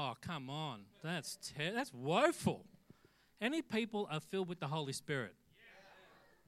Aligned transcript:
Oh, 0.00 0.14
come 0.20 0.48
on. 0.48 0.82
That's, 1.02 1.36
ter- 1.56 1.72
that's 1.72 1.92
woeful. 1.92 2.64
Any 3.40 3.62
people 3.62 4.06
are 4.12 4.20
filled 4.20 4.48
with 4.48 4.60
the 4.60 4.68
Holy 4.68 4.92
Spirit? 4.92 5.34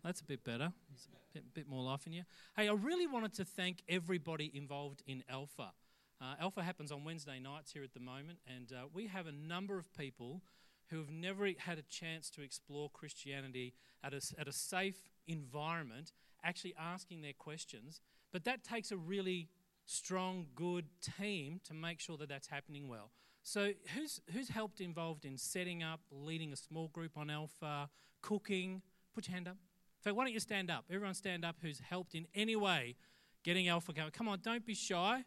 That's 0.04 0.21
a 0.21 0.25
bit 0.25 0.45
better. 0.45 0.73
There's 0.88 1.09
a 1.11 1.35
bit, 1.35 1.53
bit, 1.53 1.69
more 1.69 1.83
life 1.83 2.07
in 2.07 2.13
you. 2.13 2.23
Hey, 2.57 2.69
I 2.69 2.73
really 2.75 3.09
wanted 3.09 3.35
to 3.35 3.45
thank 3.45 3.83
everybody 3.89 4.53
involved 4.55 5.03
in 5.05 5.25
Alpha. 5.29 5.73
Uh, 6.21 6.35
Alpha 6.41 6.63
happens 6.63 6.93
on 6.93 7.03
Wednesday 7.03 7.41
nights 7.41 7.73
here 7.73 7.83
at 7.83 7.93
the 7.93 7.99
moment, 7.99 8.39
and 8.46 8.73
uh, 8.73 8.84
we 8.95 9.09
have 9.09 9.27
a 9.27 9.32
number 9.32 9.79
of 9.79 9.93
people 9.98 10.43
who 10.89 10.98
have 10.98 11.11
never 11.11 11.48
had 11.59 11.77
a 11.77 11.82
chance 11.91 12.30
to 12.30 12.43
explore 12.43 12.89
Christianity 12.89 13.75
at 14.05 14.14
a, 14.14 14.21
at 14.39 14.46
a 14.46 14.53
safe 14.53 15.11
environment, 15.27 16.12
actually 16.45 16.75
asking 16.79 17.23
their 17.23 17.32
questions. 17.32 18.01
But 18.32 18.45
that 18.45 18.62
takes 18.62 18.93
a 18.93 18.96
really 18.96 19.48
strong, 19.87 20.46
good 20.55 20.85
team 21.19 21.61
to 21.64 21.75
make 21.75 21.98
sure 21.98 22.17
that 22.17 22.29
that's 22.29 22.46
happening 22.46 22.87
well. 22.87 23.11
So, 23.43 23.72
who's, 23.95 24.20
who's 24.33 24.48
helped 24.48 24.80
involved 24.80 25.24
in 25.24 25.38
setting 25.38 25.83
up, 25.83 26.01
leading 26.10 26.52
a 26.52 26.56
small 26.56 26.88
group 26.88 27.16
on 27.16 27.30
Alpha, 27.30 27.88
cooking? 28.23 28.82
Put 29.15 29.28
your 29.28 29.34
hand 29.34 29.48
up. 29.48 29.55
In 29.55 30.02
fact, 30.02 30.16
why 30.16 30.24
don't 30.24 30.32
you 30.32 30.41
stand 30.41 30.70
up? 30.70 30.84
Everyone 30.91 31.15
stand 31.15 31.45
up 31.45 31.56
who's 31.60 31.80
helped 31.80 32.15
in 32.15 32.27
any 32.34 32.56
way 32.56 32.96
getting 33.42 33.68
Alpha 33.68 33.92
going. 33.92 34.10
Come 34.10 34.29
on, 34.29 34.41
don't 34.42 34.65
be 34.65 34.74
shy. 34.74 35.24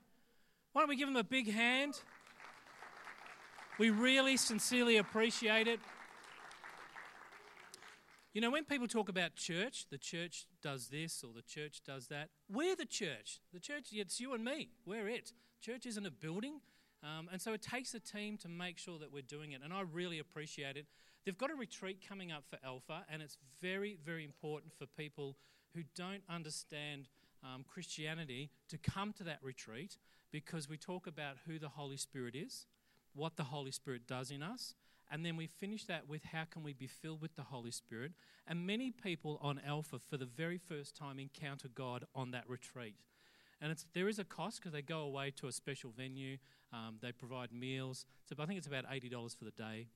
Why 0.71 0.81
don't 0.81 0.89
we 0.89 0.95
give 0.95 1.07
them 1.07 1.17
a 1.17 1.23
big 1.23 1.51
hand? 1.51 1.95
We 3.79 3.89
really 3.89 4.37
sincerely 4.37 4.97
appreciate 4.97 5.67
it. 5.67 5.79
You 8.33 8.41
know, 8.41 8.49
when 8.49 8.63
people 8.65 8.87
talk 8.87 9.09
about 9.09 9.35
church, 9.35 9.85
the 9.91 9.97
church 9.97 10.45
does 10.61 10.87
this 10.87 11.23
or 11.23 11.31
the 11.33 11.43
church 11.43 11.81
does 11.85 12.07
that. 12.07 12.29
We're 12.49 12.75
the 12.75 12.85
church. 12.85 13.39
The 13.53 13.59
church, 13.59 13.89
it's 13.91 14.19
you 14.19 14.33
and 14.33 14.43
me. 14.43 14.69
We're 14.85 15.07
it. 15.07 15.33
Church 15.61 15.85
isn't 15.85 16.05
a 16.05 16.11
building. 16.11 16.61
Um, 17.03 17.27
and 17.31 17.41
so 17.41 17.53
it 17.53 17.61
takes 17.61 17.93
a 17.93 17.99
team 17.99 18.37
to 18.37 18.47
make 18.47 18.77
sure 18.77 18.97
that 18.99 19.11
we're 19.11 19.21
doing 19.21 19.51
it. 19.51 19.61
And 19.63 19.73
I 19.73 19.81
really 19.81 20.19
appreciate 20.19 20.77
it. 20.77 20.85
They've 21.25 21.37
got 21.37 21.51
a 21.51 21.55
retreat 21.55 21.99
coming 22.07 22.31
up 22.31 22.43
for 22.49 22.57
Alpha, 22.65 23.05
and 23.11 23.21
it's 23.21 23.37
very, 23.61 23.97
very 24.05 24.23
important 24.23 24.73
for 24.77 24.85
people 24.85 25.37
who 25.75 25.81
don't 25.95 26.23
understand 26.29 27.09
um, 27.43 27.65
Christianity 27.67 28.49
to 28.69 28.77
come 28.77 29.13
to 29.13 29.23
that 29.23 29.39
retreat 29.41 29.97
because 30.31 30.69
we 30.69 30.77
talk 30.77 31.07
about 31.07 31.37
who 31.45 31.59
the 31.59 31.69
Holy 31.69 31.97
Spirit 31.97 32.35
is, 32.35 32.67
what 33.13 33.35
the 33.35 33.43
Holy 33.43 33.71
Spirit 33.71 34.07
does 34.07 34.31
in 34.31 34.41
us, 34.41 34.75
and 35.11 35.25
then 35.25 35.37
we 35.37 35.47
finish 35.47 35.85
that 35.85 36.09
with 36.09 36.23
how 36.23 36.43
can 36.49 36.63
we 36.63 36.73
be 36.73 36.87
filled 36.87 37.21
with 37.21 37.35
the 37.35 37.43
Holy 37.43 37.71
Spirit. 37.71 38.13
And 38.47 38.65
many 38.65 38.91
people 38.91 39.37
on 39.41 39.61
Alpha, 39.65 39.99
for 39.99 40.17
the 40.17 40.25
very 40.25 40.57
first 40.57 40.95
time, 40.95 41.19
encounter 41.19 41.67
God 41.67 42.05
on 42.15 42.31
that 42.31 42.49
retreat. 42.49 42.95
And 43.63 43.73
there 43.93 44.09
is 44.09 44.19
a 44.19 44.25
cost 44.25 44.59
because 44.59 44.73
they 44.73 44.81
go 44.81 44.99
away 44.99 45.31
to 45.37 45.47
a 45.47 45.51
special 45.53 45.89
venue. 45.95 46.37
Um, 46.73 46.97
they 47.01 47.13
provide 47.13 47.53
meals. 47.53 48.05
So 48.25 48.35
I 48.37 48.45
think 48.45 48.57
it's 48.57 48.67
about 48.67 48.85
$80 48.85 49.37
for 49.37 49.45
the 49.45 49.51
day. 49.51 49.87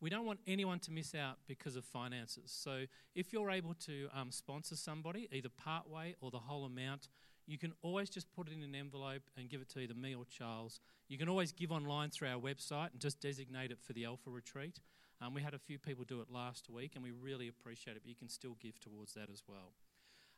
We 0.00 0.10
don't 0.10 0.26
want 0.26 0.40
anyone 0.48 0.80
to 0.80 0.90
miss 0.90 1.14
out 1.14 1.38
because 1.46 1.76
of 1.76 1.84
finances. 1.84 2.50
So 2.52 2.86
if 3.14 3.32
you're 3.32 3.52
able 3.52 3.74
to 3.86 4.08
um, 4.12 4.32
sponsor 4.32 4.74
somebody, 4.74 5.28
either 5.30 5.48
part 5.48 5.88
way 5.88 6.16
or 6.20 6.32
the 6.32 6.40
whole 6.40 6.64
amount, 6.64 7.06
you 7.46 7.56
can 7.56 7.72
always 7.82 8.10
just 8.10 8.32
put 8.32 8.48
it 8.48 8.52
in 8.52 8.64
an 8.64 8.74
envelope 8.74 9.22
and 9.36 9.48
give 9.48 9.60
it 9.60 9.68
to 9.70 9.78
either 9.78 9.94
me 9.94 10.16
or 10.16 10.24
Charles. 10.24 10.80
You 11.06 11.18
can 11.18 11.28
always 11.28 11.52
give 11.52 11.70
online 11.70 12.10
through 12.10 12.30
our 12.30 12.40
website 12.40 12.90
and 12.90 13.00
just 13.00 13.20
designate 13.20 13.70
it 13.70 13.78
for 13.80 13.92
the 13.92 14.06
Alpha 14.06 14.28
Retreat. 14.28 14.80
Um, 15.20 15.34
we 15.34 15.42
had 15.42 15.54
a 15.54 15.58
few 15.58 15.78
people 15.78 16.02
do 16.04 16.20
it 16.20 16.26
last 16.32 16.68
week, 16.68 16.92
and 16.96 17.04
we 17.04 17.12
really 17.12 17.46
appreciate 17.46 17.96
it, 17.96 18.02
but 18.02 18.08
you 18.08 18.16
can 18.16 18.28
still 18.28 18.56
give 18.60 18.80
towards 18.80 19.14
that 19.14 19.28
as 19.32 19.44
well. 19.46 19.72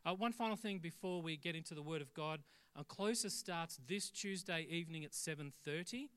Uh, 0.07 0.13
one 0.13 0.33
final 0.33 0.57
thing 0.57 0.79
before 0.79 1.23
we 1.23 1.35
get 1.35 1.57
into 1.57 1.75
the 1.75 1.81
Word 1.81 2.03
of 2.03 2.13
God. 2.13 2.41
Uh, 2.79 2.83
Closer 2.83 3.31
starts 3.31 3.81
this 3.89 4.11
Tuesday 4.11 4.67
evening 4.69 5.03
at 5.03 5.13
7.30, 5.13 6.09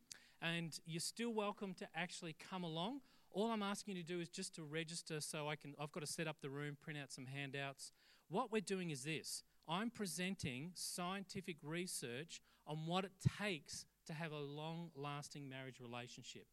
and 0.42 0.78
you're 0.86 1.00
still 1.00 1.34
welcome 1.34 1.74
to 1.76 1.88
actually 1.96 2.36
come 2.50 2.66
along. 2.66 3.00
All 3.32 3.50
I'm 3.50 3.64
asking 3.64 3.96
you 3.96 4.04
to 4.04 4.08
do 4.08 4.20
is 4.20 4.28
just 4.28 4.54
to 4.56 4.64
register 4.64 5.22
so 5.22 5.48
I 5.48 5.56
can, 5.56 5.74
I've 5.80 5.94
got 5.94 6.02
to 6.02 6.08
set 6.08 6.28
up 6.28 6.36
the 6.42 6.50
room, 6.50 6.76
print 6.82 7.00
out 7.02 7.14
some 7.14 7.28
handouts. 7.28 7.94
What 8.28 8.52
we're 8.52 8.60
doing 8.60 8.90
is 8.90 9.04
this. 9.04 9.44
I'm 9.70 9.90
presenting 9.90 10.72
scientific 10.74 11.56
research 11.64 12.42
on 12.66 12.88
what 12.88 13.06
it 13.06 13.12
takes 13.40 13.86
to 14.08 14.14
have 14.14 14.34
a 14.34 14.40
long 14.40 14.90
lasting 14.98 15.48
marriage 15.48 15.80
relationship. 15.80 16.48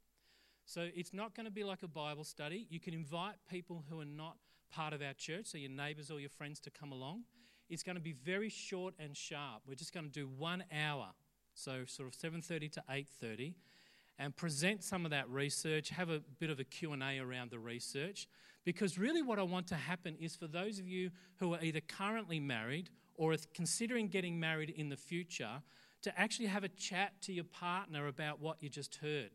So 0.66 0.88
it's 0.94 1.12
not 1.12 1.34
going 1.34 1.47
to 1.47 1.53
be 1.53 1.64
like 1.64 1.82
a 1.82 1.88
Bible 1.88 2.22
study. 2.22 2.69
You 2.70 2.78
can 2.78 2.94
invite 2.94 3.34
people 3.50 3.84
who 3.91 4.00
are 4.00 4.04
not 4.04 4.36
part 4.74 4.92
of 4.92 5.02
our 5.02 5.14
church, 5.14 5.46
so 5.46 5.58
your 5.58 5.70
neighbors 5.70 6.10
or 6.10 6.20
your 6.20 6.30
friends 6.30 6.60
to 6.60 6.70
come 6.70 6.92
along. 6.92 7.22
It's 7.68 7.82
going 7.82 7.96
to 7.96 8.02
be 8.02 8.12
very 8.12 8.48
short 8.48 8.94
and 8.98 9.16
sharp. 9.16 9.62
We're 9.66 9.74
just 9.74 9.94
going 9.94 10.06
to 10.06 10.12
do 10.12 10.26
1 10.26 10.64
hour. 10.72 11.10
So 11.54 11.84
sort 11.86 12.08
of 12.08 12.14
7:30 12.14 12.72
to 12.72 12.84
8:30 12.90 13.54
and 14.18 14.36
present 14.36 14.82
some 14.82 15.04
of 15.04 15.10
that 15.10 15.28
research, 15.28 15.90
have 15.90 16.10
a 16.10 16.20
bit 16.38 16.50
of 16.50 16.60
a 16.60 16.64
Q&A 16.64 17.18
around 17.18 17.50
the 17.50 17.58
research 17.58 18.28
because 18.64 18.96
really 18.96 19.22
what 19.22 19.38
I 19.38 19.42
want 19.42 19.66
to 19.68 19.76
happen 19.76 20.16
is 20.20 20.36
for 20.36 20.46
those 20.46 20.78
of 20.78 20.86
you 20.86 21.10
who 21.36 21.54
are 21.54 21.62
either 21.62 21.80
currently 21.80 22.38
married 22.41 22.91
or 23.16 23.34
considering 23.54 24.08
getting 24.08 24.38
married 24.38 24.70
in 24.70 24.88
the 24.88 24.96
future 24.96 25.62
to 26.02 26.20
actually 26.20 26.46
have 26.46 26.64
a 26.64 26.68
chat 26.68 27.12
to 27.22 27.32
your 27.32 27.44
partner 27.44 28.06
about 28.06 28.41
what 28.41 28.62
you 28.62 28.68
just 28.68 28.96
heard. 28.96 29.30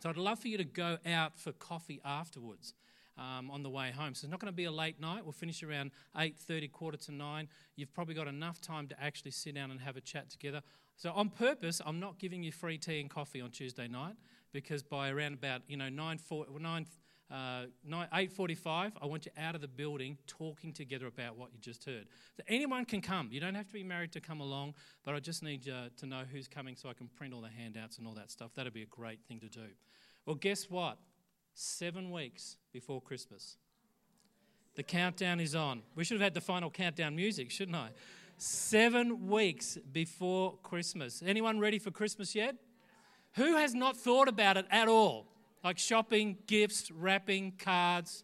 So 0.00 0.08
I'd 0.08 0.16
love 0.16 0.38
for 0.38 0.48
you 0.48 0.58
to 0.58 0.64
go 0.64 0.98
out 1.06 1.38
for 1.38 1.52
coffee 1.52 2.00
afterwards. 2.04 2.74
Um, 3.18 3.50
on 3.50 3.62
the 3.62 3.70
way 3.70 3.92
home. 3.92 4.14
So 4.14 4.26
it's 4.26 4.30
not 4.30 4.40
going 4.40 4.52
to 4.52 4.56
be 4.56 4.64
a 4.64 4.70
late 4.70 5.00
night. 5.00 5.24
We'll 5.24 5.32
finish 5.32 5.62
around 5.62 5.90
8.30, 6.14 6.70
quarter 6.70 6.98
to 6.98 7.12
9. 7.12 7.48
You've 7.74 7.94
probably 7.94 8.14
got 8.14 8.28
enough 8.28 8.60
time 8.60 8.88
to 8.88 9.02
actually 9.02 9.30
sit 9.30 9.54
down 9.54 9.70
and 9.70 9.80
have 9.80 9.96
a 9.96 10.02
chat 10.02 10.28
together. 10.28 10.60
So 10.96 11.12
on 11.12 11.30
purpose, 11.30 11.80
I'm 11.86 11.98
not 11.98 12.18
giving 12.18 12.42
you 12.42 12.52
free 12.52 12.76
tea 12.76 13.00
and 13.00 13.08
coffee 13.08 13.40
on 13.40 13.52
Tuesday 13.52 13.88
night 13.88 14.16
because 14.52 14.82
by 14.82 15.08
around 15.08 15.32
about, 15.32 15.62
you 15.66 15.78
know, 15.78 15.88
9, 15.88 16.18
4, 16.18 16.46
9 16.60 16.86
uh, 17.30 17.66
8.45, 17.90 18.92
I 19.00 19.06
want 19.06 19.26
you 19.26 19.32
out 19.36 19.54
of 19.54 19.60
the 19.60 19.68
building 19.68 20.16
talking 20.26 20.72
together 20.72 21.06
about 21.06 21.36
what 21.36 21.52
you 21.52 21.58
just 21.60 21.84
heard. 21.84 22.06
So 22.36 22.42
anyone 22.48 22.84
can 22.84 23.00
come. 23.00 23.28
You 23.32 23.40
don't 23.40 23.54
have 23.54 23.66
to 23.66 23.72
be 23.72 23.82
married 23.82 24.12
to 24.12 24.20
come 24.20 24.40
along, 24.40 24.74
but 25.04 25.14
I 25.14 25.20
just 25.20 25.42
need 25.42 25.68
uh, 25.68 25.88
to 25.98 26.06
know 26.06 26.22
who's 26.30 26.46
coming 26.46 26.76
so 26.76 26.88
I 26.88 26.92
can 26.92 27.08
print 27.08 27.34
all 27.34 27.40
the 27.40 27.48
handouts 27.48 27.98
and 27.98 28.06
all 28.06 28.14
that 28.14 28.30
stuff. 28.30 28.54
That'd 28.54 28.72
be 28.72 28.82
a 28.82 28.86
great 28.86 29.20
thing 29.26 29.40
to 29.40 29.48
do. 29.48 29.66
Well, 30.24 30.36
guess 30.36 30.70
what? 30.70 30.98
Seven 31.58 32.10
weeks 32.10 32.56
before 32.72 33.00
Christmas. 33.00 33.56
The 34.74 34.82
countdown 34.82 35.40
is 35.40 35.54
on. 35.54 35.82
We 35.94 36.04
should 36.04 36.16
have 36.16 36.24
had 36.24 36.34
the 36.34 36.40
final 36.40 36.70
countdown 36.70 37.16
music, 37.16 37.50
shouldn't 37.50 37.76
I? 37.76 37.88
Seven 38.36 39.28
weeks 39.28 39.78
before 39.90 40.58
Christmas. 40.62 41.22
Anyone 41.26 41.58
ready 41.58 41.78
for 41.78 41.90
Christmas 41.90 42.34
yet? 42.34 42.56
Who 43.36 43.56
has 43.56 43.74
not 43.74 43.96
thought 43.96 44.28
about 44.28 44.56
it 44.58 44.66
at 44.70 44.86
all? 44.86 45.26
like 45.66 45.78
shopping, 45.80 46.38
gifts, 46.46 46.92
wrapping, 46.92 47.52
cards. 47.58 48.22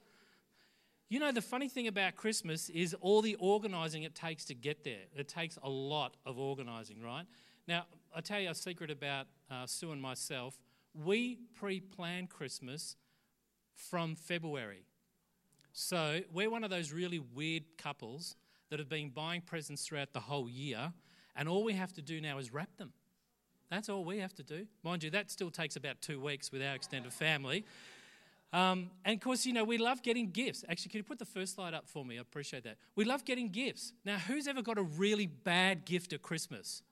You 1.09 1.19
know, 1.19 1.32
the 1.32 1.43
funny 1.43 1.69
thing 1.69 1.88
about 1.88 2.14
Christmas 2.14 2.69
is 2.69 2.94
all 3.00 3.20
the 3.20 3.34
organising 3.41 4.04
it 4.04 4.14
takes 4.14 4.44
to 4.44 4.54
get 4.54 4.84
there. 4.84 5.06
It 5.16 5.26
takes 5.26 5.59
a 5.60 5.69
lot 5.69 6.16
of 6.25 6.38
organising, 6.38 7.03
right? 7.03 7.26
Now, 7.66 7.87
I'll 8.14 8.22
tell 8.22 8.38
you 8.38 8.50
a 8.50 8.54
secret 8.54 8.93
about 8.93 9.26
uh, 9.50 9.66
Sue 9.66 9.91
and 9.91 10.00
myself. 10.00 10.56
We 10.94 11.38
pre 11.59 11.81
plan 11.81 12.28
Christmas 12.28 12.94
from 13.75 14.15
February. 14.15 14.84
So 15.72 16.21
we're 16.33 16.50
one 16.50 16.65
of 16.65 16.71
those 16.71 16.93
really 16.93 17.19
weird 17.19 17.65
couples 17.78 18.37
that 18.71 18.78
have 18.78 18.88
been 18.88 19.10
buying 19.10 19.41
presents 19.41 19.87
throughout 19.87 20.12
the 20.12 20.21
whole 20.21 20.49
year, 20.49 20.93
and 21.37 21.49
all 21.49 21.65
we 21.65 21.75
have 21.75 21.93
to 21.94 22.03
do 22.03 22.21
now 22.21 22.38
is 22.38 22.53
wrap 22.53 22.77
them. 22.77 22.93
That's 23.71 23.88
all 23.88 24.05
we 24.05 24.19
have 24.19 24.34
to 24.34 24.43
do. 24.43 24.66
Mind 24.82 25.03
you, 25.03 25.11
that 25.11 25.31
still 25.31 25.50
takes 25.50 25.77
about 25.77 26.03
two 26.03 26.21
weeks 26.21 26.53
with 26.53 26.62
our 26.62 26.75
extended 26.75 27.12
family. 27.12 27.65
Um, 28.53 28.91
and 29.05 29.15
of 29.15 29.21
course, 29.22 29.47
you 29.47 29.55
know, 29.55 29.65
we 29.65 29.78
love 29.78 30.03
getting 30.03 30.31
gifts. 30.31 30.62
Actually, 30.69 30.91
can 30.91 30.99
you 30.99 31.05
put 31.05 31.19
the 31.19 31.25
first 31.25 31.55
slide 31.55 31.72
up 31.72 31.88
for 31.88 32.05
me? 32.05 32.19
I 32.19 32.21
appreciate 32.21 32.65
that. 32.65 32.77
We 32.97 33.06
love 33.06 33.25
getting 33.25 33.49
gifts. 33.49 33.94
Now, 34.05 34.19
who's 34.19 34.47
ever 34.47 34.61
got 34.61 34.77
a 34.77 34.82
really 34.82 35.27
bad 35.27 35.87
gift 35.87 36.12
at 36.12 36.21
Christmas? 36.21 36.82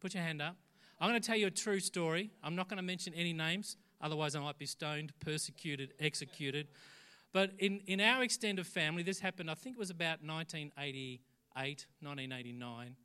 Put 0.00 0.14
your 0.14 0.22
hand 0.22 0.40
up. 0.40 0.56
I'm 1.00 1.08
going 1.08 1.20
to 1.20 1.26
tell 1.26 1.36
you 1.36 1.48
a 1.48 1.50
true 1.50 1.80
story. 1.80 2.30
I'm 2.44 2.54
not 2.54 2.68
going 2.68 2.76
to 2.76 2.82
mention 2.82 3.12
any 3.14 3.32
names, 3.32 3.76
otherwise, 4.00 4.34
I 4.34 4.40
might 4.40 4.58
be 4.58 4.66
stoned, 4.66 5.12
persecuted, 5.20 5.94
executed. 6.00 6.68
But 7.32 7.52
in, 7.58 7.80
in 7.86 8.00
our 8.00 8.22
extended 8.22 8.66
family, 8.66 9.02
this 9.02 9.20
happened, 9.20 9.50
I 9.50 9.54
think 9.54 9.76
it 9.76 9.78
was 9.78 9.90
about 9.90 10.22
1988, 10.22 11.20
1989. 12.00 12.96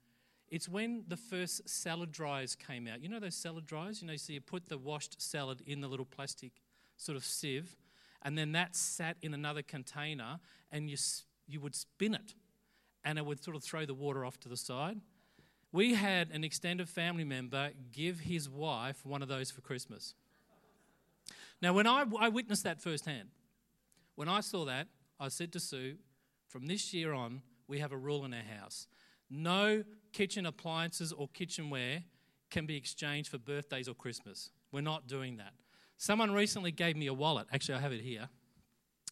It's 0.49 0.69
when 0.69 1.03
the 1.07 1.17
first 1.17 1.67
salad 1.67 2.11
dryers 2.11 2.55
came 2.55 2.87
out. 2.87 3.01
You 3.01 3.09
know 3.09 3.19
those 3.19 3.35
salad 3.35 3.65
dryers? 3.65 4.01
You 4.01 4.07
know, 4.07 4.15
so 4.15 4.33
you 4.33 4.41
put 4.41 4.69
the 4.69 4.77
washed 4.77 5.21
salad 5.21 5.61
in 5.65 5.81
the 5.81 5.87
little 5.87 6.05
plastic 6.05 6.51
sort 6.97 7.15
of 7.15 7.25
sieve, 7.25 7.75
and 8.21 8.37
then 8.37 8.53
that 8.53 8.75
sat 8.75 9.17
in 9.21 9.33
another 9.33 9.61
container, 9.61 10.39
and 10.71 10.89
you, 10.89 10.97
you 11.47 11.59
would 11.59 11.75
spin 11.75 12.13
it, 12.13 12.33
and 13.03 13.17
it 13.17 13.25
would 13.25 13.43
sort 13.43 13.55
of 13.55 13.63
throw 13.63 13.85
the 13.85 13.93
water 13.93 14.25
off 14.25 14.39
to 14.41 14.49
the 14.49 14.57
side. 14.57 15.01
We 15.71 15.95
had 15.95 16.31
an 16.31 16.43
extended 16.43 16.87
family 16.87 17.25
member 17.25 17.71
give 17.91 18.21
his 18.21 18.49
wife 18.49 19.05
one 19.05 19.21
of 19.21 19.27
those 19.27 19.51
for 19.51 19.61
Christmas. 19.61 20.13
Now, 21.61 21.73
when 21.73 21.87
I, 21.87 22.05
I 22.19 22.29
witnessed 22.29 22.63
that 22.63 22.81
firsthand, 22.81 23.29
when 24.15 24.29
I 24.29 24.41
saw 24.41 24.65
that, 24.65 24.87
I 25.19 25.29
said 25.29 25.51
to 25.53 25.59
Sue, 25.59 25.95
from 26.47 26.67
this 26.67 26.93
year 26.93 27.13
on, 27.13 27.41
we 27.67 27.79
have 27.79 27.91
a 27.91 27.97
rule 27.97 28.25
in 28.25 28.33
our 28.33 28.43
house 28.59 28.87
no 29.29 29.83
kitchen 30.13 30.45
appliances 30.45 31.11
or 31.11 31.27
kitchenware 31.29 32.03
can 32.49 32.65
be 32.65 32.77
exchanged 32.77 33.29
for 33.29 33.37
birthdays 33.37 33.87
or 33.87 33.93
Christmas. 33.93 34.51
We're 34.71 34.81
not 34.81 35.07
doing 35.07 35.37
that. 35.37 35.53
Someone 35.97 36.31
recently 36.31 36.71
gave 36.71 36.95
me 36.95 37.07
a 37.07 37.13
wallet. 37.13 37.47
Actually, 37.51 37.75
I 37.75 37.81
have 37.81 37.91
it 37.91 38.01
here. 38.01 38.29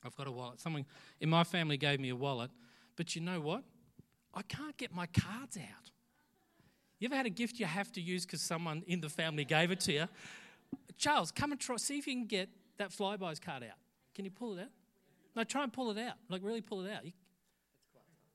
I've 0.06 0.16
got 0.16 0.28
a 0.28 0.32
wallet. 0.32 0.60
Someone 0.60 0.86
in 1.20 1.30
my 1.30 1.44
family 1.44 1.78
gave 1.78 2.00
me 2.00 2.10
a 2.10 2.16
wallet. 2.16 2.52
But 2.96 3.16
you 3.16 3.22
know 3.22 3.40
what? 3.40 3.64
I 4.34 4.42
can't 4.44 4.76
get 4.78 4.94
my 4.94 5.08
cards 5.08 5.58
out. 5.58 5.92
You 7.00 7.08
ever 7.08 7.16
had 7.16 7.26
a 7.26 7.32
gift 7.32 7.60
you 7.60 7.66
have 7.66 7.92
to 7.94 8.02
use 8.02 8.26
because 8.26 8.42
someone 8.42 8.84
in 8.88 9.02
the 9.02 9.10
family 9.10 9.46
gave 9.46 9.72
it 9.72 9.80
to 9.82 9.94
you? 9.94 10.08
Charles, 10.98 11.32
come 11.32 11.52
and 11.52 11.60
try, 11.60 11.78
see 11.78 11.98
if 11.98 12.08
you 12.08 12.14
can 12.14 12.26
get 12.26 12.50
that 12.78 12.92
Flybuys 12.92 13.42
card 13.42 13.64
out. 13.64 13.78
Can 14.16 14.26
you 14.26 14.32
pull 14.32 14.58
it 14.58 14.62
out? 14.62 14.70
No, 15.36 15.44
try 15.44 15.64
and 15.64 15.74
pull 15.74 15.90
it 15.92 15.98
out. 15.98 16.16
Like, 16.30 16.42
really 16.44 16.62
pull 16.62 16.86
it 16.86 16.92
out. 16.92 17.06
You, 17.06 17.12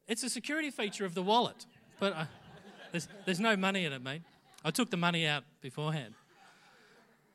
it's 0.06 0.23
a 0.23 0.31
security 0.31 0.70
feature 0.70 1.05
of 1.05 1.14
the 1.14 1.23
wallet, 1.23 1.67
but 2.00 2.12
uh, 2.14 2.25
there's, 2.93 3.08
there's 3.25 3.40
no 3.40 3.56
money 3.56 3.85
in 3.85 3.93
it, 3.93 4.02
mate. 4.02 4.23
I 4.64 4.70
took 4.70 4.90
the 4.90 4.96
money 4.96 5.26
out 5.26 5.44
beforehand. 5.61 6.14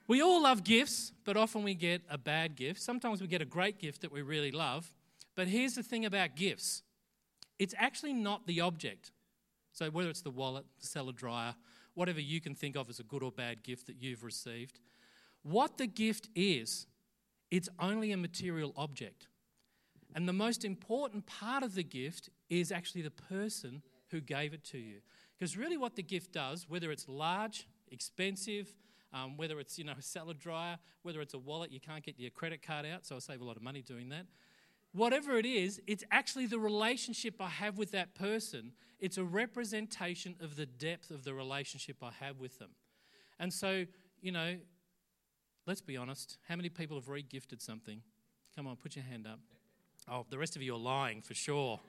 We 0.07 0.21
all 0.21 0.44
love 0.44 0.63
gifts, 0.63 1.13
but 1.23 1.38
often 1.38 1.63
we 1.63 1.75
get 1.75 2.01
a 2.09 2.17
bad 2.17 2.55
gift. 2.55 2.81
Sometimes 2.81 3.21
we 3.21 3.27
get 3.27 3.41
a 3.41 3.45
great 3.45 3.79
gift 3.79 4.01
that 4.01 4.11
we 4.11 4.21
really 4.21 4.51
love. 4.51 4.94
But 5.35 5.47
here's 5.47 5.75
the 5.75 5.83
thing 5.83 6.05
about 6.05 6.35
gifts 6.35 6.83
it's 7.59 7.73
actually 7.77 8.13
not 8.13 8.45
the 8.45 8.61
object. 8.61 9.11
So, 9.71 9.89
whether 9.89 10.09
it's 10.09 10.21
the 10.21 10.29
wallet, 10.29 10.65
the 10.79 10.88
cellar 10.88 11.13
dryer, 11.13 11.55
whatever 11.94 12.19
you 12.19 12.41
can 12.41 12.53
think 12.53 12.75
of 12.75 12.89
as 12.89 13.00
a 13.00 13.03
good 13.03 13.23
or 13.23 13.31
bad 13.31 13.63
gift 13.63 13.88
that 13.88 13.95
you've 14.00 14.23
received, 14.23 14.79
what 15.43 15.77
the 15.77 15.87
gift 15.87 16.29
is, 16.35 16.87
it's 17.51 17.69
only 17.79 18.11
a 18.11 18.17
material 18.17 18.73
object. 18.75 19.27
And 20.15 20.27
the 20.27 20.33
most 20.33 20.63
important 20.65 21.25
part 21.25 21.63
of 21.63 21.75
the 21.75 21.83
gift 21.83 22.29
is 22.49 22.71
actually 22.71 23.01
the 23.01 23.11
person 23.11 23.81
who 24.09 24.21
gave 24.21 24.53
it 24.53 24.63
to 24.65 24.77
you. 24.77 24.99
Because 25.37 25.57
really, 25.57 25.77
what 25.77 25.95
the 25.95 26.03
gift 26.03 26.31
does, 26.31 26.69
whether 26.69 26.91
it's 26.91 27.07
large, 27.09 27.67
expensive, 27.91 28.73
um, 29.13 29.37
whether 29.37 29.59
it's 29.59 29.77
you 29.77 29.83
know 29.83 29.93
a 29.97 30.01
salad 30.01 30.39
dryer, 30.39 30.77
whether 31.01 31.21
it's 31.21 31.33
a 31.33 31.39
wallet 31.39 31.71
you 31.71 31.79
can't 31.79 32.03
get 32.03 32.19
your 32.19 32.31
credit 32.31 32.65
card 32.65 32.85
out, 32.85 33.05
so 33.05 33.15
I 33.15 33.19
save 33.19 33.41
a 33.41 33.43
lot 33.43 33.57
of 33.57 33.61
money 33.61 33.81
doing 33.81 34.09
that. 34.09 34.25
Whatever 34.93 35.37
it 35.37 35.45
is, 35.45 35.81
it's 35.87 36.03
actually 36.11 36.45
the 36.45 36.59
relationship 36.59 37.35
I 37.39 37.49
have 37.49 37.77
with 37.77 37.91
that 37.91 38.13
person. 38.13 38.73
It's 38.99 39.17
a 39.17 39.23
representation 39.23 40.35
of 40.39 40.55
the 40.55 40.67
depth 40.67 41.09
of 41.09 41.23
the 41.23 41.33
relationship 41.33 41.97
I 42.03 42.11
have 42.19 42.39
with 42.39 42.59
them. 42.59 42.69
And 43.39 43.51
so, 43.51 43.85
you 44.21 44.31
know, 44.31 44.55
let's 45.65 45.81
be 45.81 45.98
honest. 45.98 46.38
How 46.48 46.56
many 46.56 46.69
people 46.69 46.98
have 46.98 47.10
re-gifted 47.10 47.62
something? 47.62 48.01
Come 48.56 48.68
on, 48.68 48.75
put 48.75 48.95
your 48.95 49.06
hand 49.06 49.27
up. 49.27 49.39
Oh, 50.10 50.25
the 50.30 50.38
rest 50.38 50.56
of 50.56 50.62
you 50.62 50.75
are 50.75 50.80
lying 50.80 51.21
for 51.21 51.33
sure. 51.33 51.80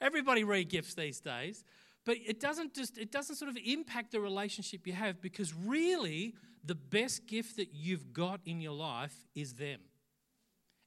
Everybody 0.00 0.44
re-gifts 0.44 0.94
these 0.94 1.20
days. 1.20 1.64
But 2.04 2.18
it 2.26 2.38
doesn't 2.38 2.74
just 2.74 2.98
it 2.98 3.10
doesn't 3.10 3.36
sort 3.36 3.50
of 3.50 3.56
impact 3.64 4.12
the 4.12 4.20
relationship 4.20 4.86
you 4.86 4.92
have 4.92 5.20
because 5.22 5.54
really 5.54 6.34
the 6.64 6.74
best 6.74 7.26
gift 7.26 7.56
that 7.56 7.72
you've 7.72 8.12
got 8.12 8.40
in 8.44 8.60
your 8.60 8.74
life 8.74 9.14
is 9.34 9.54
them. 9.54 9.80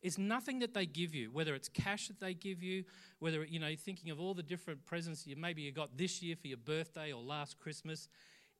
It's 0.03 0.17
nothing 0.17 0.59
that 0.59 0.75
they 0.75 0.85
give 0.85 1.15
you, 1.15 1.29
whether 1.31 1.55
it's 1.55 1.69
cash 1.69 2.07
that 2.07 2.19
they 2.19 2.35
give 2.35 2.61
you, 2.61 2.83
whether 3.19 3.43
you 3.43 3.59
know, 3.59 3.73
thinking 3.75 4.11
of 4.11 4.19
all 4.19 4.35
the 4.35 4.43
different 4.43 4.85
presents 4.85 5.25
you 5.25 5.35
maybe 5.35 5.63
you 5.63 5.71
got 5.71 5.97
this 5.97 6.21
year 6.21 6.35
for 6.35 6.47
your 6.47 6.57
birthday 6.57 7.11
or 7.11 7.21
last 7.21 7.59
Christmas. 7.59 8.07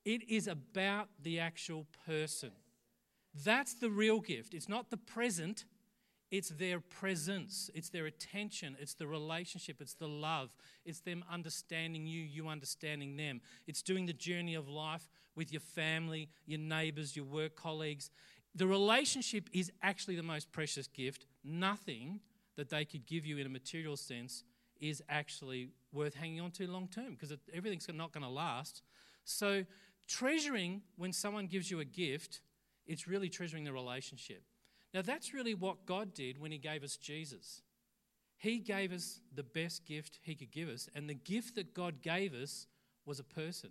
It 0.04 0.28
is 0.28 0.48
about 0.48 1.08
the 1.22 1.38
actual 1.38 1.86
person. 2.06 2.50
That's 3.44 3.74
the 3.74 3.90
real 3.90 4.20
gift. 4.20 4.54
It's 4.54 4.68
not 4.68 4.90
the 4.90 4.96
present, 4.96 5.64
it's 6.30 6.50
their 6.50 6.80
presence, 6.80 7.70
it's 7.74 7.88
their 7.88 8.06
attention, 8.06 8.76
it's 8.80 8.94
the 8.94 9.06
relationship, 9.06 9.80
it's 9.80 9.94
the 9.94 10.08
love, 10.08 10.50
it's 10.84 11.00
them 11.00 11.24
understanding 11.30 12.06
you, 12.06 12.20
you 12.20 12.48
understanding 12.48 13.16
them. 13.16 13.40
It's 13.66 13.82
doing 13.82 14.06
the 14.06 14.12
journey 14.12 14.54
of 14.54 14.68
life 14.68 15.08
with 15.36 15.52
your 15.52 15.60
family, 15.60 16.28
your 16.46 16.58
neighbors, 16.58 17.16
your 17.16 17.24
work 17.24 17.54
colleagues. 17.56 18.10
The 18.54 18.66
relationship 18.66 19.48
is 19.52 19.70
actually 19.82 20.16
the 20.16 20.22
most 20.22 20.50
precious 20.52 20.86
gift. 20.86 21.26
Nothing 21.44 22.20
that 22.56 22.70
they 22.70 22.84
could 22.84 23.06
give 23.06 23.24
you 23.24 23.38
in 23.38 23.46
a 23.46 23.50
material 23.50 23.96
sense 23.96 24.42
is 24.80 25.02
actually 25.08 25.70
worth 25.92 26.14
hanging 26.14 26.40
on 26.40 26.50
to 26.52 26.66
long 26.66 26.88
term 26.88 27.10
because 27.10 27.32
everything's 27.54 27.88
not 27.92 28.12
going 28.12 28.24
to 28.24 28.28
last. 28.28 28.82
So, 29.24 29.64
treasuring 30.06 30.82
when 30.96 31.12
someone 31.12 31.46
gives 31.46 31.70
you 31.70 31.80
a 31.80 31.84
gift, 31.84 32.40
it's 32.88 33.06
really 33.06 33.28
treasuring 33.28 33.64
the 33.64 33.72
relationship. 33.72 34.42
Now, 34.94 35.02
that's 35.02 35.34
really 35.34 35.54
what 35.54 35.86
God 35.86 36.14
did 36.14 36.40
when 36.40 36.50
He 36.50 36.58
gave 36.58 36.82
us 36.82 36.96
Jesus. 36.96 37.62
He 38.38 38.58
gave 38.58 38.92
us 38.92 39.20
the 39.34 39.42
best 39.42 39.84
gift 39.84 40.18
He 40.22 40.34
could 40.34 40.50
give 40.50 40.68
us, 40.68 40.88
and 40.94 41.08
the 41.08 41.14
gift 41.14 41.54
that 41.56 41.74
God 41.74 42.02
gave 42.02 42.34
us 42.34 42.66
was 43.04 43.20
a 43.20 43.24
person, 43.24 43.70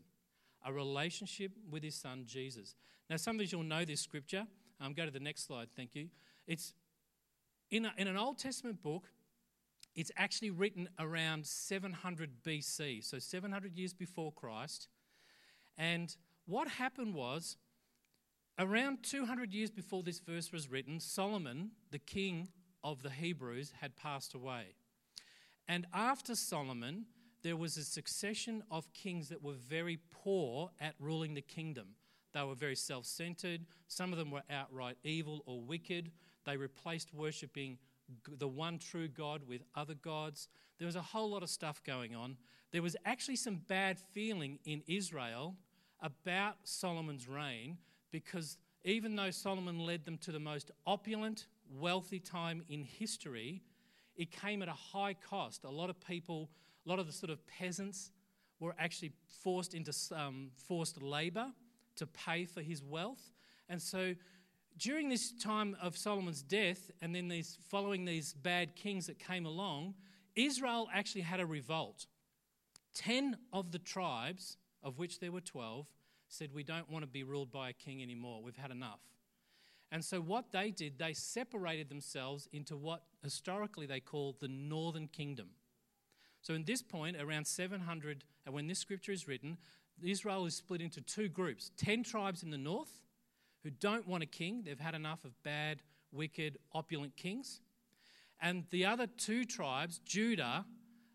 a 0.65 0.71
relationship 0.71 1.51
with 1.69 1.83
His 1.83 1.95
Son, 1.95 2.23
Jesus. 2.25 2.75
Now, 3.09 3.17
some 3.17 3.39
of 3.39 3.51
you 3.51 3.57
will 3.57 3.65
know 3.65 3.83
this 3.83 4.01
scripture. 4.01 4.45
Um, 4.79 4.93
go 4.93 5.05
to 5.05 5.11
the 5.11 5.19
next 5.19 5.47
slide, 5.47 5.69
thank 5.75 5.95
you. 5.95 6.09
It's 6.45 6.73
in, 7.71 7.85
a, 7.85 7.93
in 7.97 8.07
an 8.07 8.17
Old 8.17 8.37
Testament 8.37 8.83
book, 8.83 9.05
it's 9.95 10.11
actually 10.15 10.51
written 10.51 10.87
around 10.99 11.45
700 11.47 12.43
BC, 12.43 13.03
so 13.03 13.17
700 13.17 13.75
years 13.75 13.93
before 13.93 14.31
Christ. 14.31 14.87
And 15.75 16.15
what 16.45 16.67
happened 16.67 17.15
was 17.15 17.57
Around 18.59 19.03
200 19.03 19.53
years 19.53 19.69
before 19.69 20.01
this 20.01 20.19
verse 20.19 20.51
was 20.51 20.69
written, 20.69 20.99
Solomon, 20.99 21.71
the 21.91 21.99
king 21.99 22.47
of 22.83 23.03
the 23.03 23.11
Hebrews, 23.11 23.71
had 23.81 23.95
passed 23.95 24.33
away. 24.33 24.73
And 25.67 25.85
after 25.93 26.33
Solomon, 26.33 27.05
there 27.43 27.55
was 27.55 27.77
a 27.77 27.83
succession 27.83 28.63
of 28.71 28.91
kings 28.93 29.29
that 29.29 29.43
were 29.43 29.53
very 29.53 29.99
poor 30.09 30.71
at 30.81 30.95
ruling 30.99 31.35
the 31.35 31.41
kingdom. 31.41 31.89
They 32.33 32.41
were 32.41 32.55
very 32.55 32.75
self 32.75 33.05
centered. 33.05 33.61
Some 33.87 34.11
of 34.11 34.17
them 34.17 34.31
were 34.31 34.43
outright 34.49 34.97
evil 35.03 35.43
or 35.45 35.61
wicked. 35.61 36.11
They 36.45 36.57
replaced 36.57 37.13
worshipping 37.13 37.77
the 38.27 38.47
one 38.47 38.79
true 38.79 39.07
God 39.07 39.43
with 39.47 39.61
other 39.75 39.93
gods. 39.93 40.47
There 40.79 40.87
was 40.87 40.95
a 40.95 41.01
whole 41.01 41.29
lot 41.29 41.43
of 41.43 41.49
stuff 41.49 41.83
going 41.83 42.15
on. 42.15 42.37
There 42.71 42.81
was 42.81 42.95
actually 43.05 43.35
some 43.35 43.61
bad 43.67 43.99
feeling 43.99 44.57
in 44.65 44.81
Israel 44.87 45.55
about 46.01 46.55
Solomon's 46.63 47.27
reign 47.27 47.77
because 48.11 48.57
even 48.83 49.15
though 49.15 49.31
Solomon 49.31 49.79
led 49.79 50.05
them 50.05 50.17
to 50.19 50.31
the 50.31 50.39
most 50.39 50.71
opulent, 50.85 51.47
wealthy 51.69 52.19
time 52.19 52.63
in 52.69 52.83
history, 52.83 53.61
it 54.15 54.31
came 54.31 54.61
at 54.61 54.67
a 54.67 54.73
high 54.73 55.13
cost. 55.13 55.63
A 55.63 55.69
lot 55.69 55.89
of 55.89 55.99
people, 55.99 56.49
a 56.85 56.89
lot 56.89 56.99
of 56.99 57.07
the 57.07 57.13
sort 57.13 57.29
of 57.29 57.45
peasants 57.47 58.11
were 58.59 58.75
actually 58.79 59.11
forced 59.43 59.73
into 59.73 59.93
um, 60.15 60.51
forced 60.67 61.01
labor 61.01 61.47
to 61.97 62.07
pay 62.07 62.45
for 62.45 62.61
his 62.61 62.81
wealth. 62.83 63.31
And 63.69 63.81
so 63.81 64.15
during 64.77 65.09
this 65.09 65.31
time 65.31 65.75
of 65.81 65.97
Solomon's 65.97 66.41
death, 66.43 66.91
and 67.01 67.13
then 67.13 67.27
these 67.27 67.57
following 67.69 68.05
these 68.05 68.33
bad 68.33 68.75
kings 68.75 69.07
that 69.07 69.19
came 69.19 69.45
along, 69.45 69.95
Israel 70.35 70.87
actually 70.93 71.21
had 71.21 71.39
a 71.39 71.45
revolt. 71.45 72.05
Ten 72.93 73.37
of 73.51 73.71
the 73.71 73.79
tribes, 73.79 74.57
of 74.83 74.97
which 74.97 75.19
there 75.19 75.31
were 75.31 75.41
twelve, 75.41 75.87
said, 76.27 76.53
We 76.53 76.63
don't 76.63 76.89
want 76.89 77.03
to 77.03 77.07
be 77.07 77.23
ruled 77.23 77.51
by 77.51 77.69
a 77.69 77.73
king 77.73 78.01
anymore. 78.01 78.41
We've 78.43 78.55
had 78.55 78.71
enough. 78.71 78.99
And 79.91 80.03
so, 80.03 80.19
what 80.19 80.51
they 80.51 80.71
did, 80.71 80.99
they 80.99 81.13
separated 81.13 81.89
themselves 81.89 82.47
into 82.51 82.75
what 82.75 83.03
historically 83.23 83.85
they 83.85 83.99
call 83.99 84.35
the 84.39 84.47
northern 84.47 85.07
kingdom. 85.07 85.49
So, 86.41 86.53
in 86.53 86.65
this 86.65 86.81
point, 86.81 87.17
around 87.19 87.47
700, 87.47 88.23
and 88.45 88.53
uh, 88.53 88.55
when 88.55 88.67
this 88.67 88.79
scripture 88.79 89.11
is 89.11 89.27
written, 89.27 89.57
Israel 90.03 90.45
is 90.45 90.55
split 90.55 90.81
into 90.81 91.01
two 91.01 91.29
groups 91.29 91.71
10 91.77 92.03
tribes 92.03 92.43
in 92.43 92.51
the 92.51 92.57
north 92.57 93.01
who 93.63 93.69
don't 93.69 94.07
want 94.07 94.23
a 94.23 94.27
king, 94.27 94.63
they've 94.63 94.79
had 94.79 94.95
enough 94.95 95.25
of 95.25 95.31
bad, 95.43 95.81
wicked, 96.11 96.57
opulent 96.73 97.15
kings. 97.15 97.61
And 98.39 98.65
the 98.69 98.85
other 98.85 99.07
two 99.07 99.45
tribes, 99.45 99.99
Judah, 100.05 100.65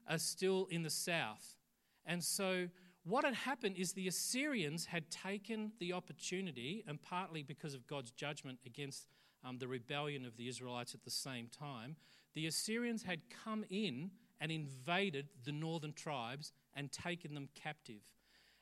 are 0.09 0.19
still 0.19 0.67
in 0.71 0.83
the 0.83 0.91
south. 0.91 1.57
And 2.05 2.23
so, 2.23 2.69
what 3.05 3.25
had 3.25 3.35
happened 3.35 3.77
is 3.77 3.93
the 3.93 4.09
Assyrians 4.09 4.87
had 4.87 5.11
taken 5.11 5.73
the 5.81 5.93
opportunity, 5.93 6.85
and 6.87 7.03
partly 7.03 7.43
because 7.43 7.75
of 7.75 7.87
God's 7.87 8.13
judgment 8.13 8.61
against 8.65 9.09
um, 9.45 9.59
the 9.59 9.67
rebellion 9.67 10.25
of 10.25 10.37
the 10.37 10.49
Israelites 10.49 10.95
at 10.95 11.03
the 11.03 11.11
same 11.11 11.49
time, 11.49 11.97
the 12.35 12.47
Assyrians 12.47 13.03
had 13.03 13.21
come 13.45 13.65
in 13.71 14.11
and 14.41 14.53
invaded 14.53 15.29
the 15.45 15.53
northern 15.53 15.93
tribes 15.93 16.53
and 16.75 16.93
taken 16.93 17.35
them 17.35 17.49
captive. 17.55 18.03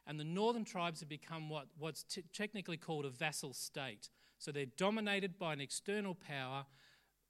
And 0.07 0.19
the 0.19 0.25
northern 0.25 0.65
tribes 0.65 1.01
have 1.01 1.09
become 1.09 1.49
what, 1.49 1.67
what's 1.79 2.03
t- 2.03 2.25
technically 2.33 2.77
called 2.77 3.05
a 3.05 3.11
vassal 3.11 3.53
state. 3.53 4.09
So 4.39 4.51
they're 4.51 4.67
dominated 4.79 5.39
by 5.39 5.53
an 5.53 5.61
external 5.61 6.15
power. 6.15 6.65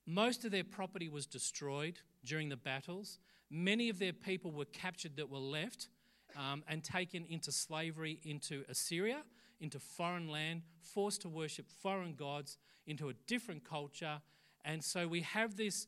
Most 0.06 0.44
of 0.44 0.52
their 0.52 0.64
property 0.64 1.08
was 1.08 1.26
destroyed 1.26 1.98
during 2.24 2.48
the 2.48 2.56
battles. 2.56 3.18
Many 3.50 3.88
of 3.88 3.98
their 3.98 4.12
people 4.12 4.52
were 4.52 4.64
captured 4.64 5.16
that 5.16 5.28
were 5.28 5.38
left 5.38 5.88
um, 6.36 6.62
and 6.68 6.82
taken 6.82 7.24
into 7.28 7.52
slavery 7.52 8.20
into 8.24 8.64
Assyria, 8.68 9.22
into 9.60 9.78
foreign 9.78 10.28
land, 10.28 10.62
forced 10.80 11.22
to 11.22 11.28
worship 11.28 11.66
foreign 11.82 12.14
gods, 12.14 12.58
into 12.86 13.08
a 13.08 13.14
different 13.26 13.64
culture. 13.64 14.20
And 14.64 14.82
so 14.82 15.06
we 15.06 15.20
have 15.20 15.56
this 15.56 15.86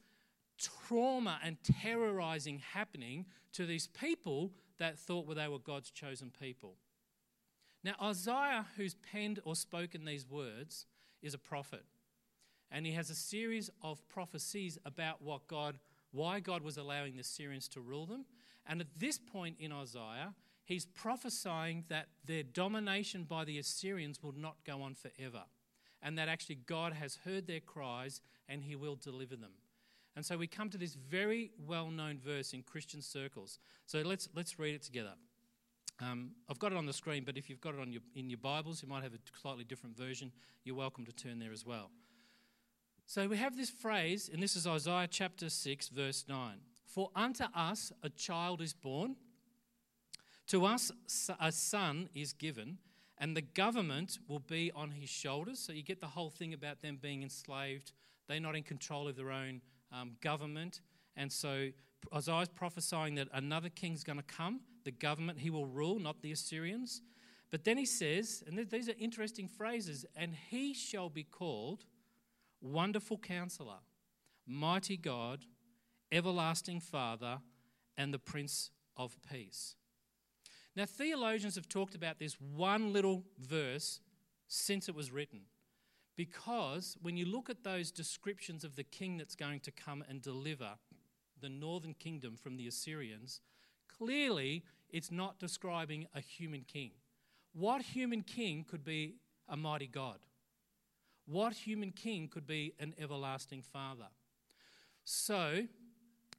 trauma 0.58 1.38
and 1.42 1.56
terrorizing 1.62 2.60
happening 2.72 3.26
to 3.52 3.66
these 3.66 3.86
people 3.88 4.52
that 4.78 4.98
thought 4.98 5.26
well, 5.26 5.36
they 5.36 5.48
were 5.48 5.58
God's 5.58 5.90
chosen 5.90 6.30
people. 6.40 6.76
Now, 7.84 7.94
Isaiah, 8.00 8.66
who's 8.76 8.94
penned 8.94 9.40
or 9.44 9.56
spoken 9.56 10.04
these 10.04 10.28
words, 10.28 10.86
is 11.20 11.34
a 11.34 11.38
prophet. 11.38 11.84
And 12.70 12.86
he 12.86 12.92
has 12.92 13.10
a 13.10 13.14
series 13.14 13.70
of 13.82 14.06
prophecies 14.08 14.78
about 14.84 15.20
what 15.20 15.46
God, 15.46 15.78
why 16.12 16.40
God 16.40 16.62
was 16.62 16.78
allowing 16.78 17.16
the 17.16 17.24
Syrians 17.24 17.68
to 17.68 17.80
rule 17.80 18.06
them. 18.06 18.24
And 18.66 18.80
at 18.80 18.86
this 18.98 19.18
point 19.18 19.56
in 19.58 19.72
Isaiah, 19.72 20.34
he's 20.64 20.86
prophesying 20.86 21.84
that 21.88 22.08
their 22.24 22.42
domination 22.42 23.24
by 23.24 23.44
the 23.44 23.58
Assyrians 23.58 24.22
will 24.22 24.34
not 24.36 24.56
go 24.64 24.82
on 24.82 24.94
forever. 24.94 25.44
And 26.02 26.18
that 26.18 26.28
actually 26.28 26.56
God 26.56 26.92
has 26.94 27.18
heard 27.24 27.46
their 27.46 27.60
cries 27.60 28.20
and 28.48 28.62
he 28.62 28.76
will 28.76 28.96
deliver 28.96 29.36
them. 29.36 29.52
And 30.14 30.26
so 30.26 30.36
we 30.36 30.46
come 30.46 30.68
to 30.70 30.78
this 30.78 30.94
very 30.94 31.52
well 31.66 31.90
known 31.90 32.18
verse 32.18 32.52
in 32.52 32.62
Christian 32.62 33.00
circles. 33.00 33.58
So 33.86 34.02
let's, 34.02 34.28
let's 34.34 34.58
read 34.58 34.74
it 34.74 34.82
together. 34.82 35.14
Um, 36.00 36.32
I've 36.50 36.58
got 36.58 36.72
it 36.72 36.78
on 36.78 36.86
the 36.86 36.92
screen, 36.92 37.22
but 37.24 37.36
if 37.36 37.48
you've 37.48 37.60
got 37.60 37.74
it 37.74 37.88
your, 37.88 38.02
in 38.14 38.28
your 38.28 38.38
Bibles, 38.38 38.82
you 38.82 38.88
might 38.88 39.04
have 39.04 39.14
a 39.14 39.18
slightly 39.40 39.64
different 39.64 39.96
version. 39.96 40.32
You're 40.64 40.74
welcome 40.74 41.06
to 41.06 41.12
turn 41.12 41.38
there 41.38 41.52
as 41.52 41.64
well. 41.64 41.90
So 43.06 43.28
we 43.28 43.36
have 43.36 43.56
this 43.56 43.70
phrase, 43.70 44.30
and 44.32 44.42
this 44.42 44.56
is 44.56 44.66
Isaiah 44.66 45.08
chapter 45.08 45.48
6, 45.48 45.88
verse 45.88 46.24
9 46.28 46.60
For 46.92 47.08
unto 47.16 47.44
us 47.54 47.90
a 48.02 48.10
child 48.10 48.60
is 48.60 48.74
born, 48.74 49.16
to 50.48 50.66
us 50.66 50.92
a 51.40 51.50
son 51.50 52.10
is 52.14 52.34
given, 52.34 52.76
and 53.16 53.34
the 53.34 53.40
government 53.40 54.18
will 54.28 54.40
be 54.40 54.70
on 54.74 54.90
his 54.90 55.08
shoulders. 55.08 55.58
So 55.58 55.72
you 55.72 55.82
get 55.82 56.02
the 56.02 56.06
whole 56.08 56.28
thing 56.28 56.52
about 56.52 56.82
them 56.82 56.98
being 57.00 57.22
enslaved. 57.22 57.92
They're 58.28 58.40
not 58.40 58.56
in 58.56 58.62
control 58.62 59.08
of 59.08 59.16
their 59.16 59.30
own 59.30 59.62
um, 59.90 60.16
government. 60.20 60.82
And 61.16 61.32
so 61.32 61.68
Isaiah's 62.14 62.48
prophesying 62.48 63.14
that 63.14 63.28
another 63.32 63.70
king's 63.70 64.04
going 64.04 64.18
to 64.18 64.24
come, 64.24 64.60
the 64.84 64.90
government, 64.90 65.38
he 65.38 65.48
will 65.48 65.66
rule, 65.66 65.98
not 65.98 66.20
the 66.20 66.32
Assyrians. 66.32 67.00
But 67.50 67.64
then 67.64 67.78
he 67.78 67.86
says, 67.86 68.44
and 68.46 68.58
these 68.68 68.90
are 68.90 68.94
interesting 68.98 69.48
phrases, 69.48 70.04
and 70.14 70.34
he 70.50 70.74
shall 70.74 71.08
be 71.08 71.24
called 71.24 71.86
Wonderful 72.60 73.16
Counselor, 73.16 73.78
Mighty 74.46 74.98
God, 74.98 75.46
Everlasting 76.12 76.80
Father, 76.80 77.38
and 77.96 78.12
the 78.12 78.18
Prince 78.18 78.70
of 78.96 79.16
Peace. 79.30 79.74
Now, 80.76 80.86
theologians 80.86 81.54
have 81.56 81.68
talked 81.68 81.94
about 81.94 82.18
this 82.18 82.36
one 82.40 82.92
little 82.92 83.24
verse 83.38 84.00
since 84.46 84.88
it 84.88 84.94
was 84.94 85.10
written. 85.10 85.40
Because 86.16 86.96
when 87.00 87.16
you 87.16 87.24
look 87.24 87.48
at 87.48 87.64
those 87.64 87.90
descriptions 87.90 88.64
of 88.64 88.76
the 88.76 88.84
king 88.84 89.16
that's 89.16 89.34
going 89.34 89.60
to 89.60 89.70
come 89.70 90.04
and 90.08 90.20
deliver 90.20 90.72
the 91.40 91.48
northern 91.48 91.94
kingdom 91.94 92.36
from 92.36 92.56
the 92.56 92.68
Assyrians, 92.68 93.40
clearly 93.88 94.62
it's 94.90 95.10
not 95.10 95.38
describing 95.38 96.06
a 96.14 96.20
human 96.20 96.62
king. 96.62 96.92
What 97.54 97.82
human 97.82 98.22
king 98.22 98.64
could 98.68 98.84
be 98.84 99.16
a 99.48 99.56
mighty 99.56 99.86
God? 99.86 100.18
What 101.26 101.52
human 101.52 101.92
king 101.92 102.28
could 102.28 102.46
be 102.46 102.74
an 102.78 102.94
everlasting 102.98 103.62
father? 103.62 104.08
So, 105.04 105.66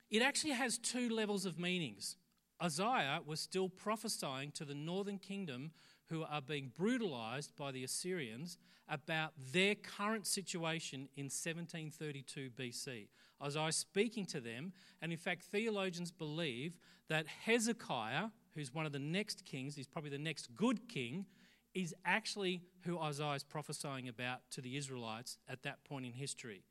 it 0.09 0.21
actually 0.21 0.51
has 0.51 0.77
two 0.77 1.09
levels 1.09 1.45
of 1.45 1.59
meanings. 1.59 2.17
Isaiah 2.61 3.19
was 3.25 3.39
still 3.39 3.69
prophesying 3.69 4.51
to 4.51 4.65
the 4.65 4.75
northern 4.75 5.17
kingdom 5.17 5.71
who 6.09 6.23
are 6.23 6.41
being 6.41 6.71
brutalized 6.75 7.55
by 7.55 7.71
the 7.71 7.83
Assyrians 7.83 8.57
about 8.87 9.31
their 9.51 9.75
current 9.75 10.27
situation 10.27 11.09
in 11.15 11.25
1732 11.25 12.51
BC. 12.51 13.07
Isaiah 13.41 13.71
speaking 13.71 14.25
to 14.27 14.39
them, 14.39 14.73
and 15.01 15.11
in 15.11 15.17
fact, 15.17 15.43
theologians 15.43 16.11
believe 16.11 16.77
that 17.09 17.27
Hezekiah, 17.27 18.27
who's 18.55 18.73
one 18.73 18.85
of 18.85 18.91
the 18.91 18.99
next 18.99 19.45
kings, 19.45 19.75
he's 19.75 19.87
probably 19.87 20.11
the 20.11 20.17
next 20.17 20.55
good 20.55 20.87
king, 20.87 21.25
is 21.73 21.95
actually 22.05 22.61
who 22.81 22.99
Isaiah 22.99 23.33
is 23.33 23.43
prophesying 23.43 24.07
about 24.07 24.41
to 24.51 24.61
the 24.61 24.77
Israelites 24.77 25.39
at 25.49 25.63
that 25.63 25.83
point 25.83 26.05
in 26.05 26.13
history. 26.13 26.63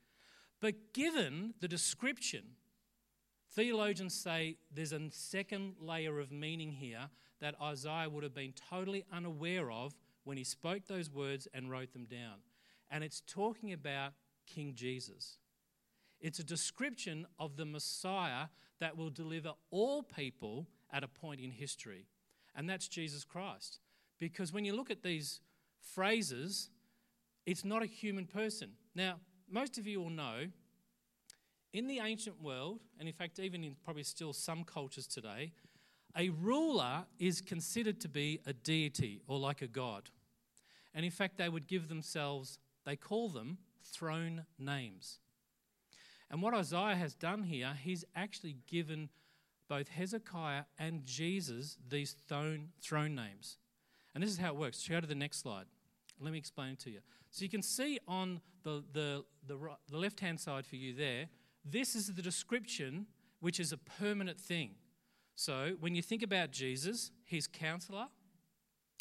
But 0.60 0.92
given 0.92 1.54
the 1.60 1.68
description, 1.68 2.42
theologians 3.54 4.14
say 4.14 4.56
there's 4.74 4.92
a 4.92 5.10
second 5.10 5.74
layer 5.80 6.18
of 6.20 6.32
meaning 6.32 6.72
here 6.72 7.08
that 7.40 7.54
Isaiah 7.60 8.08
would 8.08 8.24
have 8.24 8.34
been 8.34 8.54
totally 8.70 9.04
unaware 9.12 9.70
of 9.70 9.94
when 10.24 10.36
he 10.36 10.44
spoke 10.44 10.86
those 10.86 11.10
words 11.10 11.48
and 11.52 11.70
wrote 11.70 11.92
them 11.92 12.04
down. 12.04 12.36
And 12.90 13.02
it's 13.02 13.22
talking 13.26 13.72
about 13.72 14.12
King 14.46 14.74
Jesus. 14.74 15.38
It's 16.20 16.38
a 16.38 16.44
description 16.44 17.26
of 17.38 17.56
the 17.56 17.64
Messiah 17.64 18.46
that 18.78 18.96
will 18.96 19.10
deliver 19.10 19.52
all 19.70 20.02
people 20.02 20.66
at 20.92 21.02
a 21.02 21.08
point 21.08 21.40
in 21.40 21.50
history. 21.50 22.06
And 22.54 22.68
that's 22.68 22.86
Jesus 22.86 23.24
Christ. 23.24 23.80
Because 24.18 24.52
when 24.52 24.64
you 24.64 24.74
look 24.74 24.90
at 24.90 25.02
these 25.02 25.40
phrases, 25.80 26.70
it's 27.44 27.64
not 27.64 27.82
a 27.82 27.86
human 27.86 28.26
person. 28.26 28.72
Now, 28.94 29.16
most 29.50 29.78
of 29.78 29.86
you 29.86 30.00
will 30.00 30.10
know 30.10 30.46
in 31.72 31.86
the 31.86 32.00
ancient 32.00 32.42
world, 32.42 32.80
and 32.98 33.08
in 33.08 33.14
fact, 33.14 33.38
even 33.38 33.64
in 33.64 33.76
probably 33.84 34.02
still 34.02 34.32
some 34.32 34.64
cultures 34.64 35.06
today, 35.06 35.52
a 36.16 36.28
ruler 36.28 37.04
is 37.18 37.40
considered 37.40 38.00
to 38.00 38.08
be 38.08 38.40
a 38.46 38.52
deity 38.52 39.22
or 39.26 39.38
like 39.38 39.62
a 39.62 39.66
god. 39.66 40.10
And 40.94 41.04
in 41.04 41.10
fact, 41.10 41.38
they 41.38 41.48
would 41.48 41.66
give 41.66 41.88
themselves, 41.88 42.58
they 42.84 42.96
call 42.96 43.28
them 43.28 43.58
throne 43.82 44.44
names. 44.58 45.18
And 46.30 46.42
what 46.42 46.54
Isaiah 46.54 46.96
has 46.96 47.14
done 47.14 47.42
here, 47.42 47.72
he's 47.82 48.04
actually 48.14 48.56
given 48.66 49.08
both 49.68 49.88
Hezekiah 49.88 50.64
and 50.78 51.04
Jesus 51.04 51.78
these 51.88 52.14
throne, 52.28 52.68
throne 52.80 53.14
names. 53.14 53.58
And 54.14 54.22
this 54.22 54.30
is 54.30 54.38
how 54.38 54.48
it 54.48 54.56
works. 54.56 54.86
Go 54.86 55.00
to 55.00 55.06
the 55.06 55.14
next 55.14 55.38
slide. 55.38 55.64
Let 56.20 56.32
me 56.32 56.38
explain 56.38 56.76
to 56.76 56.90
you. 56.90 57.00
So 57.30 57.42
you 57.42 57.48
can 57.48 57.62
see 57.62 57.98
on 58.06 58.40
the, 58.62 58.84
the, 58.92 59.24
the, 59.46 59.58
the 59.90 59.96
left 59.96 60.20
hand 60.20 60.38
side 60.38 60.66
for 60.66 60.76
you 60.76 60.94
there, 60.94 61.26
this 61.64 61.94
is 61.94 62.12
the 62.14 62.22
description, 62.22 63.06
which 63.40 63.60
is 63.60 63.72
a 63.72 63.78
permanent 63.78 64.40
thing. 64.40 64.70
So 65.34 65.76
when 65.80 65.94
you 65.94 66.02
think 66.02 66.22
about 66.22 66.50
Jesus, 66.50 67.10
he's 67.24 67.46
counselor. 67.46 68.06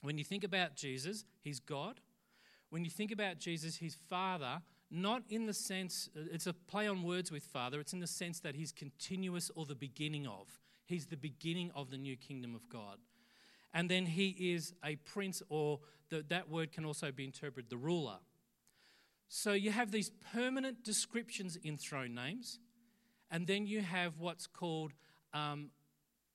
When 0.02 0.18
you 0.18 0.24
think 0.24 0.44
about 0.44 0.76
Jesus, 0.76 1.26
he's 1.42 1.60
God. 1.60 2.00
When 2.70 2.86
you 2.86 2.92
think 2.92 3.12
about 3.12 3.38
Jesus, 3.38 3.76
he's 3.76 3.96
Father, 4.10 4.62
not 4.90 5.24
in 5.30 5.46
the 5.46 5.54
sense, 5.54 6.10
uh, 6.16 6.22
it's 6.32 6.48
a 6.48 6.54
play 6.54 6.88
on 6.88 7.04
words 7.04 7.32
with 7.32 7.44
Father, 7.44 7.80
it's 7.80 7.94
in 7.94 8.00
the 8.00 8.08
sense 8.08 8.40
that 8.42 8.56
he's 8.56 8.72
continuous 8.72 9.52
or 9.56 9.66
the 9.66 9.76
beginning 9.76 10.26
of. 10.26 10.48
He's 10.86 11.06
the 11.06 11.18
beginning 11.18 11.72
of 11.76 11.90
the 11.90 11.98
new 11.98 12.18
kingdom 12.18 12.56
of 12.56 12.68
God. 12.70 12.98
And 13.74 13.90
then 13.90 14.06
he 14.06 14.36
is 14.54 14.74
a 14.84 14.98
prince, 14.98 15.42
or 15.48 15.80
the, 16.10 16.26
that 16.30 16.50
word 16.50 16.74
can 16.74 16.84
also 16.86 17.12
be 17.12 17.24
interpreted 17.24 17.70
the 17.70 17.78
ruler. 17.78 18.18
So 19.34 19.54
you 19.54 19.72
have 19.72 19.92
these 19.92 20.12
permanent 20.34 20.84
descriptions 20.84 21.56
in 21.56 21.78
throne 21.78 22.14
names, 22.14 22.60
and 23.32 23.48
then 23.48 23.66
you 23.66 23.80
have 23.80 24.20
what's 24.20 24.46
called 24.46 24.92
um, 25.34 25.70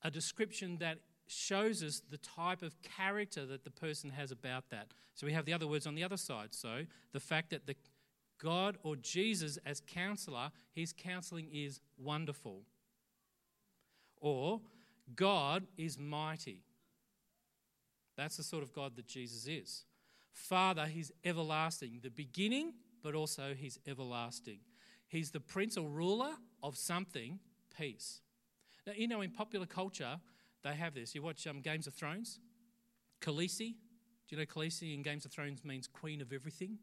a 0.03 0.11
description 0.11 0.79
that 0.79 1.01
shows 1.27 1.83
us 1.83 2.01
the 2.11 2.17
type 2.17 2.63
of 2.63 2.75
character 2.81 3.45
that 3.45 3.65
the 3.65 3.71
person 3.71 4.09
has 4.09 4.31
about 4.31 4.71
that. 4.71 4.95
So 5.13 5.27
we 5.27 5.35
have 5.35 5.45
the 5.45 5.53
other 5.53 5.67
words 5.67 5.87
on 5.87 5.95
the 5.95 6.05
other 6.05 6.17
side. 6.17 6.55
So 6.55 6.87
the 7.13 7.21
fact 7.21 7.51
that 7.51 7.67
the 7.67 7.77
God 8.39 8.79
or 8.83 8.97
Jesus 8.97 9.59
as 9.67 9.83
counselor, 9.87 10.51
his 10.73 10.95
counseling 10.95 11.49
is 11.53 11.83
wonderful. 11.99 12.63
Or 14.23 14.63
God 15.15 15.67
is 15.77 15.99
mighty. 15.99 16.63
That's 18.17 18.39
the 18.39 18.43
sort 18.43 18.63
of 18.63 18.73
God 18.73 18.97
that 18.97 19.07
Jesus 19.07 19.47
is. 19.47 19.85
Father, 20.33 20.87
he's 20.87 21.13
everlasting, 21.25 22.01
the 22.03 22.11
beginning, 22.11 22.73
but 23.07 23.15
also 23.15 23.55
he's 23.57 23.79
everlasting. 23.87 24.59
He's 25.07 25.31
the 25.31 25.39
prince 25.39 25.77
or 25.77 25.89
ruler 25.89 26.33
of 26.61 26.77
something, 26.77 27.39
peace. 27.79 28.21
Now, 28.85 28.95
you 28.97 29.07
know, 29.07 29.21
in 29.21 29.31
popular 29.31 29.65
culture, 29.65 30.19
they 30.65 30.75
have 30.75 30.93
this. 30.93 31.15
You 31.15 31.23
watch 31.23 31.47
um, 31.47 31.61
Games 31.61 31.87
of 31.87 31.95
Thrones, 31.95 32.41
Khaleesi. 33.21 33.77
Do 34.27 34.35
you 34.35 34.39
know 34.39 34.45
Khaleesi 34.45 34.93
in 34.93 35.03
Games 35.03 35.25
of 35.25 35.31
Thrones 35.31 35.65
means 35.65 35.87
queen 35.87 36.21
of 36.21 36.33
everything? 36.33 36.79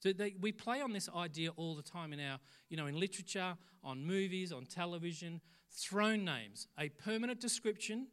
So 0.00 0.12
they, 0.12 0.34
we 0.38 0.52
play 0.52 0.82
on 0.82 0.92
this 0.92 1.08
idea 1.16 1.48
all 1.56 1.76
the 1.76 1.82
time 1.82 2.12
in 2.12 2.20
our, 2.20 2.38
you 2.68 2.76
know, 2.76 2.86
in 2.86 3.00
literature, 3.00 3.54
on 3.82 4.04
movies, 4.04 4.52
on 4.52 4.66
television. 4.66 5.40
Throne 5.70 6.26
names, 6.26 6.68
a 6.78 6.90
permanent 6.90 7.40
description, 7.40 8.08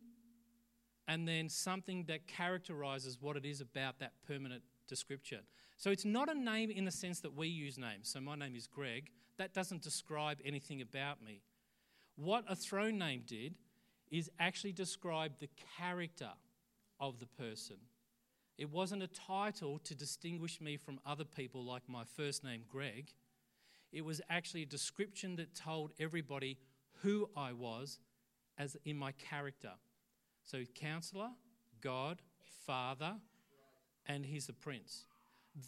and 1.10 1.28
then 1.28 1.50
something 1.50 2.06
that 2.08 2.28
characterizes 2.28 3.18
what 3.20 3.36
it 3.36 3.44
is 3.44 3.60
about 3.60 4.00
that 4.00 4.14
permanent 4.26 4.64
description. 4.88 5.40
So 5.80 5.92
it's 5.92 6.04
not 6.04 6.30
a 6.30 6.38
name 6.38 6.72
in 6.72 6.84
the 6.84 6.92
sense 6.92 7.22
that 7.22 7.38
we 7.38 7.48
use 7.48 7.78
names. 7.78 8.10
So 8.10 8.20
my 8.20 8.36
name 8.36 8.54
is 8.54 8.68
Greg. 8.68 9.12
That 9.38 9.54
doesn't 9.54 9.82
describe 9.82 10.40
anything 10.44 10.82
about 10.82 11.24
me. 11.26 11.42
What 12.18 12.44
a 12.50 12.56
throne 12.56 12.98
name 12.98 13.24
did 13.26 13.56
is 14.12 14.30
actually 14.42 14.74
describe 14.74 15.40
the 15.40 15.48
character 15.78 16.32
of 17.00 17.22
the 17.22 17.28
person. 17.28 17.78
It 18.58 18.70
wasn't 18.70 19.04
a 19.04 19.08
title 19.08 19.80
to 19.86 19.96
distinguish 19.96 20.60
me 20.60 20.76
from 20.76 21.00
other 21.06 21.24
people 21.24 21.64
like 21.64 21.84
my 21.88 22.04
first 22.04 22.44
name, 22.44 22.64
Greg. 22.70 23.14
It 23.94 24.04
was 24.04 24.20
actually 24.30 24.64
a 24.64 24.66
description 24.66 25.38
that 25.38 25.56
told 25.56 25.94
everybody 25.98 26.58
who 27.04 27.30
I 27.38 27.54
was 27.54 28.00
as 28.58 28.76
in 28.84 28.98
my 28.98 29.14
character. 29.14 29.72
So, 30.44 30.66
counselor, 30.76 31.30
God, 31.80 32.22
Father, 32.66 33.16
and 34.06 34.26
he's 34.26 34.48
the 34.48 34.54
prince. 34.54 35.06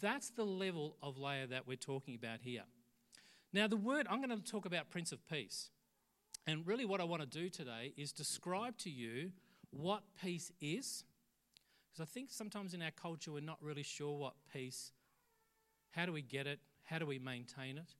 That's 0.00 0.30
the 0.30 0.44
level 0.44 0.96
of 1.02 1.18
layer 1.18 1.46
that 1.46 1.66
we're 1.66 1.76
talking 1.76 2.14
about 2.14 2.38
here. 2.42 2.62
Now, 3.52 3.66
the 3.66 3.76
word, 3.76 4.06
I'm 4.08 4.22
going 4.22 4.36
to 4.36 4.50
talk 4.50 4.64
about 4.64 4.90
Prince 4.90 5.12
of 5.12 5.26
Peace. 5.28 5.70
And 6.46 6.66
really, 6.66 6.84
what 6.84 7.00
I 7.00 7.04
want 7.04 7.22
to 7.22 7.28
do 7.28 7.48
today 7.48 7.92
is 7.96 8.12
describe 8.12 8.78
to 8.78 8.90
you 8.90 9.32
what 9.70 10.02
peace 10.22 10.50
is. 10.60 11.04
Because 11.90 12.08
I 12.08 12.10
think 12.12 12.30
sometimes 12.30 12.74
in 12.74 12.82
our 12.82 12.90
culture, 12.90 13.30
we're 13.32 13.40
not 13.40 13.58
really 13.60 13.82
sure 13.82 14.16
what 14.16 14.34
peace, 14.52 14.92
how 15.90 16.06
do 16.06 16.12
we 16.12 16.22
get 16.22 16.46
it, 16.46 16.58
how 16.84 16.98
do 16.98 17.06
we 17.06 17.18
maintain 17.18 17.76
it. 17.76 17.94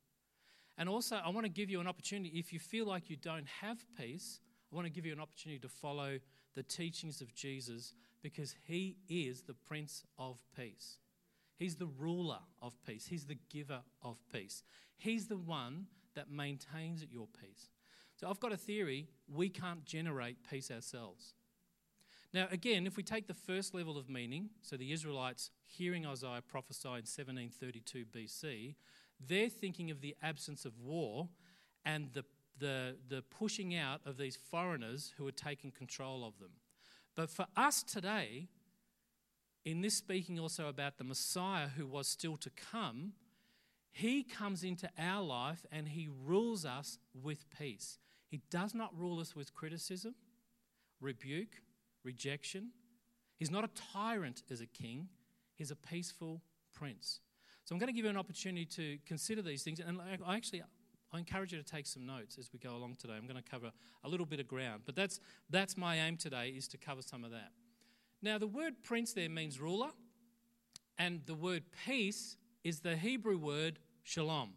And 0.79 0.89
also, 0.89 1.17
I 1.17 1.29
want 1.29 1.45
to 1.45 1.53
give 1.53 1.69
you 1.69 1.81
an 1.81 1.87
opportunity, 1.87 2.31
if 2.39 2.53
you 2.53 2.59
feel 2.59 2.87
like 2.87 3.11
you 3.11 3.17
don't 3.17 3.47
have 3.61 3.85
peace, 3.99 4.41
I 4.73 4.77
want 4.77 4.87
to 4.87 4.93
give 4.93 5.05
you 5.05 5.12
an 5.12 5.21
opportunity 5.21 5.61
to 5.61 5.69
follow 5.69 6.19
the 6.55 6.62
teachings 6.62 7.21
of 7.21 7.35
Jesus 7.35 7.93
because 8.23 8.55
he 8.67 8.97
is 9.09 9.43
the 9.43 9.55
Prince 9.55 10.05
of 10.19 10.41
Peace. 10.57 10.97
He's 11.62 11.76
the 11.76 11.87
ruler 11.87 12.40
of 12.61 12.75
peace. 12.85 13.07
He's 13.07 13.26
the 13.26 13.38
giver 13.49 13.83
of 14.02 14.19
peace. 14.33 14.64
He's 14.97 15.28
the 15.28 15.37
one 15.37 15.87
that 16.16 16.28
maintains 16.28 17.07
your 17.09 17.28
peace. 17.40 17.71
So 18.16 18.28
I've 18.28 18.40
got 18.40 18.52
a 18.52 18.57
theory 18.57 19.07
we 19.33 19.49
can't 19.49 19.85
generate 19.85 20.38
peace 20.50 20.73
ourselves. 20.73 21.35
Now, 22.35 22.49
again, 22.50 22.85
if 22.85 22.97
we 22.97 23.04
take 23.04 23.28
the 23.28 23.35
first 23.35 23.75
level 23.75 23.97
of 23.97 24.09
meaning, 24.11 24.50
so 24.61 24.76
the 24.76 24.90
Israelites 24.90 25.52
hearing 25.64 26.04
Isaiah 26.04 26.42
prophesy 26.45 26.88
in 26.88 27.04
1732 27.04 28.07
BC, 28.07 28.75
they're 29.25 29.49
thinking 29.49 29.92
of 29.92 30.00
the 30.00 30.16
absence 30.21 30.64
of 30.64 30.81
war 30.81 31.28
and 31.85 32.09
the, 32.12 32.25
the, 32.59 32.97
the 33.09 33.23
pushing 33.23 33.76
out 33.76 34.00
of 34.04 34.16
these 34.16 34.35
foreigners 34.35 35.14
who 35.16 35.28
are 35.28 35.33
taking 35.33 35.71
control 35.71 36.25
of 36.25 36.40
them. 36.40 36.50
But 37.14 37.31
for 37.31 37.47
us 37.57 37.85
today, 37.85 38.49
in 39.64 39.81
this 39.81 39.95
speaking 39.95 40.38
also 40.38 40.69
about 40.69 40.99
the 40.99 41.04
Messiah 41.04 41.69
who 41.69 41.87
was 41.87 42.09
still 42.09 42.37
to 42.38 42.50
come, 42.50 43.12
he 43.92 44.23
comes 44.23 44.64
into 44.64 44.88
our 44.99 45.23
life 45.23 45.64
and 45.71 45.88
he 45.88 46.09
rules 46.25 46.64
us 46.64 46.99
with 47.14 47.45
peace. 47.59 47.99
He 48.28 48.40
does 48.50 48.75
not 48.75 48.99
rule 48.99 49.21
us 49.21 49.37
with 49.37 49.54
criticism, 49.54 50.14
rebuke, 51.00 51.61
rejection. 52.02 52.71
He's 53.37 53.50
not 53.50 53.64
a 53.64 53.71
tyrant 53.92 54.42
as 54.50 54.61
a 54.61 54.66
king, 54.66 55.09
he's 55.54 55.71
a 55.71 55.76
peaceful 55.76 56.42
prince. 56.73 57.21
So 57.64 57.75
I'm 57.75 57.78
going 57.78 57.88
to 57.88 57.92
give 57.92 58.04
you 58.04 58.11
an 58.11 58.16
opportunity 58.16 58.64
to 58.66 58.99
consider 59.07 59.42
these 59.42 59.62
things. 59.62 59.78
And 59.78 60.00
I 60.00 60.35
actually 60.35 60.62
I 61.12 61.19
encourage 61.19 61.52
you 61.52 61.59
to 61.59 61.64
take 61.64 61.87
some 61.87 62.07
notes 62.07 62.38
as 62.38 62.50
we 62.52 62.59
go 62.59 62.75
along 62.75 62.97
today. 62.99 63.12
I'm 63.16 63.26
going 63.26 63.40
to 63.42 63.49
cover 63.49 63.71
a 64.02 64.09
little 64.09 64.25
bit 64.25 64.40
of 64.40 64.49
ground, 64.49 64.83
but 64.87 64.97
that's 64.97 65.21
that's 65.50 65.76
my 65.76 65.97
aim 65.97 66.16
today 66.16 66.49
is 66.49 66.66
to 66.69 66.78
cover 66.78 67.02
some 67.02 67.23
of 67.23 67.31
that. 67.31 67.50
Now, 68.25 68.38
the 68.38 68.47
word 68.47 68.85
prince 68.85 69.12
there 69.12 69.29
means 69.29 69.61
ruler, 69.61 69.91
and 70.97 71.23
the 71.26 71.35
word 71.35 71.64
peace 71.85 72.37
is 72.62 72.79
the 72.79 72.97
Hebrew 72.97 73.37
word 73.37 73.81
shalom. 74.05 74.50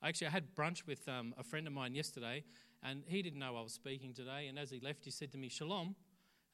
Actually, 0.00 0.28
I 0.28 0.30
had 0.30 0.54
brunch 0.54 0.86
with 0.86 1.08
um, 1.08 1.34
a 1.36 1.42
friend 1.42 1.66
of 1.66 1.72
mine 1.72 1.96
yesterday, 1.96 2.44
and 2.84 3.02
he 3.08 3.20
didn't 3.20 3.40
know 3.40 3.56
I 3.56 3.62
was 3.62 3.72
speaking 3.72 4.14
today. 4.14 4.46
And 4.46 4.60
as 4.60 4.70
he 4.70 4.78
left, 4.78 5.04
he 5.04 5.10
said 5.10 5.32
to 5.32 5.38
me, 5.38 5.48
Shalom. 5.48 5.96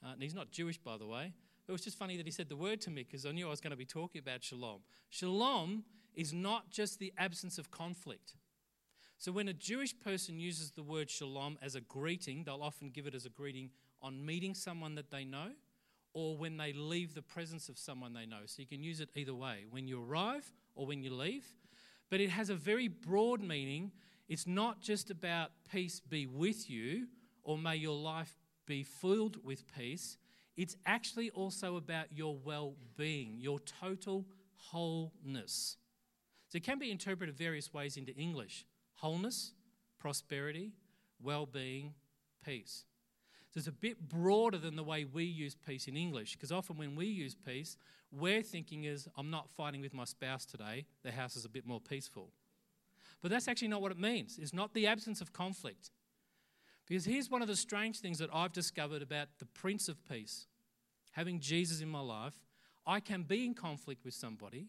Uh, 0.02 0.12
and 0.14 0.22
he's 0.22 0.34
not 0.34 0.50
Jewish, 0.50 0.78
by 0.78 0.96
the 0.96 1.06
way. 1.06 1.34
It 1.68 1.72
was 1.72 1.82
just 1.82 1.98
funny 1.98 2.16
that 2.16 2.24
he 2.24 2.32
said 2.32 2.48
the 2.48 2.56
word 2.56 2.80
to 2.82 2.90
me 2.90 3.02
because 3.02 3.26
I 3.26 3.32
knew 3.32 3.46
I 3.46 3.50
was 3.50 3.60
going 3.60 3.72
to 3.72 3.76
be 3.76 3.84
talking 3.84 4.18
about 4.18 4.42
shalom. 4.42 4.80
Shalom 5.10 5.84
is 6.14 6.32
not 6.32 6.70
just 6.70 6.98
the 6.98 7.12
absence 7.18 7.58
of 7.58 7.70
conflict. 7.70 8.34
So 9.18 9.30
when 9.30 9.46
a 9.46 9.52
Jewish 9.52 9.98
person 10.00 10.40
uses 10.40 10.70
the 10.70 10.82
word 10.82 11.10
shalom 11.10 11.58
as 11.60 11.74
a 11.74 11.82
greeting, 11.82 12.44
they'll 12.44 12.62
often 12.62 12.88
give 12.88 13.06
it 13.06 13.14
as 13.14 13.26
a 13.26 13.28
greeting 13.28 13.70
on 14.00 14.24
meeting 14.24 14.54
someone 14.54 14.94
that 14.94 15.10
they 15.10 15.24
know 15.24 15.50
or 16.12 16.36
when 16.36 16.56
they 16.56 16.72
leave 16.72 17.14
the 17.14 17.22
presence 17.22 17.68
of 17.68 17.78
someone 17.78 18.12
they 18.12 18.26
know. 18.26 18.40
So 18.46 18.60
you 18.62 18.66
can 18.66 18.82
use 18.82 19.00
it 19.00 19.10
either 19.14 19.34
way 19.34 19.64
when 19.70 19.86
you 19.86 20.02
arrive 20.02 20.50
or 20.74 20.86
when 20.86 21.02
you 21.02 21.14
leave. 21.14 21.44
But 22.10 22.20
it 22.20 22.30
has 22.30 22.50
a 22.50 22.54
very 22.54 22.88
broad 22.88 23.40
meaning. 23.40 23.92
It's 24.28 24.46
not 24.46 24.80
just 24.80 25.10
about 25.10 25.50
peace 25.70 26.00
be 26.00 26.26
with 26.26 26.68
you 26.68 27.06
or 27.42 27.56
may 27.56 27.76
your 27.76 27.96
life 27.96 28.36
be 28.66 28.82
filled 28.82 29.44
with 29.44 29.64
peace. 29.76 30.16
It's 30.56 30.76
actually 30.84 31.30
also 31.30 31.76
about 31.76 32.06
your 32.12 32.36
well 32.44 32.74
being, 32.96 33.36
your 33.38 33.60
total 33.60 34.26
wholeness. 34.56 35.76
So 36.48 36.56
it 36.56 36.64
can 36.64 36.78
be 36.78 36.90
interpreted 36.90 37.36
various 37.36 37.72
ways 37.72 37.96
into 37.96 38.12
English 38.14 38.66
wholeness, 38.94 39.52
prosperity, 39.98 40.72
well 41.22 41.46
being, 41.46 41.94
peace. 42.44 42.84
So 43.50 43.58
it's 43.58 43.66
a 43.66 43.72
bit 43.72 44.08
broader 44.08 44.58
than 44.58 44.76
the 44.76 44.84
way 44.84 45.04
we 45.04 45.24
use 45.24 45.56
peace 45.56 45.88
in 45.88 45.96
English, 45.96 46.32
because 46.32 46.52
often 46.52 46.76
when 46.76 46.94
we 46.94 47.06
use 47.06 47.34
peace, 47.34 47.76
we're 48.12 48.42
thinking 48.42 48.84
is, 48.84 49.08
I'm 49.16 49.30
not 49.30 49.50
fighting 49.50 49.80
with 49.80 49.92
my 49.92 50.04
spouse 50.04 50.44
today, 50.44 50.86
the 51.02 51.10
house 51.10 51.34
is 51.34 51.44
a 51.44 51.48
bit 51.48 51.66
more 51.66 51.80
peaceful. 51.80 52.30
But 53.22 53.32
that's 53.32 53.48
actually 53.48 53.68
not 53.68 53.82
what 53.82 53.90
it 53.90 53.98
means. 53.98 54.38
It's 54.40 54.54
not 54.54 54.72
the 54.72 54.86
absence 54.86 55.20
of 55.20 55.32
conflict. 55.32 55.90
Because 56.86 57.04
here's 57.04 57.30
one 57.30 57.42
of 57.42 57.48
the 57.48 57.56
strange 57.56 57.98
things 57.98 58.18
that 58.18 58.30
I've 58.32 58.52
discovered 58.52 59.02
about 59.02 59.28
the 59.38 59.46
Prince 59.46 59.88
of 59.88 59.96
Peace. 60.08 60.46
Having 61.12 61.40
Jesus 61.40 61.80
in 61.80 61.88
my 61.88 62.00
life, 62.00 62.34
I 62.86 63.00
can 63.00 63.24
be 63.24 63.44
in 63.44 63.54
conflict 63.54 64.04
with 64.04 64.14
somebody, 64.14 64.68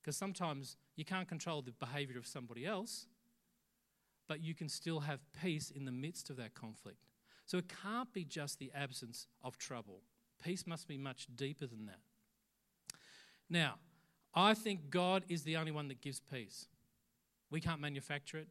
because 0.00 0.16
sometimes 0.16 0.76
you 0.96 1.04
can't 1.04 1.28
control 1.28 1.60
the 1.60 1.72
behavior 1.72 2.18
of 2.18 2.26
somebody 2.26 2.66
else, 2.66 3.06
but 4.28 4.40
you 4.40 4.54
can 4.54 4.68
still 4.68 5.00
have 5.00 5.20
peace 5.40 5.70
in 5.70 5.84
the 5.84 5.92
midst 5.92 6.30
of 6.30 6.36
that 6.36 6.54
conflict. 6.54 7.11
So 7.46 7.58
it 7.58 7.72
can't 7.82 8.12
be 8.12 8.24
just 8.24 8.58
the 8.58 8.70
absence 8.74 9.26
of 9.42 9.58
trouble. 9.58 10.02
Peace 10.42 10.66
must 10.66 10.88
be 10.88 10.98
much 10.98 11.26
deeper 11.34 11.66
than 11.66 11.86
that. 11.86 12.00
Now, 13.48 13.74
I 14.34 14.54
think 14.54 14.90
God 14.90 15.24
is 15.28 15.42
the 15.42 15.56
only 15.56 15.72
one 15.72 15.88
that 15.88 16.00
gives 16.00 16.20
peace. 16.20 16.66
We 17.50 17.60
can't 17.60 17.80
manufacture 17.80 18.38
it. 18.38 18.48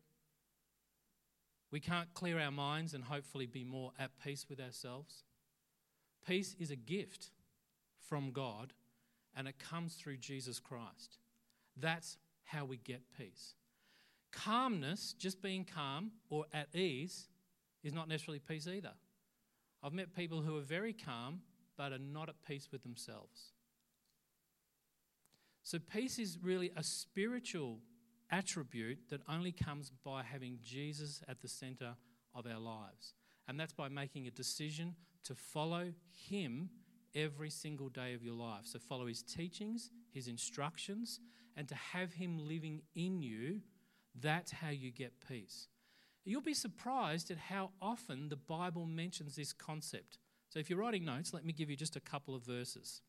We 1.71 1.79
can't 1.79 2.13
clear 2.13 2.39
our 2.39 2.51
minds 2.51 2.93
and 2.93 3.03
hopefully 3.03 3.45
be 3.45 3.63
more 3.63 3.91
at 3.97 4.11
peace 4.23 4.45
with 4.49 4.59
ourselves. 4.59 5.23
Peace 6.27 6.55
is 6.59 6.69
a 6.69 6.75
gift 6.75 7.31
from 8.07 8.31
God 8.31 8.73
and 9.35 9.47
it 9.47 9.57
comes 9.57 9.95
through 9.95 10.17
Jesus 10.17 10.59
Christ. 10.59 11.17
That's 11.77 12.17
how 12.43 12.65
we 12.65 12.77
get 12.77 13.01
peace. 13.17 13.55
Calmness, 14.31 15.13
just 15.17 15.41
being 15.41 15.65
calm 15.65 16.11
or 16.29 16.45
at 16.53 16.75
ease, 16.75 17.27
is 17.83 17.93
not 17.93 18.07
necessarily 18.07 18.39
peace 18.39 18.67
either. 18.67 18.93
I've 19.83 19.93
met 19.93 20.15
people 20.15 20.41
who 20.41 20.57
are 20.57 20.61
very 20.61 20.93
calm 20.93 21.41
but 21.77 21.91
are 21.91 21.99
not 21.99 22.29
at 22.29 22.35
peace 22.47 22.69
with 22.71 22.83
themselves. 22.83 23.53
So, 25.63 25.79
peace 25.79 26.19
is 26.19 26.37
really 26.41 26.71
a 26.75 26.83
spiritual 26.83 27.79
attribute 28.31 28.99
that 29.09 29.21
only 29.29 29.51
comes 29.51 29.91
by 30.03 30.23
having 30.23 30.59
Jesus 30.63 31.21
at 31.27 31.41
the 31.41 31.47
center 31.47 31.95
of 32.33 32.47
our 32.47 32.59
lives. 32.59 33.13
And 33.47 33.59
that's 33.59 33.73
by 33.73 33.89
making 33.89 34.27
a 34.27 34.31
decision 34.31 34.95
to 35.25 35.35
follow 35.35 35.91
Him 36.29 36.69
every 37.13 37.49
single 37.49 37.89
day 37.89 38.13
of 38.13 38.23
your 38.23 38.33
life. 38.33 38.65
So, 38.65 38.79
follow 38.79 39.07
His 39.07 39.21
teachings, 39.21 39.91
His 40.13 40.27
instructions, 40.27 41.19
and 41.55 41.67
to 41.67 41.75
have 41.75 42.13
Him 42.13 42.39
living 42.47 42.81
in 42.95 43.21
you. 43.21 43.61
That's 44.19 44.51
how 44.51 44.69
you 44.69 44.91
get 44.91 45.13
peace. 45.27 45.67
You'll 46.23 46.41
be 46.41 46.53
surprised 46.53 47.31
at 47.31 47.37
how 47.37 47.71
often 47.81 48.29
the 48.29 48.35
Bible 48.35 48.85
mentions 48.85 49.35
this 49.35 49.53
concept. 49.53 50.19
So 50.49 50.59
if 50.59 50.69
you're 50.69 50.79
writing 50.79 51.05
notes, 51.05 51.33
let 51.33 51.45
me 51.45 51.53
give 51.53 51.69
you 51.69 51.75
just 51.75 51.95
a 51.95 52.01
couple 52.01 52.35
of 52.35 52.45
verses. 52.45 53.01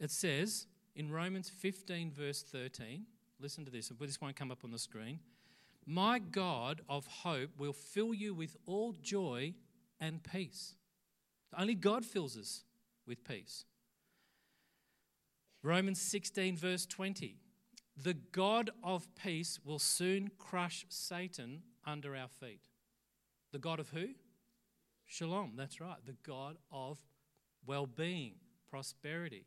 It 0.00 0.10
says 0.10 0.66
in 0.94 1.10
Romans 1.10 1.48
15, 1.48 2.10
verse 2.10 2.42
13, 2.42 3.04
listen 3.38 3.64
to 3.64 3.70
this, 3.70 3.92
this 4.00 4.20
won't 4.20 4.36
come 4.36 4.50
up 4.50 4.64
on 4.64 4.72
the 4.72 4.78
screen. 4.78 5.20
My 5.86 6.18
God 6.18 6.80
of 6.88 7.06
hope 7.06 7.50
will 7.58 7.72
fill 7.72 8.12
you 8.12 8.34
with 8.34 8.56
all 8.66 8.94
joy 9.00 9.54
and 10.00 10.22
peace. 10.24 10.74
Only 11.56 11.74
God 11.74 12.04
fills 12.04 12.36
us 12.36 12.64
with 13.06 13.24
peace. 13.24 13.64
Romans 15.62 16.00
16, 16.00 16.56
verse 16.56 16.86
20. 16.86 17.36
The 17.96 18.14
God 18.14 18.70
of 18.82 19.06
peace 19.14 19.60
will 19.64 19.78
soon 19.78 20.30
crush 20.38 20.84
Satan 20.88 21.62
under 21.86 22.16
our 22.16 22.28
feet. 22.28 22.62
The 23.52 23.58
God 23.58 23.80
of 23.80 23.90
who? 23.90 24.08
Shalom, 25.06 25.52
that's 25.56 25.80
right. 25.80 26.04
The 26.04 26.16
God 26.24 26.56
of 26.72 26.98
well 27.64 27.86
being, 27.86 28.34
prosperity. 28.68 29.46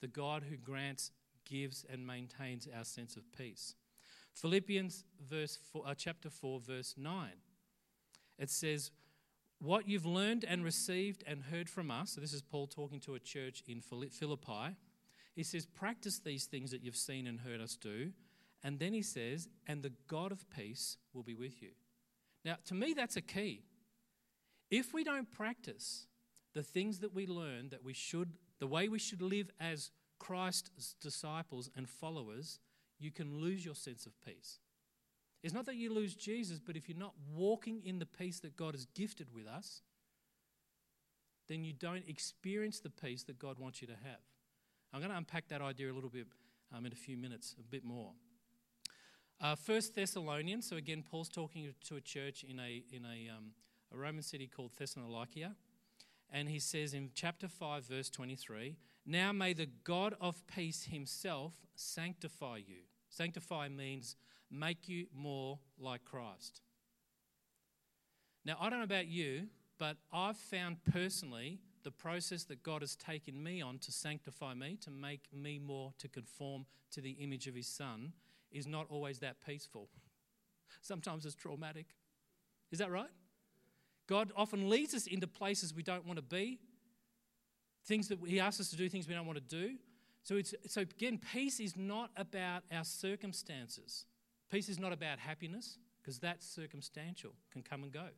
The 0.00 0.08
God 0.08 0.44
who 0.48 0.56
grants, 0.56 1.10
gives, 1.44 1.84
and 1.90 2.06
maintains 2.06 2.66
our 2.76 2.84
sense 2.84 3.16
of 3.16 3.30
peace. 3.36 3.74
Philippians 4.32 5.04
verse 5.28 5.58
four, 5.70 5.82
uh, 5.86 5.94
chapter 5.94 6.30
4, 6.30 6.60
verse 6.60 6.94
9. 6.96 7.28
It 8.38 8.50
says, 8.50 8.90
What 9.60 9.86
you've 9.86 10.06
learned 10.06 10.44
and 10.48 10.64
received 10.64 11.22
and 11.26 11.42
heard 11.42 11.68
from 11.68 11.90
us, 11.90 12.12
so 12.12 12.20
this 12.20 12.32
is 12.32 12.40
Paul 12.40 12.66
talking 12.66 13.00
to 13.00 13.14
a 13.14 13.20
church 13.20 13.62
in 13.66 13.80
Philippi. 13.80 14.76
He 15.34 15.42
says, 15.42 15.66
Practice 15.66 16.18
these 16.18 16.46
things 16.46 16.70
that 16.70 16.82
you've 16.82 16.96
seen 16.96 17.26
and 17.26 17.40
heard 17.40 17.60
us 17.60 17.76
do 17.76 18.12
and 18.62 18.78
then 18.78 18.92
he 18.92 19.02
says, 19.02 19.48
and 19.66 19.82
the 19.82 19.92
God 20.06 20.32
of 20.32 20.48
peace 20.50 20.98
will 21.14 21.22
be 21.22 21.34
with 21.34 21.62
you. 21.62 21.70
Now, 22.44 22.56
to 22.66 22.74
me, 22.74 22.92
that's 22.94 23.16
a 23.16 23.22
key. 23.22 23.64
If 24.70 24.92
we 24.92 25.04
don't 25.04 25.30
practice 25.30 26.06
the 26.54 26.62
things 26.62 27.00
that 27.00 27.14
we 27.14 27.26
learn 27.26 27.70
that 27.70 27.84
we 27.84 27.92
should, 27.92 28.32
the 28.58 28.66
way 28.66 28.88
we 28.88 28.98
should 28.98 29.22
live 29.22 29.50
as 29.58 29.90
Christ's 30.18 30.94
disciples 31.00 31.70
and 31.76 31.88
followers, 31.88 32.60
you 32.98 33.10
can 33.10 33.40
lose 33.40 33.64
your 33.64 33.74
sense 33.74 34.06
of 34.06 34.12
peace. 34.24 34.58
It's 35.42 35.54
not 35.54 35.64
that 35.66 35.76
you 35.76 35.92
lose 35.92 36.14
Jesus, 36.14 36.58
but 36.58 36.76
if 36.76 36.88
you're 36.88 36.98
not 36.98 37.14
walking 37.34 37.80
in 37.84 37.98
the 37.98 38.06
peace 38.06 38.40
that 38.40 38.56
God 38.56 38.74
has 38.74 38.86
gifted 38.94 39.34
with 39.34 39.46
us, 39.46 39.80
then 41.48 41.64
you 41.64 41.72
don't 41.72 42.04
experience 42.06 42.78
the 42.78 42.90
peace 42.90 43.24
that 43.24 43.38
God 43.38 43.58
wants 43.58 43.80
you 43.80 43.88
to 43.88 43.94
have. 43.94 44.20
I'm 44.92 45.00
going 45.00 45.10
to 45.10 45.16
unpack 45.16 45.48
that 45.48 45.62
idea 45.62 45.90
a 45.90 45.94
little 45.94 46.10
bit 46.10 46.26
um, 46.76 46.84
in 46.84 46.92
a 46.92 46.96
few 46.96 47.16
minutes, 47.16 47.56
a 47.58 47.62
bit 47.62 47.84
more. 47.84 48.12
Uh, 49.42 49.54
First 49.54 49.94
Thessalonians. 49.94 50.68
So 50.68 50.76
again, 50.76 51.02
Paul's 51.02 51.30
talking 51.30 51.72
to 51.84 51.96
a 51.96 52.00
church 52.00 52.44
in 52.44 52.60
a 52.60 52.84
in 52.92 53.06
a, 53.06 53.34
um, 53.34 53.52
a 53.92 53.96
Roman 53.96 54.22
city 54.22 54.46
called 54.46 54.72
Thessalonica, 54.76 55.54
and 56.30 56.46
he 56.46 56.58
says 56.58 56.92
in 56.92 57.10
chapter 57.14 57.48
five, 57.48 57.86
verse 57.86 58.10
twenty-three, 58.10 58.76
"Now 59.06 59.32
may 59.32 59.54
the 59.54 59.68
God 59.84 60.14
of 60.20 60.46
peace 60.46 60.88
Himself 60.90 61.54
sanctify 61.74 62.58
you." 62.58 62.82
Sanctify 63.08 63.68
means 63.68 64.16
make 64.50 64.88
you 64.90 65.06
more 65.14 65.58
like 65.78 66.04
Christ. 66.04 66.60
Now, 68.44 68.56
I 68.60 68.68
don't 68.68 68.80
know 68.80 68.84
about 68.84 69.08
you, 69.08 69.48
but 69.78 69.96
I've 70.12 70.36
found 70.36 70.84
personally 70.92 71.60
the 71.82 71.90
process 71.90 72.44
that 72.44 72.62
God 72.62 72.82
has 72.82 72.94
taken 72.94 73.42
me 73.42 73.62
on 73.62 73.78
to 73.78 73.90
sanctify 73.90 74.54
me, 74.54 74.76
to 74.82 74.90
make 74.90 75.22
me 75.32 75.58
more 75.58 75.92
to 75.98 76.08
conform 76.08 76.66
to 76.92 77.00
the 77.00 77.12
image 77.12 77.46
of 77.46 77.54
His 77.54 77.66
Son, 77.66 78.12
is 78.52 78.66
not 78.66 78.86
always 78.90 79.18
that 79.20 79.36
peaceful. 79.44 79.88
Sometimes 80.80 81.26
it's 81.26 81.34
traumatic. 81.34 81.86
Is 82.70 82.78
that 82.78 82.90
right? 82.90 83.10
God 84.06 84.32
often 84.36 84.68
leads 84.68 84.94
us 84.94 85.06
into 85.06 85.26
places 85.26 85.74
we 85.74 85.82
don't 85.82 86.06
want 86.06 86.16
to 86.16 86.22
be, 86.22 86.58
things 87.84 88.08
that 88.08 88.18
He 88.26 88.40
asks 88.40 88.60
us 88.60 88.70
to 88.70 88.76
do, 88.76 88.88
things 88.88 89.06
we 89.06 89.14
don't 89.14 89.26
want 89.26 89.38
to 89.38 89.56
do. 89.56 89.76
So, 90.22 90.36
it's, 90.36 90.54
so 90.66 90.82
again, 90.82 91.18
peace 91.32 91.60
is 91.60 91.76
not 91.76 92.10
about 92.16 92.64
our 92.72 92.84
circumstances. 92.84 94.06
Peace 94.50 94.68
is 94.68 94.78
not 94.78 94.92
about 94.92 95.18
happiness, 95.18 95.78
because 96.02 96.18
that's 96.18 96.46
circumstantial, 96.46 97.32
can 97.52 97.62
come 97.62 97.82
and 97.82 97.92
go. 97.92 98.08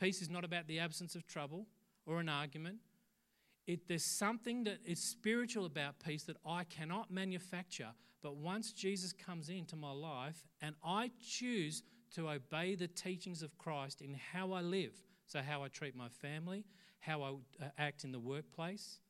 Peace 0.00 0.22
is 0.22 0.30
not 0.30 0.44
about 0.44 0.68
the 0.68 0.78
absence 0.78 1.14
of 1.14 1.26
trouble 1.26 1.66
or 2.06 2.20
an 2.20 2.28
argument. 2.28 2.76
It, 3.68 3.86
there's 3.86 4.02
something 4.02 4.64
that 4.64 4.78
is 4.86 4.98
spiritual 4.98 5.66
about 5.66 6.00
peace 6.02 6.22
that 6.22 6.38
I 6.44 6.64
cannot 6.64 7.10
manufacture, 7.10 7.90
but 8.22 8.36
once 8.36 8.72
Jesus 8.72 9.12
comes 9.12 9.50
into 9.50 9.76
my 9.76 9.92
life 9.92 10.42
and 10.62 10.74
I 10.82 11.10
choose 11.22 11.82
to 12.14 12.30
obey 12.30 12.76
the 12.76 12.88
teachings 12.88 13.42
of 13.42 13.58
Christ 13.58 14.00
in 14.00 14.14
how 14.32 14.52
I 14.52 14.62
live, 14.62 14.94
so 15.26 15.42
how 15.42 15.62
I 15.62 15.68
treat 15.68 15.94
my 15.94 16.08
family, 16.08 16.64
how 17.00 17.22
I 17.22 17.28
uh, 17.62 17.68
act 17.76 18.04
in 18.04 18.10
the 18.10 18.18
workplace, 18.18 19.00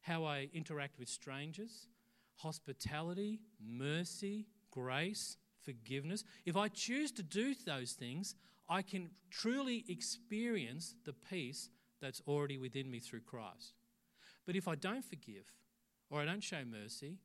how 0.00 0.24
I 0.24 0.48
interact 0.54 1.00
with 1.00 1.08
strangers, 1.08 1.88
hospitality, 2.36 3.40
mercy, 3.60 4.46
grace, 4.70 5.38
forgiveness. 5.64 6.22
If 6.46 6.56
I 6.56 6.68
choose 6.68 7.10
to 7.12 7.24
do 7.24 7.52
those 7.66 7.94
things, 7.94 8.36
I 8.68 8.82
can 8.82 9.10
truly 9.28 9.84
experience 9.88 10.94
the 11.04 11.14
peace 11.14 11.68
that's 12.00 12.22
already 12.28 12.58
within 12.58 12.88
me 12.88 13.00
through 13.00 13.22
Christ. 13.22 13.74
But 14.48 14.56
if 14.56 14.66
I 14.66 14.76
don't 14.76 15.04
forgive, 15.04 15.44
or 16.08 16.22
I 16.22 16.24
don't 16.24 16.42
show 16.42 16.64
mercy, 16.64 17.18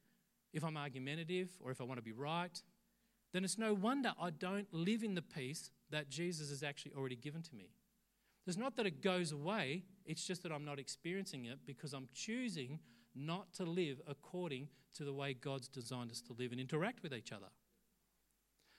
if 0.51 0.61
I'm 0.61 0.75
argumentative, 0.75 1.51
or 1.63 1.71
if 1.71 1.79
I 1.79 1.85
want 1.85 1.97
to 1.97 2.03
be 2.03 2.11
right, 2.11 2.61
then 3.31 3.45
it's 3.45 3.57
no 3.57 3.73
wonder 3.73 4.11
I 4.19 4.31
don't 4.31 4.67
live 4.73 5.03
in 5.03 5.15
the 5.15 5.21
peace 5.21 5.71
that 5.89 6.09
Jesus 6.09 6.49
has 6.49 6.63
actually 6.63 6.91
already 6.97 7.15
given 7.15 7.41
to 7.41 7.55
me. 7.55 7.69
It's 8.45 8.57
not 8.57 8.75
that 8.75 8.85
it 8.85 9.01
goes 9.01 9.31
away, 9.31 9.83
it's 10.05 10.27
just 10.27 10.43
that 10.43 10.51
I'm 10.51 10.65
not 10.65 10.79
experiencing 10.79 11.45
it 11.45 11.59
because 11.65 11.93
I'm 11.93 12.09
choosing 12.13 12.81
not 13.15 13.53
to 13.53 13.63
live 13.63 14.01
according 14.05 14.67
to 14.95 15.05
the 15.05 15.13
way 15.13 15.33
God's 15.33 15.69
designed 15.69 16.11
us 16.11 16.19
to 16.23 16.33
live 16.33 16.51
and 16.51 16.59
interact 16.59 17.03
with 17.03 17.13
each 17.13 17.31
other. 17.31 17.47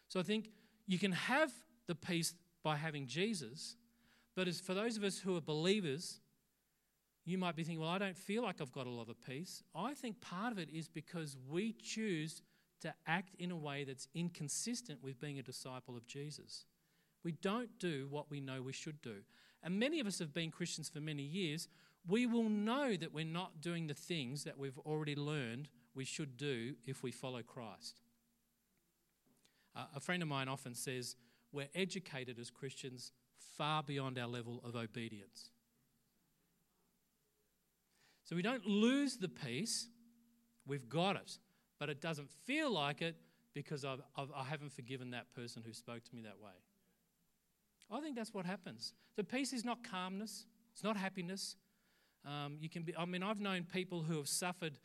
So 0.09 0.21
I 0.21 0.23
think 0.23 0.51
you 0.87 0.99
can 0.99 1.13
have 1.13 1.51
the 1.87 1.95
peace 1.95 2.35
by 2.63 2.77
having 2.77 3.07
Jesus, 3.07 3.77
but 4.37 4.49
as 4.49 4.61
for 4.61 4.75
those 4.75 4.99
of 4.99 5.03
us 5.03 5.21
who 5.21 5.35
are 5.35 5.41
believers, 5.41 6.21
you 7.25 7.39
might 7.39 7.57
be 7.57 7.65
thinking, 7.65 7.81
well, 7.81 7.91
I 7.91 7.99
don't 7.99 8.17
feel 8.17 8.43
like 8.43 8.61
I've 8.61 8.73
got 8.73 8.87
a 8.87 8.91
lot 8.91 9.09
of 9.09 9.17
peace. 9.25 9.63
I 9.75 9.95
think 9.95 10.21
part 10.21 10.53
of 10.53 10.59
it 10.59 10.69
is 10.71 10.89
because 10.89 11.37
we 11.49 11.73
choose 11.73 12.43
to 12.83 12.95
act 13.07 13.35
in 13.39 13.51
a 13.51 13.57
way 13.57 13.85
that's 13.85 14.09
inconsistent 14.15 15.03
with 15.03 15.21
being 15.21 15.39
a 15.39 15.43
disciple 15.43 15.97
of 15.97 16.07
Jesus. 16.07 16.67
We 17.23 17.33
don't 17.33 17.79
do 17.79 18.07
what 18.11 18.31
we 18.31 18.41
know 18.41 18.61
we 18.61 18.75
should 18.75 19.01
do. 19.01 19.23
And 19.63 19.79
many 19.79 20.01
of 20.01 20.07
us 20.07 20.19
have 20.19 20.35
been 20.35 20.51
Christians 20.51 20.91
for 20.91 21.01
many 21.01 21.23
years. 21.23 21.69
We 22.07 22.27
will 22.27 22.51
know 22.51 22.95
that 22.97 23.15
we're 23.15 23.25
not 23.25 23.63
doing 23.63 23.87
the 23.87 23.95
things 23.95 24.45
that 24.45 24.59
we've 24.59 24.79
already 24.81 25.17
learned 25.17 25.69
we 25.95 26.05
should 26.05 26.37
do 26.37 26.75
if 26.85 27.03
we 27.03 27.11
follow 27.11 27.41
Christ. 27.41 28.03
Uh, 29.75 29.87
a 29.97 30.01
friend 30.01 30.23
of 30.23 30.29
mine 30.29 30.49
often 30.49 30.75
says, 30.75 31.17
We're 31.53 31.69
educated 31.75 32.39
as 32.39 32.51
Christians 32.51 33.13
far 33.57 33.83
beyond 33.83 34.19
our 34.19 34.29
level 34.29 34.61
of 34.63 34.77
obedience. 34.77 35.51
So 38.25 38.35
we 38.35 38.43
don't 38.43 38.67
lose 38.67 39.17
the 39.19 39.29
peace, 39.29 39.89
we've 40.67 40.89
got 40.89 41.17
it, 41.17 41.39
but 41.79 41.89
it 41.89 42.01
doesn't 42.01 42.31
feel 42.47 42.73
like 42.73 43.03
it 43.03 43.17
because 43.53 43.85
I've, 43.85 44.01
I've, 44.17 44.31
I 44.35 44.45
have 44.45 44.63
not 44.63 44.73
forgiven 44.73 45.11
that 45.11 45.33
person 45.35 45.63
who 45.65 45.73
spoke 45.73 46.03
to 46.05 46.15
me 46.15 46.23
that 46.23 46.41
way. 46.43 46.53
I 47.91 48.01
think 48.01 48.17
that's 48.17 48.33
what 48.33 48.47
happens. 48.47 48.95
The 49.17 49.25
peace 49.25 49.53
is 49.53 49.65
not 49.65 49.85
calmness, 49.89 50.47
it's 50.73 50.83
not 50.83 50.97
happiness. 50.97 51.57
Um, 52.27 52.57
you 52.59 52.71
can 52.71 52.83
be, 52.83 52.97
I 52.97 53.05
mean, 53.05 53.23
I've 53.23 53.41
known 53.41 53.65
people 53.65 54.03
who 54.03 54.17
have 54.17 54.29
suffered 54.29 54.79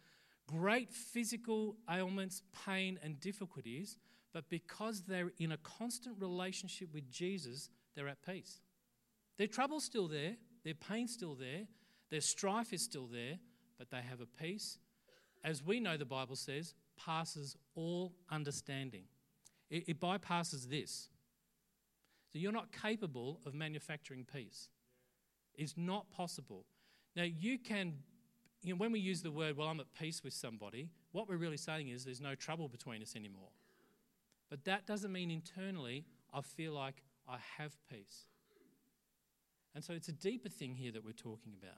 great 0.46 0.92
physical 0.92 1.78
ailments, 1.90 2.42
pain, 2.66 3.00
and 3.02 3.18
difficulties, 3.20 3.98
but 4.34 4.50
because 4.50 5.04
they're 5.04 5.32
in 5.40 5.54
a 5.54 5.58
constant 5.58 6.18
relationship 6.20 6.90
with 6.94 7.10
Jesus, 7.10 7.70
they're 7.96 8.10
at 8.10 8.22
peace. 8.26 8.60
Their 9.38 9.48
trouble's 9.48 9.86
still 9.86 10.10
there, 10.10 10.36
their 10.66 10.74
pain's 10.74 11.14
still 11.14 11.36
there, 11.36 11.68
their 12.10 12.22
strife 12.22 12.74
is 12.74 12.82
still 12.82 13.08
there, 13.08 13.40
but 13.78 13.90
they 13.90 14.02
have 14.02 14.22
a 14.22 14.26
peace, 14.26 14.78
as 15.44 15.64
we 15.64 15.80
know 15.80 15.98
the 15.98 16.06
Bible 16.06 16.36
says, 16.36 16.74
passes 16.98 17.56
all 17.76 18.14
understanding. 18.30 19.04
It, 19.70 19.90
it 19.90 20.00
bypasses 20.00 20.70
this. 20.70 21.10
So 22.32 22.40
you're 22.40 22.52
not 22.52 22.72
capable 22.72 23.40
of 23.46 23.54
manufacturing 23.54 24.26
peace. 24.32 24.70
It's 25.56 25.76
not 25.78 26.10
possible. 26.12 26.66
Now, 27.16 27.24
you 27.24 27.58
can, 27.58 27.94
you 28.62 28.74
know, 28.74 28.78
when 28.78 28.92
we 28.92 29.00
use 29.00 29.22
the 29.22 29.32
word, 29.32 29.58
well, 29.58 29.68
I'm 29.68 29.80
at 29.80 29.94
peace 29.98 30.24
with 30.24 30.34
somebody, 30.34 30.90
what 31.12 31.28
we're 31.28 31.38
really 31.38 31.58
saying 31.58 31.90
is 31.90 32.06
there's 32.06 32.22
no 32.22 32.36
trouble 32.36 32.68
between 32.68 33.02
us 33.02 33.16
anymore. 33.16 33.50
But 34.50 34.66
that 34.66 34.86
doesn't 34.86 35.12
mean 35.12 35.32
internally 35.32 36.06
I 36.34 36.42
feel 36.42 36.74
like 36.74 37.04
I 37.28 37.38
have 37.58 37.76
peace. 37.90 38.26
And 39.74 39.84
so 39.84 39.94
it's 39.94 40.08
a 40.08 40.14
deeper 40.14 40.50
thing 40.50 40.76
here 40.76 40.92
that 40.92 41.04
we're 41.04 41.12
talking 41.12 41.54
about. 41.60 41.78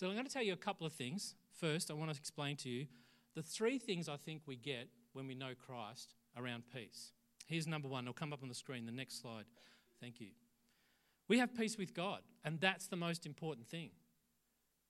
So 0.00 0.06
I'm 0.06 0.14
going 0.14 0.24
to 0.24 0.32
tell 0.32 0.42
you 0.42 0.54
a 0.54 0.56
couple 0.56 0.86
of 0.86 0.94
things. 0.94 1.34
First, 1.52 1.90
I 1.90 1.92
want 1.92 2.10
to 2.10 2.16
explain 2.16 2.56
to 2.56 2.70
you 2.70 2.86
the 3.34 3.42
three 3.42 3.78
things 3.78 4.08
I 4.08 4.16
think 4.16 4.40
we 4.46 4.56
get 4.56 4.88
when 5.12 5.26
we 5.26 5.34
know 5.34 5.50
Christ 5.54 6.14
around 6.38 6.62
peace. 6.74 7.12
Here's 7.44 7.66
number 7.66 7.86
one. 7.86 8.04
It'll 8.04 8.14
come 8.14 8.32
up 8.32 8.42
on 8.42 8.48
the 8.48 8.54
screen. 8.54 8.86
The 8.86 8.92
next 8.92 9.20
slide. 9.20 9.44
Thank 10.00 10.18
you. 10.18 10.28
We 11.28 11.38
have 11.38 11.54
peace 11.54 11.76
with 11.76 11.92
God, 11.92 12.20
and 12.46 12.58
that's 12.58 12.86
the 12.86 12.96
most 12.96 13.26
important 13.26 13.66
thing. 13.66 13.90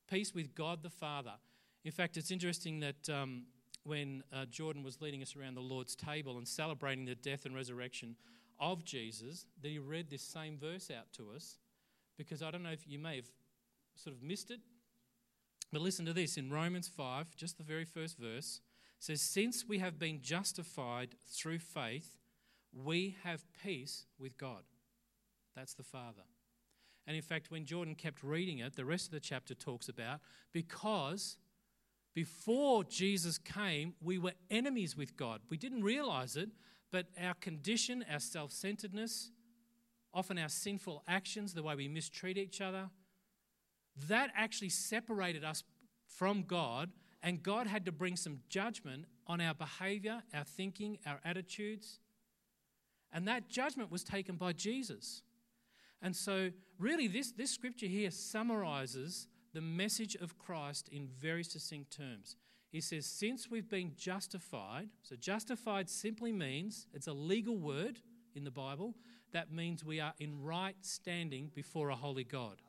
Peace 0.09 0.33
with 0.33 0.55
God 0.55 0.85
the 0.85 0.91
Father. 0.91 1.35
In 1.83 1.91
fact, 1.91 2.17
it's 2.17 2.31
interesting 2.31 2.79
that 2.79 3.09
um, 3.09 3.47
when 3.83 4.23
uh, 4.33 4.45
Jordan 4.45 4.85
was 4.85 5.01
leading 5.01 5.23
us 5.23 5.35
around 5.35 5.55
the 5.55 5.61
Lord's 5.61 5.97
table 5.97 6.39
and 6.39 6.47
celebrating 6.47 7.05
the 7.05 7.17
death 7.17 7.47
and 7.47 7.57
resurrection 7.57 8.15
of 8.61 8.85
Jesus, 8.85 9.45
that 9.61 9.71
he 9.71 9.81
read 9.81 10.09
this 10.09 10.23
same 10.23 10.57
verse 10.57 10.89
out 10.89 11.13
to 11.15 11.33
us 11.35 11.59
because 12.17 12.45
I 12.45 12.53
don't 12.53 12.63
know 12.63 12.71
if 12.71 12.87
you 12.87 13.01
may 13.01 13.17
have 13.17 13.31
sort 13.97 14.15
of 14.15 14.23
missed 14.23 14.53
it. 14.53 14.61
But 15.73 15.83
listen 15.83 16.05
to 16.07 16.13
this 16.13 16.37
in 16.37 16.51
Romans 16.51 16.89
5, 16.89 17.37
just 17.37 17.57
the 17.57 17.65
very 17.65 17.85
first 17.85 18.19
verse 18.19 18.61
says, 18.99 19.21
Since 19.23 19.65
we 19.69 19.79
have 19.79 19.99
been 19.99 20.21
justified 20.21 21.15
through 21.29 21.61
faith, 21.61 22.19
we 22.73 23.17
have 23.25 23.45
peace 23.63 24.07
with 24.19 24.37
God. 24.37 24.63
That's 25.57 25.75
the 25.75 25.83
Father. 25.83 26.23
And 27.07 27.17
in 27.17 27.23
fact, 27.23 27.51
when 27.51 27.65
Jordan 27.65 27.95
kept 27.95 28.23
reading 28.23 28.59
it, 28.59 28.77
the 28.77 28.85
rest 28.85 29.07
of 29.07 29.13
the 29.13 29.21
chapter 29.21 29.55
talks 29.55 29.89
about 29.89 30.21
because 30.53 31.37
before 32.15 32.85
Jesus 32.85 33.39
came, 33.39 33.95
we 34.03 34.19
were 34.19 34.35
enemies 34.51 34.97
with 34.97 35.17
God. 35.17 35.41
We 35.49 35.57
didn't 35.57 35.83
realize 35.83 36.37
it, 36.37 36.51
but 36.91 37.07
our 37.21 37.35
condition, 37.35 38.05
our 38.11 38.21
self 38.21 38.53
centeredness, 38.53 39.31
often 40.13 40.39
our 40.39 40.49
sinful 40.49 41.03
actions, 41.09 41.55
the 41.55 41.63
way 41.63 41.75
we 41.75 41.89
mistreat 41.89 42.37
each 42.37 42.61
other, 42.61 42.91
that 44.09 44.31
actually 44.37 44.71
separated 44.71 45.45
us 45.45 45.63
from 46.07 46.43
God, 46.43 46.91
and 47.23 47.43
God 47.43 47.67
had 47.67 47.85
to 47.87 47.93
bring 47.93 48.17
some 48.17 48.41
judgment 48.49 49.05
on 49.27 49.41
our 49.41 49.55
behavior, 49.55 50.23
our 50.35 50.45
thinking, 50.45 50.99
our 51.07 51.21
attitudes. 51.25 52.01
And 53.13 53.27
that 53.29 53.49
judgment 53.49 53.91
was 53.91 54.05
taken 54.05 54.37
by 54.37 54.53
Jesus. 54.53 55.23
And 56.03 56.17
so, 56.17 56.51
really, 56.79 57.09
this, 57.09 57.33
this 57.33 57.51
scripture 57.51 57.87
here 57.87 58.11
summarizes 58.11 59.27
the 59.53 59.61
message 59.61 60.15
of 60.17 60.39
Christ 60.39 60.89
in 60.89 61.09
very 61.21 61.45
succinct 61.45 61.97
terms. 61.97 62.37
He 62.71 62.81
says, 62.81 63.05
Since 63.05 63.51
we've 63.51 63.69
been 63.69 63.93
justified, 63.97 64.89
so 65.03 65.17
justified 65.17 65.91
simply 65.91 66.33
means 66.33 66.87
it's 66.95 67.09
a 67.09 67.13
legal 67.13 67.59
word 67.59 67.99
in 68.35 68.45
the 68.45 68.51
Bible. 68.51 68.95
That 69.33 69.53
means 69.53 69.85
we 69.85 70.01
are 70.01 70.15
in 70.19 70.43
right 70.43 70.77
standing 70.81 71.51
before 71.55 71.91
a 71.91 71.97
holy 71.97 72.25
God. 72.25 72.63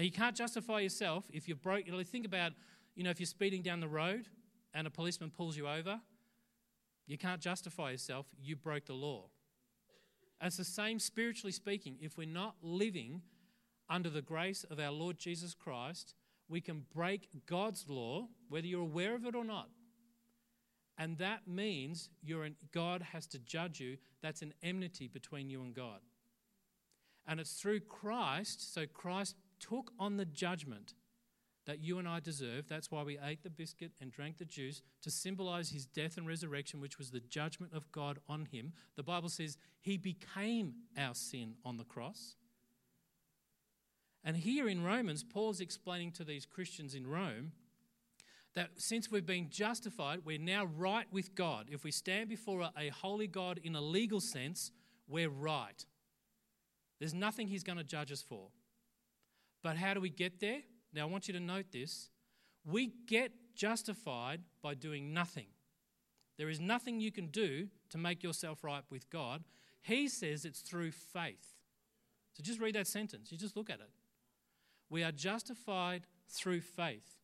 Now, 0.00 0.04
you 0.04 0.12
can't 0.12 0.34
justify 0.34 0.80
yourself 0.80 1.26
if 1.30 1.46
you've 1.46 1.60
broke. 1.60 1.84
You 1.84 1.92
know, 1.92 2.02
think 2.02 2.24
about, 2.24 2.52
you 2.94 3.04
know, 3.04 3.10
if 3.10 3.20
you're 3.20 3.26
speeding 3.26 3.60
down 3.60 3.80
the 3.80 3.86
road 3.86 4.28
and 4.72 4.86
a 4.86 4.90
policeman 4.90 5.28
pulls 5.28 5.58
you 5.58 5.68
over, 5.68 6.00
you 7.06 7.18
can't 7.18 7.42
justify 7.42 7.90
yourself. 7.90 8.24
You 8.42 8.56
broke 8.56 8.86
the 8.86 8.94
law. 8.94 9.26
It's 10.40 10.56
the 10.56 10.64
same 10.64 11.00
spiritually 11.00 11.52
speaking. 11.52 11.98
If 12.00 12.16
we're 12.16 12.26
not 12.26 12.54
living 12.62 13.20
under 13.90 14.08
the 14.08 14.22
grace 14.22 14.64
of 14.70 14.80
our 14.80 14.90
Lord 14.90 15.18
Jesus 15.18 15.52
Christ, 15.52 16.14
we 16.48 16.62
can 16.62 16.86
break 16.94 17.28
God's 17.44 17.84
law, 17.86 18.28
whether 18.48 18.66
you're 18.66 18.80
aware 18.80 19.14
of 19.14 19.26
it 19.26 19.34
or 19.34 19.44
not. 19.44 19.68
And 20.96 21.18
that 21.18 21.46
means 21.46 22.08
you're 22.22 22.46
in, 22.46 22.56
God 22.72 23.02
has 23.12 23.26
to 23.26 23.38
judge 23.38 23.80
you. 23.80 23.98
That's 24.22 24.40
an 24.40 24.54
enmity 24.62 25.08
between 25.08 25.50
you 25.50 25.60
and 25.60 25.74
God. 25.74 26.00
And 27.26 27.38
it's 27.38 27.60
through 27.60 27.80
Christ, 27.80 28.72
so 28.72 28.86
Christ 28.86 29.36
took 29.60 29.92
on 29.98 30.16
the 30.16 30.24
judgment 30.24 30.94
that 31.66 31.80
you 31.80 31.98
and 31.98 32.08
I 32.08 32.20
deserve. 32.20 32.68
That's 32.68 32.90
why 32.90 33.02
we 33.02 33.18
ate 33.22 33.42
the 33.42 33.50
biscuit 33.50 33.92
and 34.00 34.10
drank 34.10 34.38
the 34.38 34.44
juice 34.44 34.82
to 35.02 35.10
symbolize 35.10 35.70
his 35.70 35.86
death 35.86 36.16
and 36.16 36.26
resurrection, 36.26 36.80
which 36.80 36.98
was 36.98 37.10
the 37.10 37.20
judgment 37.20 37.72
of 37.72 37.92
God 37.92 38.18
on 38.28 38.46
him. 38.46 38.72
The 38.96 39.02
Bible 39.02 39.28
says 39.28 39.56
he 39.80 39.96
became 39.96 40.74
our 40.98 41.14
sin 41.14 41.54
on 41.64 41.76
the 41.76 41.84
cross. 41.84 42.36
And 44.24 44.36
here 44.36 44.68
in 44.68 44.82
Romans, 44.82 45.22
Paul's 45.22 45.60
explaining 45.60 46.12
to 46.12 46.24
these 46.24 46.44
Christians 46.44 46.94
in 46.94 47.06
Rome 47.06 47.52
that 48.54 48.70
since 48.76 49.10
we've 49.10 49.26
been 49.26 49.48
justified, 49.48 50.20
we're 50.24 50.38
now 50.38 50.64
right 50.76 51.06
with 51.12 51.34
God. 51.34 51.68
If 51.70 51.84
we 51.84 51.92
stand 51.92 52.28
before 52.28 52.68
a, 52.76 52.88
holy 52.88 53.28
God 53.28 53.60
in 53.62 53.76
a 53.76 53.80
legal 53.80 54.20
sense, 54.20 54.72
we're 55.08 55.30
right. 55.30 55.86
There's 56.98 57.14
nothing 57.14 57.46
he's 57.46 57.62
going 57.62 57.78
to 57.78 57.84
judge 57.84 58.10
us 58.10 58.22
for. 58.22 58.48
But 59.62 59.76
how 59.76 59.94
do 59.94 60.00
we 60.00 60.10
get 60.10 60.40
there? 60.40 60.60
Now, 60.92 61.02
I 61.02 61.10
want 61.10 61.28
you 61.28 61.34
to 61.34 61.40
note 61.40 61.66
this. 61.72 62.10
We 62.64 62.92
get 63.06 63.32
justified 63.54 64.40
by 64.62 64.74
doing 64.74 65.12
nothing. 65.12 65.46
There 66.38 66.48
is 66.48 66.60
nothing 66.60 67.00
you 67.00 67.12
can 67.12 67.26
do 67.26 67.68
to 67.90 67.98
make 67.98 68.22
yourself 68.22 68.64
right 68.64 68.84
with 68.90 69.10
God. 69.10 69.44
He 69.82 70.08
says 70.08 70.44
it's 70.44 70.60
through 70.60 70.92
faith. 70.92 71.54
So 72.32 72.42
just 72.42 72.60
read 72.60 72.74
that 72.74 72.86
sentence. 72.86 73.30
You 73.30 73.38
just 73.38 73.56
look 73.56 73.70
at 73.70 73.80
it. 73.80 73.90
We 74.88 75.02
are 75.02 75.12
justified 75.12 76.06
through 76.28 76.62
faith. 76.62 77.16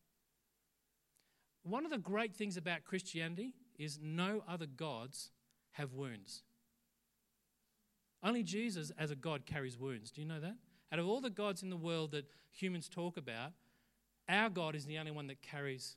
One 1.63 1.85
of 1.85 1.91
the 1.91 1.97
great 1.97 2.35
things 2.35 2.57
about 2.57 2.85
Christianity 2.85 3.53
is 3.77 3.99
no 4.01 4.43
other 4.47 4.65
gods 4.65 5.31
have 5.73 5.93
wounds. 5.93 6.43
Only 8.23 8.43
Jesus, 8.43 8.91
as 8.97 9.11
a 9.11 9.15
God, 9.15 9.45
carries 9.45 9.77
wounds. 9.77 10.11
Do 10.11 10.21
you 10.21 10.27
know 10.27 10.39
that? 10.39 10.55
Out 10.91 10.99
of 10.99 11.07
all 11.07 11.21
the 11.21 11.29
gods 11.29 11.63
in 11.63 11.69
the 11.69 11.77
world 11.77 12.11
that 12.11 12.25
humans 12.51 12.87
talk 12.87 13.17
about, 13.17 13.51
our 14.29 14.49
God 14.49 14.75
is 14.75 14.85
the 14.85 14.97
only 14.97 15.11
one 15.11 15.27
that 15.27 15.41
carries 15.41 15.95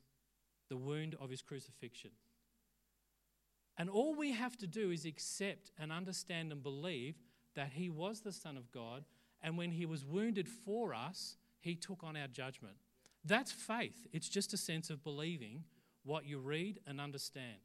the 0.68 0.76
wound 0.76 1.16
of 1.20 1.30
his 1.30 1.42
crucifixion. 1.42 2.10
And 3.76 3.88
all 3.88 4.14
we 4.14 4.32
have 4.32 4.56
to 4.58 4.66
do 4.66 4.90
is 4.90 5.04
accept 5.04 5.72
and 5.78 5.90
understand 5.90 6.52
and 6.52 6.62
believe 6.62 7.16
that 7.54 7.72
he 7.72 7.88
was 7.88 8.20
the 8.20 8.32
Son 8.32 8.56
of 8.56 8.70
God, 8.70 9.04
and 9.42 9.56
when 9.56 9.72
he 9.72 9.86
was 9.86 10.04
wounded 10.04 10.48
for 10.48 10.94
us, 10.94 11.36
he 11.60 11.74
took 11.74 12.04
on 12.04 12.16
our 12.16 12.28
judgment. 12.28 12.76
That's 13.24 13.52
faith. 13.52 14.06
It's 14.12 14.28
just 14.28 14.52
a 14.52 14.56
sense 14.56 14.90
of 14.90 15.02
believing 15.02 15.64
what 16.04 16.26
you 16.26 16.38
read 16.38 16.80
and 16.86 17.00
understand. 17.00 17.58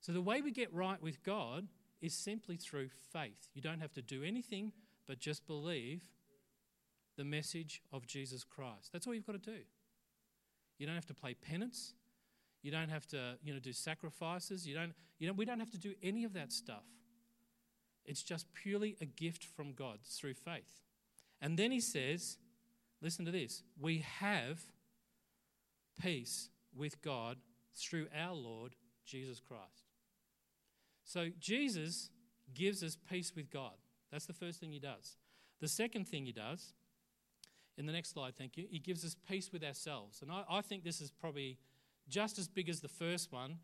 So, 0.00 0.12
the 0.12 0.22
way 0.22 0.40
we 0.40 0.52
get 0.52 0.72
right 0.72 1.00
with 1.02 1.22
God 1.22 1.68
is 2.00 2.14
simply 2.14 2.56
through 2.56 2.88
faith. 3.12 3.48
You 3.54 3.62
don't 3.62 3.80
have 3.80 3.92
to 3.94 4.02
do 4.02 4.22
anything 4.22 4.72
but 5.06 5.18
just 5.18 5.46
believe 5.46 6.02
the 7.18 7.24
message 7.24 7.82
of 7.92 8.06
Jesus 8.06 8.44
Christ. 8.44 8.90
That's 8.92 9.06
all 9.06 9.12
you've 9.12 9.26
got 9.26 9.42
to 9.42 9.50
do. 9.50 9.58
You 10.78 10.86
don't 10.86 10.94
have 10.94 11.06
to 11.06 11.14
play 11.14 11.34
penance. 11.34 11.92
You 12.62 12.70
don't 12.70 12.88
have 12.88 13.06
to, 13.08 13.36
you 13.42 13.52
know, 13.52 13.58
do 13.58 13.72
sacrifices. 13.72 14.66
You 14.66 14.74
don't, 14.74 14.94
you 15.18 15.26
know, 15.26 15.34
we 15.34 15.44
don't 15.44 15.58
have 15.58 15.72
to 15.72 15.78
do 15.78 15.94
any 16.02 16.24
of 16.24 16.32
that 16.34 16.52
stuff. 16.52 16.84
It's 18.06 18.22
just 18.22 18.46
purely 18.54 18.96
a 19.00 19.04
gift 19.04 19.44
from 19.44 19.72
God 19.72 19.98
through 20.02 20.34
faith. 20.34 20.82
And 21.42 21.58
then 21.58 21.72
he 21.72 21.80
says, 21.80 22.38
listen 23.02 23.24
to 23.24 23.30
this 23.30 23.62
we 23.78 23.98
have 24.20 24.60
peace 26.00 26.48
with 26.74 27.02
God 27.02 27.36
through 27.76 28.06
our 28.16 28.34
Lord 28.34 28.76
Jesus 29.04 29.40
Christ. 29.40 29.88
So 31.04 31.28
Jesus 31.40 32.10
gives 32.54 32.82
us 32.82 32.96
peace 33.10 33.32
with 33.34 33.50
God. 33.50 33.74
That's 34.12 34.26
the 34.26 34.32
first 34.32 34.60
thing 34.60 34.72
he 34.72 34.78
does. 34.78 35.16
The 35.60 35.68
second 35.68 36.06
thing 36.06 36.24
he 36.24 36.32
does 36.32 36.74
in 37.78 37.86
the 37.86 37.92
next 37.92 38.10
slide, 38.10 38.34
thank 38.36 38.56
you. 38.56 38.66
He 38.68 38.80
gives 38.80 39.04
us 39.04 39.16
peace 39.28 39.50
with 39.52 39.62
ourselves. 39.62 40.20
And 40.20 40.32
I, 40.32 40.42
I 40.50 40.60
think 40.60 40.82
this 40.82 41.00
is 41.00 41.12
probably 41.12 41.58
just 42.08 42.38
as 42.38 42.48
big 42.48 42.68
as 42.68 42.80
the 42.80 42.88
first 42.88 43.32
one. 43.32 43.58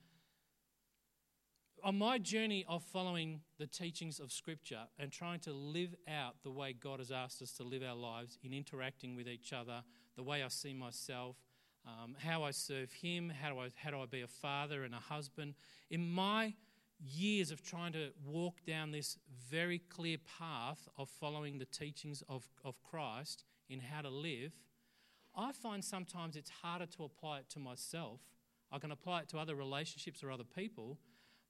On 1.83 1.99
my 1.99 2.19
journey 2.19 2.65
of 2.69 2.83
following 2.83 3.41
the 3.59 3.67
teachings 3.67 4.21
of 4.21 4.33
Scripture 4.33 4.85
and 4.99 5.11
trying 5.11 5.41
to 5.41 5.53
live 5.53 5.95
out 6.09 6.37
the 6.45 6.51
way 6.51 6.73
God 6.73 7.01
has 7.01 7.11
asked 7.11 7.43
us 7.43 7.53
to 7.55 7.65
live 7.65 7.83
our 7.83 7.97
lives 7.97 8.39
in 8.43 8.55
interacting 8.55 9.17
with 9.17 9.29
each 9.29 9.53
other, 9.53 9.83
the 10.17 10.23
way 10.23 10.43
I 10.43 10.49
see 10.49 10.73
myself, 10.73 11.37
um, 11.85 12.17
how 12.19 12.45
I 12.45 12.53
serve 12.53 12.93
Him, 12.93 13.29
how 13.29 13.51
do, 13.51 13.59
I, 13.59 13.69
how 13.75 13.91
do 13.91 13.99
I 14.01 14.07
be 14.07 14.23
a 14.23 14.27
father 14.29 14.85
and 14.85 14.95
a 14.95 14.99
husband. 14.99 15.55
In 15.91 16.09
my 16.09 16.55
years 17.01 17.51
of 17.51 17.63
trying 17.63 17.93
to 17.93 18.11
walk 18.25 18.65
down 18.67 18.93
this 18.93 19.19
very 19.51 19.79
clear 19.79 20.17
path 20.39 20.89
of 20.97 21.09
following 21.09 21.59
the 21.59 21.67
teachings 21.67 22.23
of, 22.29 22.49
of 22.65 22.81
Christ, 22.83 23.45
in 23.69 23.81
how 23.81 24.03
to 24.03 24.11
live, 24.11 24.53
I 25.37 25.53
find 25.53 25.85
sometimes 25.85 26.37
it's 26.37 26.51
harder 26.51 26.87
to 26.87 27.05
apply 27.05 27.39
it 27.39 27.51
to 27.51 27.59
myself. 27.59 28.21
I 28.71 28.79
can 28.79 28.93
apply 28.93 29.21
it 29.21 29.29
to 29.31 29.39
other 29.39 29.55
relationships 29.55 30.23
or 30.23 30.31
other 30.31 30.45
people, 30.45 30.99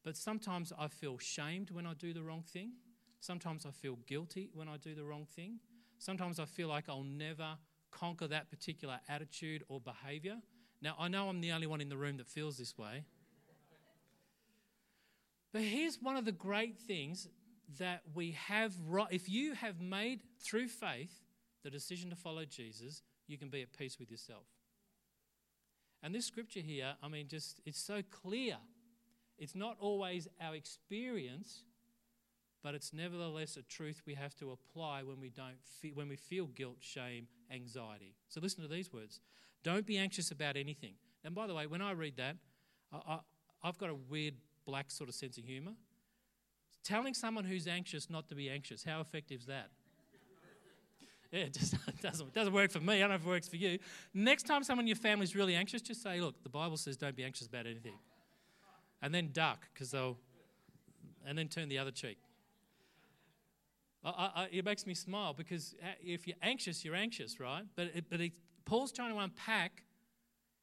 but 0.04 0.16
sometimes 0.16 0.72
I 0.78 0.88
feel 0.88 1.18
shamed 1.18 1.70
when 1.70 1.86
I 1.86 1.94
do 1.94 2.12
the 2.12 2.22
wrong 2.22 2.42
thing. 2.42 2.72
Sometimes 3.20 3.66
I 3.66 3.70
feel 3.70 3.98
guilty 4.06 4.50
when 4.52 4.68
I 4.68 4.76
do 4.76 4.94
the 4.94 5.04
wrong 5.04 5.26
thing. 5.34 5.60
Sometimes 5.98 6.38
I 6.38 6.44
feel 6.44 6.68
like 6.68 6.88
I'll 6.88 7.02
never 7.02 7.56
conquer 7.90 8.26
that 8.28 8.50
particular 8.50 9.00
attitude 9.08 9.64
or 9.68 9.80
behavior. 9.80 10.36
Now, 10.82 10.96
I 10.98 11.08
know 11.08 11.28
I'm 11.28 11.40
the 11.40 11.52
only 11.52 11.66
one 11.66 11.80
in 11.80 11.88
the 11.88 11.96
room 11.96 12.18
that 12.18 12.28
feels 12.28 12.58
this 12.58 12.76
way. 12.76 13.04
But 15.52 15.62
here's 15.62 16.02
one 16.02 16.16
of 16.16 16.24
the 16.24 16.32
great 16.32 16.78
things 16.78 17.28
that 17.78 18.02
we 18.12 18.32
have 18.32 18.74
if 19.10 19.28
you 19.28 19.54
have 19.54 19.80
made 19.80 20.20
through 20.42 20.68
faith 20.68 21.23
the 21.64 21.70
decision 21.70 22.10
to 22.10 22.16
follow 22.16 22.44
Jesus, 22.44 23.02
you 23.26 23.38
can 23.38 23.48
be 23.48 23.62
at 23.62 23.76
peace 23.76 23.98
with 23.98 24.10
yourself. 24.10 24.44
And 26.02 26.14
this 26.14 26.26
scripture 26.26 26.60
here, 26.60 26.94
I 27.02 27.08
mean, 27.08 27.26
just 27.26 27.60
it's 27.64 27.80
so 27.80 28.02
clear. 28.10 28.56
It's 29.38 29.54
not 29.54 29.76
always 29.80 30.28
our 30.40 30.54
experience, 30.54 31.64
but 32.62 32.74
it's 32.74 32.92
nevertheless 32.92 33.56
a 33.56 33.62
truth 33.62 34.02
we 34.06 34.14
have 34.14 34.36
to 34.36 34.52
apply 34.52 35.02
when 35.02 35.18
we 35.18 35.30
don't 35.30 35.56
fe- 35.80 35.92
when 35.94 36.08
we 36.08 36.16
feel 36.16 36.46
guilt, 36.46 36.76
shame, 36.80 37.26
anxiety. 37.50 38.14
So 38.28 38.40
listen 38.40 38.62
to 38.62 38.68
these 38.68 38.92
words: 38.92 39.20
Don't 39.62 39.86
be 39.86 39.96
anxious 39.96 40.30
about 40.30 40.56
anything. 40.56 40.94
And 41.24 41.34
by 41.34 41.46
the 41.46 41.54
way, 41.54 41.66
when 41.66 41.80
I 41.80 41.92
read 41.92 42.18
that, 42.18 42.36
I, 42.92 43.14
I, 43.14 43.18
I've 43.62 43.78
got 43.78 43.88
a 43.88 43.94
weird 43.94 44.34
black 44.66 44.90
sort 44.90 45.08
of 45.08 45.14
sense 45.14 45.38
of 45.38 45.44
humour. 45.44 45.72
Telling 46.82 47.14
someone 47.14 47.44
who's 47.44 47.66
anxious 47.66 48.10
not 48.10 48.28
to 48.28 48.34
be 48.34 48.50
anxious, 48.50 48.84
how 48.84 49.00
effective 49.00 49.40
is 49.40 49.46
that? 49.46 49.70
It 51.34 51.52
just 51.52 51.74
doesn't, 52.02 52.32
doesn't 52.32 52.52
work 52.52 52.70
for 52.70 52.80
me. 52.80 52.96
I 52.96 53.00
don't 53.00 53.08
know 53.08 53.14
if 53.16 53.26
it 53.26 53.28
works 53.28 53.48
for 53.48 53.56
you. 53.56 53.78
Next 54.14 54.44
time 54.44 54.62
someone 54.62 54.84
in 54.84 54.88
your 54.88 54.96
family 54.96 55.24
is 55.24 55.34
really 55.34 55.56
anxious, 55.56 55.82
just 55.82 56.02
say, 56.02 56.20
look, 56.20 56.42
the 56.44 56.48
Bible 56.48 56.76
says 56.76 56.96
don't 56.96 57.16
be 57.16 57.24
anxious 57.24 57.48
about 57.48 57.66
anything. 57.66 57.94
And 59.02 59.12
then 59.12 59.30
duck, 59.32 59.66
because 59.72 59.90
they'll, 59.90 60.16
and 61.26 61.36
then 61.36 61.48
turn 61.48 61.68
the 61.68 61.78
other 61.78 61.90
cheek. 61.90 62.18
I, 64.04 64.30
I, 64.34 64.48
it 64.52 64.64
makes 64.64 64.86
me 64.86 64.94
smile 64.94 65.32
because 65.32 65.74
uh, 65.82 65.86
if 66.02 66.28
you're 66.28 66.36
anxious, 66.42 66.84
you're 66.84 66.94
anxious, 66.94 67.40
right? 67.40 67.64
But, 67.74 67.90
it, 67.94 68.04
but 68.08 68.20
it, 68.20 68.32
Paul's 68.64 68.92
trying 68.92 69.12
to 69.12 69.18
unpack 69.18 69.82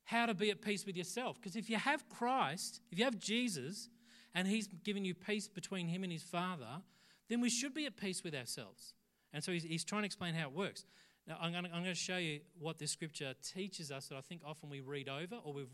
how 0.06 0.26
to 0.26 0.34
be 0.34 0.52
at 0.52 0.62
peace 0.62 0.86
with 0.86 0.96
yourself. 0.96 1.42
Because 1.42 1.56
if 1.56 1.70
you 1.70 1.78
have 1.78 2.08
Christ, 2.08 2.82
if 2.92 3.00
you 3.00 3.06
have 3.06 3.20
Jesus, 3.20 3.90
and 4.34 4.48
He's 4.48 4.68
given 4.84 5.04
you 5.04 5.16
peace 5.16 5.48
between 5.48 5.88
Him 5.88 6.04
and 6.04 6.12
His 6.14 6.24
Father, 6.24 6.82
then 7.30 7.42
we 7.42 7.50
should 7.50 7.74
be 7.74 7.86
at 7.86 7.98
peace 7.98 8.24
with 8.24 8.36
ourselves. 8.36 8.94
And 9.34 9.44
so 9.44 9.52
he's, 9.52 9.64
he's 9.64 9.84
trying 9.84 10.02
to 10.02 10.06
explain 10.06 10.34
how 10.34 10.48
it 10.48 10.54
works. 10.54 10.86
Now, 11.28 11.38
I'm 11.40 11.52
going, 11.52 11.66
to, 11.66 11.70
I'm 11.70 11.84
going 11.84 11.96
to 11.96 12.00
show 12.00 12.18
you 12.18 12.40
what 12.60 12.80
this 12.80 12.92
scripture 12.92 13.34
teaches 13.44 13.92
us 13.92 14.08
that 14.08 14.18
I 14.18 14.22
think 14.22 14.42
often 14.46 14.70
we 14.70 14.80
read 14.80 15.08
over, 15.08 15.36
or 15.44 15.54
we've, 15.54 15.70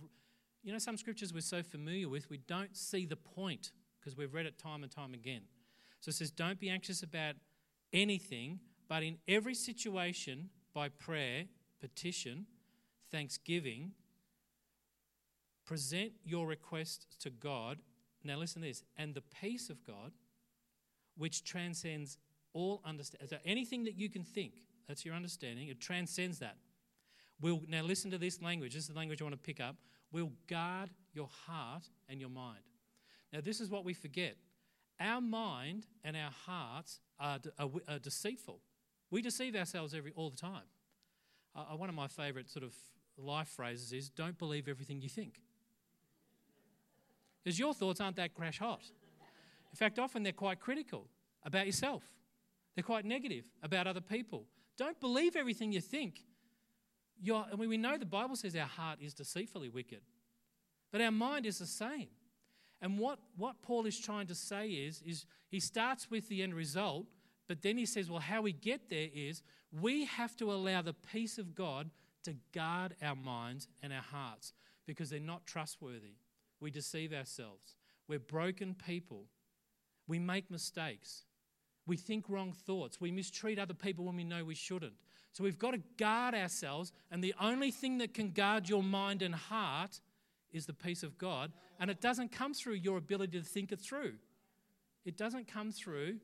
you 0.64 0.72
know, 0.72 0.80
some 0.80 0.98
scriptures 0.98 1.34
we're 1.34 1.42
so 1.42 1.64
familiar 1.64 2.10
with, 2.10 2.30
we 2.30 2.38
don't 2.38 2.76
see 2.76 3.06
the 3.06 3.16
point 3.16 3.72
because 4.00 4.18
we've 4.18 4.34
read 4.34 4.46
it 4.46 4.58
time 4.58 4.84
and 4.84 4.92
time 4.92 5.14
again. 5.14 5.42
So 6.02 6.10
it 6.10 6.16
says, 6.16 6.32
Don't 6.32 6.60
be 6.60 6.70
anxious 6.70 7.02
about 7.02 7.36
anything, 7.94 8.60
but 8.88 9.04
in 9.04 9.18
every 9.28 9.56
situation, 9.56 10.50
by 10.74 10.90
prayer, 10.90 11.46
petition, 11.80 12.46
thanksgiving, 13.12 13.92
present 15.66 16.12
your 16.24 16.46
request 16.48 17.08
to 17.22 17.30
God. 17.30 17.80
Now, 18.24 18.38
listen 18.38 18.62
to 18.62 18.68
this. 18.68 18.84
And 18.98 19.14
the 19.14 19.24
peace 19.42 19.70
of 19.70 19.86
God, 19.86 20.12
which 21.18 21.44
transcends 21.44 22.18
all 22.58 22.82
understanding, 22.84 23.28
so 23.28 23.38
anything 23.46 23.84
that 23.84 23.96
you 23.96 24.10
can 24.10 24.24
think, 24.24 24.54
that's 24.88 25.06
your 25.06 25.14
understanding, 25.14 25.68
it 25.68 25.80
transcends 25.80 26.40
that. 26.40 26.58
We'll, 27.40 27.62
now 27.68 27.84
listen 27.84 28.10
to 28.12 28.18
this 28.18 28.42
language. 28.42 28.74
This 28.74 28.84
is 28.84 28.90
the 28.90 28.96
language 28.96 29.22
I 29.22 29.26
want 29.26 29.36
to 29.36 29.42
pick 29.42 29.60
up. 29.60 29.76
We'll 30.12 30.32
guard 30.48 30.90
your 31.14 31.30
heart 31.46 31.88
and 32.10 32.20
your 32.20 32.32
mind. 32.32 32.64
Now, 33.32 33.42
this 33.42 33.62
is 33.62 33.70
what 33.70 33.86
we 33.86 33.94
forget. 33.94 34.38
Our 35.00 35.22
mind 35.22 35.86
and 36.04 36.18
our 36.18 36.32
hearts 36.32 37.00
are, 37.20 37.40
are, 37.60 37.70
are 37.88 38.00
deceitful. 38.00 38.60
We 39.12 39.22
deceive 39.22 39.56
ourselves 39.56 39.94
every 39.94 40.12
all 40.16 40.32
the 40.32 40.38
time. 40.38 40.68
Uh, 41.56 41.76
one 41.76 41.90
of 41.90 41.96
my 41.96 42.08
favourite 42.08 42.50
sort 42.50 42.64
of 42.64 42.74
life 43.18 43.50
phrases 43.50 43.94
is 43.94 44.10
"Don't 44.10 44.38
believe 44.38 44.68
everything 44.68 45.02
you 45.02 45.10
think," 45.10 45.42
because 47.44 47.60
your 47.60 47.74
thoughts 47.74 48.02
aren't 48.02 48.16
that 48.16 48.34
crash 48.34 48.60
hot. 48.60 48.82
In 49.72 49.78
fact, 49.78 50.00
often 50.00 50.24
they're 50.24 50.34
quite 50.34 50.60
critical 50.60 51.08
about 51.44 51.66
yourself. 51.66 52.04
They're 52.78 52.84
quite 52.84 53.06
negative 53.06 53.50
about 53.64 53.88
other 53.88 54.02
people. 54.02 54.46
Don't 54.78 55.00
believe 55.02 55.36
everything 55.36 55.72
you 55.72 55.82
think. 55.82 56.22
You're, 57.20 57.44
I 57.52 57.56
mean, 57.56 57.70
we 57.70 57.78
know 57.78 57.98
the 57.98 58.06
Bible 58.06 58.36
says 58.36 58.56
our 58.56 58.68
heart 58.68 59.00
is 59.02 59.16
deceitfully 59.16 59.70
wicked, 59.70 60.02
but 60.92 61.02
our 61.02 61.10
mind 61.10 61.48
is 61.48 61.58
the 61.58 61.66
same. 61.66 62.10
And 62.80 63.00
what, 63.00 63.18
what 63.36 63.64
Paul 63.64 63.88
is 63.88 63.98
trying 63.98 64.28
to 64.28 64.36
say 64.36 64.70
is, 64.70 65.02
is 65.02 65.26
he 65.50 65.60
starts 65.60 66.12
with 66.12 66.30
the 66.30 66.44
end 66.44 66.54
result, 66.54 67.08
but 67.48 67.64
then 67.64 67.80
he 67.80 67.88
says, 67.88 68.12
well, 68.12 68.20
how 68.20 68.44
we 68.44 68.54
get 68.54 68.92
there 68.92 69.08
is 69.12 69.42
we 69.72 70.06
have 70.06 70.38
to 70.38 70.52
allow 70.52 70.84
the 70.84 70.94
peace 70.94 71.40
of 71.40 71.56
God 71.56 71.90
to 72.26 72.36
guard 72.54 72.96
our 73.02 73.16
minds 73.16 73.68
and 73.82 73.92
our 73.92 74.04
hearts 74.04 74.54
because 74.86 75.10
they're 75.10 75.20
not 75.20 75.48
trustworthy. 75.48 76.18
We 76.60 76.70
deceive 76.70 77.12
ourselves. 77.12 77.76
We're 78.08 78.20
broken 78.20 78.76
people. 78.76 79.26
We 80.08 80.20
make 80.20 80.52
mistakes. 80.52 81.24
We 81.88 81.98
think 81.98 82.26
wrong 82.28 82.52
thoughts. 82.52 83.00
We 83.02 83.12
mistreat 83.12 83.58
other 83.58 83.74
people 83.74 84.06
when 84.06 84.18
we 84.18 84.26
know 84.26 84.44
we 84.44 84.56
shouldn't. 84.56 84.94
So 85.32 85.44
we've 85.44 85.58
got 85.58 85.72
to 85.72 85.82
guard 85.98 86.36
ourselves, 86.36 86.92
and 87.10 87.24
the 87.24 87.34
only 87.40 87.72
thing 87.72 88.00
that 88.00 88.14
can 88.14 88.32
guard 88.32 88.68
your 88.68 88.84
mind 88.84 89.22
and 89.22 89.34
heart 89.34 90.02
is 90.52 90.66
the 90.66 90.74
peace 90.74 91.04
of 91.04 91.18
God. 91.18 91.52
And 91.80 91.90
it 91.90 92.02
doesn't 92.02 92.32
come 92.32 92.54
through 92.54 92.74
your 92.74 92.98
ability 92.98 93.40
to 93.40 93.46
think 93.46 93.72
it 93.72 93.80
through, 93.80 94.14
it 95.06 95.18
doesn't 95.18 95.48
come 95.48 95.72
through 95.72 96.18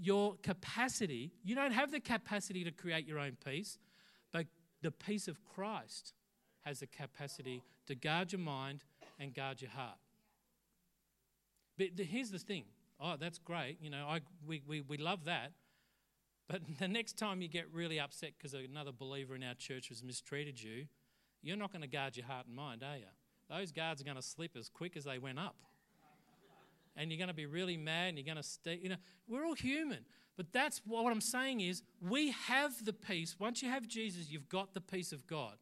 your 0.00 0.36
capacity. 0.42 1.32
You 1.42 1.54
don't 1.54 1.72
have 1.72 1.90
the 1.90 2.00
capacity 2.00 2.62
to 2.64 2.70
create 2.70 3.06
your 3.06 3.18
own 3.18 3.36
peace, 3.44 3.78
but 4.32 4.46
the 4.82 4.92
peace 4.92 5.26
of 5.26 5.42
Christ 5.44 6.12
has 6.60 6.80
the 6.80 6.86
capacity 6.86 7.62
to 7.86 7.94
guard 7.94 8.32
your 8.32 8.40
mind 8.40 8.84
and 9.18 9.34
guard 9.34 9.60
your 9.60 9.70
heart. 9.70 9.98
But 11.78 11.88
here's 11.96 12.30
the 12.30 12.38
thing 12.38 12.64
oh, 13.00 13.16
that's 13.18 13.38
great. 13.38 13.78
You 13.80 13.90
know, 13.90 14.06
I, 14.08 14.20
we, 14.46 14.62
we, 14.66 14.80
we 14.80 14.96
love 14.96 15.24
that. 15.24 15.52
But 16.48 16.62
the 16.78 16.88
next 16.88 17.18
time 17.18 17.42
you 17.42 17.48
get 17.48 17.66
really 17.72 18.00
upset 18.00 18.32
because 18.36 18.54
another 18.54 18.92
believer 18.92 19.34
in 19.34 19.42
our 19.42 19.54
church 19.54 19.88
has 19.88 20.02
mistreated 20.02 20.62
you, 20.62 20.86
you're 21.42 21.56
not 21.56 21.72
going 21.72 21.82
to 21.82 21.88
guard 21.88 22.16
your 22.16 22.26
heart 22.26 22.46
and 22.46 22.56
mind, 22.56 22.82
are 22.82 22.96
you? 22.96 23.04
Those 23.48 23.72
guards 23.72 24.00
are 24.00 24.04
going 24.04 24.16
to 24.16 24.22
slip 24.22 24.56
as 24.56 24.68
quick 24.68 24.96
as 24.96 25.04
they 25.04 25.18
went 25.18 25.38
up. 25.38 25.56
And 26.96 27.10
you're 27.10 27.18
going 27.18 27.28
to 27.28 27.34
be 27.34 27.46
really 27.46 27.76
mad 27.76 28.08
and 28.08 28.18
you're 28.18 28.24
going 28.24 28.36
to 28.36 28.42
stay. 28.42 28.78
You 28.82 28.90
know, 28.90 28.96
we're 29.28 29.44
all 29.44 29.54
human. 29.54 30.04
But 30.36 30.52
that's 30.52 30.80
what 30.84 31.10
I'm 31.10 31.20
saying 31.20 31.60
is 31.60 31.82
we 32.00 32.32
have 32.46 32.84
the 32.84 32.92
peace. 32.92 33.36
Once 33.38 33.62
you 33.62 33.70
have 33.70 33.86
Jesus, 33.86 34.30
you've 34.30 34.48
got 34.48 34.74
the 34.74 34.80
peace 34.80 35.12
of 35.12 35.26
God. 35.26 35.54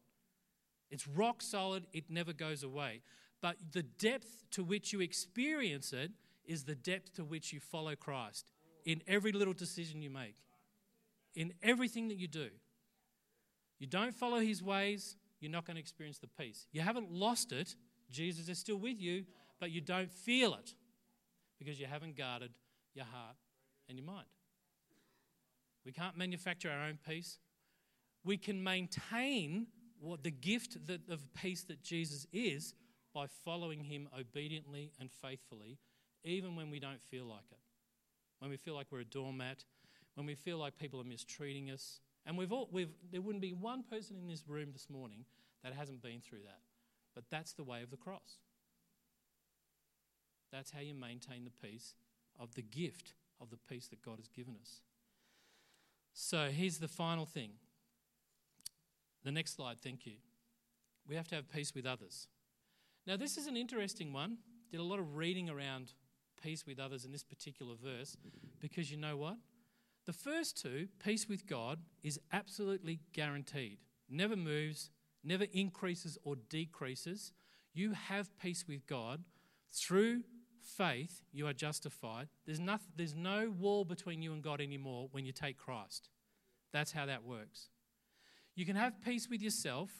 It's 0.89 1.07
rock 1.07 1.41
solid, 1.41 1.85
it 1.93 2.05
never 2.09 2.33
goes 2.33 2.63
away. 2.63 3.01
But 3.41 3.57
the 3.71 3.83
depth 3.83 4.43
to 4.51 4.63
which 4.63 4.93
you 4.93 5.01
experience 5.01 5.93
it 5.93 6.11
is 6.47 6.63
the 6.63 6.75
depth 6.75 7.13
to 7.13 7.23
which 7.23 7.53
you 7.53 7.59
follow 7.59 7.95
Christ 7.95 8.51
in 8.85 9.01
every 9.07 9.31
little 9.31 9.53
decision 9.53 10.01
you 10.01 10.09
make, 10.09 10.35
in 11.35 11.53
everything 11.61 12.07
that 12.07 12.17
you 12.17 12.27
do. 12.27 12.49
You 13.79 13.87
don't 13.87 14.13
follow 14.13 14.39
his 14.39 14.63
ways, 14.63 15.17
you're 15.39 15.51
not 15.51 15.65
going 15.65 15.75
to 15.75 15.81
experience 15.81 16.17
the 16.17 16.27
peace. 16.27 16.65
You 16.71 16.81
haven't 16.81 17.11
lost 17.11 17.51
it, 17.51 17.75
Jesus 18.09 18.49
is 18.49 18.57
still 18.57 18.77
with 18.77 18.99
you, 18.99 19.25
but 19.59 19.71
you 19.71 19.81
don't 19.81 20.11
feel 20.11 20.53
it 20.53 20.73
because 21.59 21.79
you 21.79 21.85
haven't 21.85 22.15
guarded 22.15 22.51
your 22.93 23.05
heart 23.05 23.35
and 23.89 23.97
your 23.97 24.05
mind. 24.05 24.27
We 25.85 25.91
can't 25.91 26.17
manufacture 26.17 26.69
our 26.69 26.87
own 26.87 26.97
peace. 27.07 27.39
We 28.23 28.37
can 28.37 28.61
maintain 28.61 29.67
what 29.99 30.23
the 30.23 30.31
gift 30.31 30.85
that, 30.87 31.09
of 31.09 31.21
peace 31.33 31.63
that 31.63 31.81
Jesus 31.81 32.27
is 32.31 32.73
by 33.13 33.25
following 33.45 33.83
him 33.83 34.07
obediently 34.17 34.91
and 34.99 35.09
faithfully 35.11 35.77
even 36.23 36.55
when 36.55 36.69
we 36.69 36.79
don't 36.79 37.01
feel 37.01 37.25
like 37.25 37.45
it. 37.51 37.59
When 38.39 38.51
we 38.51 38.57
feel 38.57 38.75
like 38.75 38.87
we're 38.91 38.99
a 38.99 39.05
doormat, 39.05 39.63
when 40.15 40.25
we 40.25 40.35
feel 40.35 40.57
like 40.57 40.77
people 40.77 40.99
are 40.99 41.05
mistreating 41.05 41.69
us. 41.69 41.99
And 42.25 42.37
we've 42.37 42.51
all, 42.51 42.69
we've, 42.71 42.89
there 43.11 43.21
wouldn't 43.21 43.41
be 43.41 43.53
one 43.53 43.83
person 43.83 44.17
in 44.21 44.27
this 44.27 44.43
room 44.47 44.69
this 44.73 44.89
morning 44.89 45.25
that 45.63 45.73
hasn't 45.73 46.01
been 46.01 46.19
through 46.19 46.43
that. 46.45 46.59
But 47.15 47.25
that's 47.29 47.53
the 47.53 47.63
way 47.63 47.81
of 47.83 47.89
the 47.89 47.97
cross. 47.97 48.39
That's 50.51 50.71
how 50.71 50.79
you 50.79 50.93
maintain 50.93 51.43
the 51.45 51.67
peace 51.67 51.95
of 52.39 52.55
the 52.55 52.61
gift 52.61 53.13
of 53.39 53.49
the 53.49 53.57
peace 53.69 53.87
that 53.87 54.01
God 54.01 54.17
has 54.17 54.27
given 54.27 54.55
us. 54.59 54.81
So 56.13 56.49
here's 56.51 56.79
the 56.79 56.87
final 56.87 57.25
thing. 57.25 57.51
The 59.23 59.31
next 59.31 59.55
slide, 59.55 59.77
thank 59.79 60.05
you. 60.05 60.13
We 61.07 61.15
have 61.15 61.27
to 61.29 61.35
have 61.35 61.51
peace 61.51 61.73
with 61.75 61.85
others. 61.85 62.27
Now, 63.05 63.17
this 63.17 63.37
is 63.37 63.47
an 63.47 63.55
interesting 63.55 64.13
one. 64.13 64.37
Did 64.71 64.79
a 64.79 64.83
lot 64.83 64.99
of 64.99 65.15
reading 65.15 65.49
around 65.49 65.93
peace 66.41 66.65
with 66.65 66.79
others 66.79 67.05
in 67.05 67.11
this 67.11 67.23
particular 67.23 67.75
verse 67.81 68.17
because 68.59 68.91
you 68.91 68.97
know 68.97 69.17
what? 69.17 69.37
The 70.05 70.13
first 70.13 70.61
two, 70.61 70.87
peace 71.03 71.27
with 71.27 71.47
God, 71.47 71.79
is 72.01 72.19
absolutely 72.31 72.99
guaranteed. 73.13 73.79
Never 74.09 74.35
moves, 74.37 74.89
never 75.23 75.45
increases 75.51 76.17
or 76.23 76.35
decreases. 76.49 77.33
You 77.73 77.91
have 77.91 78.37
peace 78.39 78.65
with 78.67 78.87
God. 78.87 79.23
Through 79.69 80.23
faith, 80.61 81.21
you 81.33 81.45
are 81.47 81.53
justified. 81.53 82.29
There's, 82.45 82.59
nothing, 82.59 82.87
there's 82.95 83.15
no 83.15 83.53
wall 83.59 83.83
between 83.83 84.21
you 84.21 84.31
and 84.31 84.41
God 84.41 84.61
anymore 84.61 85.09
when 85.11 85.25
you 85.25 85.33
take 85.33 85.57
Christ. 85.57 86.09
That's 86.71 86.93
how 86.93 87.05
that 87.05 87.23
works. 87.23 87.69
You 88.55 88.65
can 88.65 88.75
have 88.75 89.01
peace 89.03 89.29
with 89.29 89.41
yourself 89.41 89.91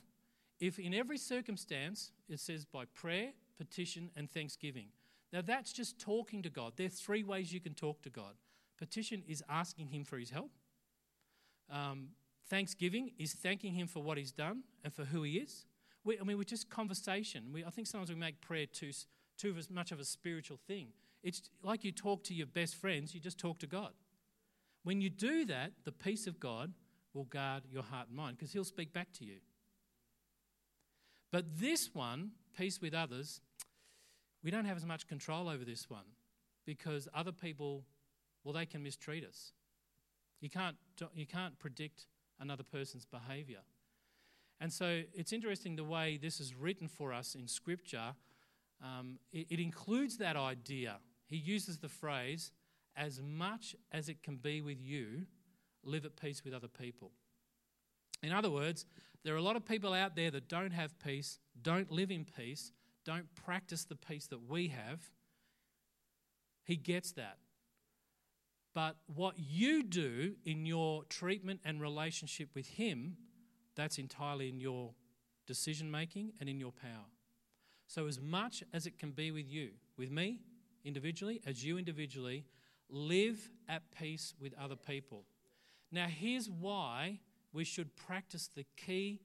if, 0.59 0.79
in 0.79 0.93
every 0.93 1.17
circumstance, 1.17 2.11
it 2.27 2.39
says 2.39 2.65
by 2.65 2.85
prayer, 2.85 3.31
petition, 3.57 4.09
and 4.15 4.29
thanksgiving. 4.29 4.87
Now, 5.33 5.41
that's 5.41 5.73
just 5.73 5.99
talking 5.99 6.41
to 6.43 6.49
God. 6.49 6.73
There 6.75 6.87
are 6.87 6.89
three 6.89 7.23
ways 7.23 7.51
you 7.51 7.59
can 7.59 7.73
talk 7.73 8.01
to 8.03 8.09
God. 8.09 8.35
Petition 8.77 9.23
is 9.27 9.43
asking 9.49 9.87
Him 9.87 10.03
for 10.03 10.17
His 10.17 10.29
help. 10.29 10.51
Um, 11.69 12.09
thanksgiving 12.49 13.11
is 13.17 13.33
thanking 13.33 13.73
Him 13.73 13.87
for 13.87 14.01
what 14.01 14.17
He's 14.17 14.31
done 14.31 14.63
and 14.83 14.93
for 14.93 15.03
who 15.03 15.23
He 15.23 15.37
is. 15.37 15.65
We, 16.03 16.17
I 16.19 16.23
mean, 16.23 16.37
we're 16.37 16.43
just 16.43 16.69
conversation. 16.69 17.51
We, 17.51 17.65
I 17.65 17.69
think 17.69 17.87
sometimes 17.87 18.09
we 18.09 18.15
make 18.15 18.39
prayer 18.39 18.65
too, 18.65 18.91
too 19.37 19.55
much 19.69 19.91
of 19.91 19.99
a 19.99 20.05
spiritual 20.05 20.57
thing. 20.67 20.87
It's 21.23 21.41
like 21.61 21.83
you 21.83 21.91
talk 21.91 22.23
to 22.25 22.33
your 22.33 22.47
best 22.47 22.75
friends, 22.75 23.13
you 23.13 23.19
just 23.19 23.37
talk 23.37 23.59
to 23.59 23.67
God. 23.67 23.91
When 24.83 25.01
you 25.01 25.09
do 25.09 25.43
that, 25.45 25.73
the 25.83 25.91
peace 25.91 26.27
of 26.27 26.39
God 26.39 26.71
will 27.13 27.25
guard 27.25 27.63
your 27.69 27.83
heart 27.83 28.07
and 28.07 28.15
mind 28.15 28.37
because 28.37 28.53
He'll 28.53 28.63
speak 28.63 28.93
back 28.93 29.11
to 29.13 29.25
you. 29.25 29.39
But 31.31 31.59
this 31.59 31.89
one, 31.93 32.31
peace 32.57 32.79
with 32.81 32.93
others, 32.93 33.41
we 34.43 34.51
don't 34.51 34.65
have 34.65 34.77
as 34.77 34.85
much 34.85 35.07
control 35.07 35.49
over 35.49 35.65
this 35.65 35.89
one 35.89 36.05
because 36.65 37.07
other 37.13 37.31
people, 37.31 37.83
well, 38.43 38.53
they 38.53 38.65
can 38.65 38.83
mistreat 38.83 39.25
us. 39.25 39.53
You 40.39 40.49
can't, 40.49 40.75
you 41.13 41.25
can't 41.25 41.57
predict 41.57 42.05
another 42.39 42.63
person's 42.63 43.05
behavior. 43.05 43.61
And 44.59 44.71
so 44.71 45.01
it's 45.13 45.33
interesting 45.33 45.75
the 45.75 45.83
way 45.83 46.17
this 46.21 46.39
is 46.39 46.55
written 46.55 46.87
for 46.87 47.13
us 47.13 47.35
in 47.35 47.47
Scripture. 47.47 48.15
Um, 48.83 49.19
it, 49.31 49.47
it 49.49 49.59
includes 49.59 50.17
that 50.17 50.35
idea. 50.35 50.97
He 51.25 51.37
uses 51.37 51.77
the 51.77 51.89
phrase, 51.89 52.51
as 52.95 53.21
much 53.21 53.75
as 53.91 54.09
it 54.09 54.23
can 54.23 54.37
be 54.37 54.61
with 54.61 54.81
you, 54.81 55.25
live 55.83 56.05
at 56.05 56.15
peace 56.15 56.43
with 56.43 56.53
other 56.53 56.67
people. 56.67 57.11
In 58.23 58.31
other 58.31 58.49
words, 58.49 58.85
there 59.23 59.33
are 59.33 59.37
a 59.37 59.41
lot 59.43 59.55
of 59.55 59.65
people 59.65 59.93
out 59.93 60.15
there 60.15 60.31
that 60.31 60.47
don't 60.47 60.71
have 60.71 60.97
peace, 60.99 61.39
don't 61.61 61.91
live 61.91 62.11
in 62.11 62.25
peace, 62.25 62.71
don't 63.07 63.33
practice 63.35 63.85
the 63.85 63.95
peace 63.95 64.27
that 64.27 64.49
we 64.49 64.67
have, 64.67 64.99
he 66.65 66.75
gets 66.75 67.13
that. 67.13 67.37
But 68.75 68.97
what 69.07 69.35
you 69.39 69.81
do 69.81 70.35
in 70.43 70.65
your 70.65 71.05
treatment 71.05 71.61
and 71.63 71.81
relationship 71.81 72.49
with 72.53 72.67
him, 72.67 73.15
that's 73.77 73.97
entirely 73.97 74.49
in 74.49 74.59
your 74.59 74.91
decision 75.47 75.89
making 75.89 76.33
and 76.41 76.49
in 76.49 76.59
your 76.59 76.73
power. 76.73 77.07
So, 77.87 78.07
as 78.07 78.19
much 78.19 78.61
as 78.73 78.85
it 78.85 78.99
can 78.99 79.11
be 79.11 79.31
with 79.31 79.49
you, 79.49 79.69
with 79.97 80.11
me 80.11 80.41
individually, 80.83 81.41
as 81.47 81.63
you 81.63 81.77
individually, 81.77 82.43
live 82.89 83.49
at 83.69 83.83
peace 83.97 84.33
with 84.37 84.53
other 84.61 84.75
people. 84.75 85.23
Now, 85.93 86.07
here's 86.07 86.49
why 86.49 87.19
we 87.53 87.63
should 87.63 87.95
practice 87.95 88.49
the 88.53 88.65
key 88.75 89.21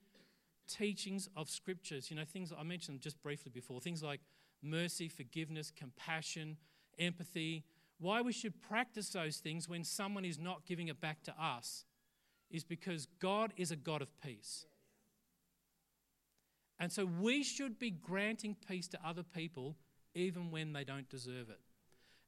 teachings 0.72 1.28
of 1.36 1.50
scriptures, 1.50 2.10
you 2.10 2.16
know, 2.16 2.24
things 2.24 2.52
I 2.56 2.62
mentioned 2.62 3.00
just 3.00 3.22
briefly 3.22 3.50
before, 3.52 3.80
things 3.80 4.02
like 4.02 4.20
mercy, 4.62 5.08
forgiveness, 5.08 5.70
compassion, 5.70 6.56
empathy, 6.98 7.64
why 7.98 8.20
we 8.20 8.32
should 8.32 8.60
practice 8.60 9.10
those 9.10 9.38
things 9.38 9.68
when 9.68 9.84
someone 9.84 10.24
is 10.24 10.38
not 10.38 10.66
giving 10.66 10.88
it 10.88 11.00
back 11.00 11.22
to 11.24 11.34
us 11.40 11.84
is 12.50 12.64
because 12.64 13.06
God 13.20 13.52
is 13.56 13.70
a 13.70 13.76
God 13.76 14.02
of 14.02 14.08
peace. 14.20 14.66
And 16.78 16.90
so 16.90 17.06
we 17.06 17.44
should 17.44 17.78
be 17.78 17.90
granting 17.90 18.56
peace 18.68 18.88
to 18.88 18.98
other 19.06 19.22
people 19.22 19.76
even 20.14 20.50
when 20.50 20.72
they 20.72 20.84
don't 20.84 21.08
deserve 21.08 21.48
it. 21.48 21.60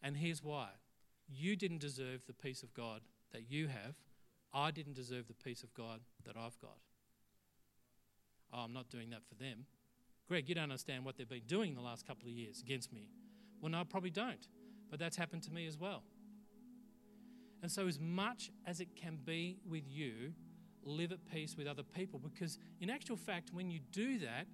And 0.03 0.17
here's 0.17 0.43
why 0.43 0.69
you 1.29 1.57
didn't 1.57 1.81
deserve 1.81 2.25
the 2.27 2.35
peace 2.35 2.63
of 2.63 2.73
God 2.75 3.01
that 3.33 3.51
you 3.51 3.69
have. 3.69 3.97
I 4.53 4.71
didn't 4.71 4.95
deserve 4.95 5.27
the 5.27 5.35
peace 5.35 5.63
of 5.63 5.75
God 5.75 6.01
that 6.25 6.37
I've 6.37 6.59
got. 6.61 6.79
Oh, 8.55 8.61
I'm 8.61 8.73
not 8.73 8.89
doing 8.89 9.11
that 9.11 9.23
for 9.29 9.35
them. 9.35 9.67
Greg, 10.29 10.49
you 10.49 10.55
don't 10.55 10.65
understand 10.65 11.05
what 11.05 11.17
they've 11.17 11.29
been 11.29 11.43
doing 11.47 11.75
the 11.75 11.83
last 11.83 12.07
couple 12.07 12.29
of 12.29 12.33
years 12.33 12.61
against 12.61 12.93
me. 12.93 13.09
Well, 13.61 13.71
no, 13.71 13.81
I 13.81 13.85
probably 13.85 14.11
don't. 14.11 14.47
But 14.91 14.99
that's 14.99 15.17
happened 15.17 15.43
to 15.45 15.53
me 15.53 15.67
as 15.67 15.77
well. 15.77 16.03
And 17.63 17.71
so, 17.71 17.89
as 17.89 17.99
much 17.99 18.51
as 18.67 18.81
it 18.81 18.95
can 18.95 19.19
be 19.25 19.59
with 19.69 19.85
you, 19.89 20.33
live 20.85 21.13
at 21.13 21.19
peace 21.33 21.57
with 21.57 21.67
other 21.67 21.83
people 21.83 22.19
because, 22.19 22.59
in 22.81 22.91
actual 22.91 23.17
fact, 23.17 23.51
when 23.53 23.71
you 23.71 23.81
do 23.91 24.19
that, 24.19 24.47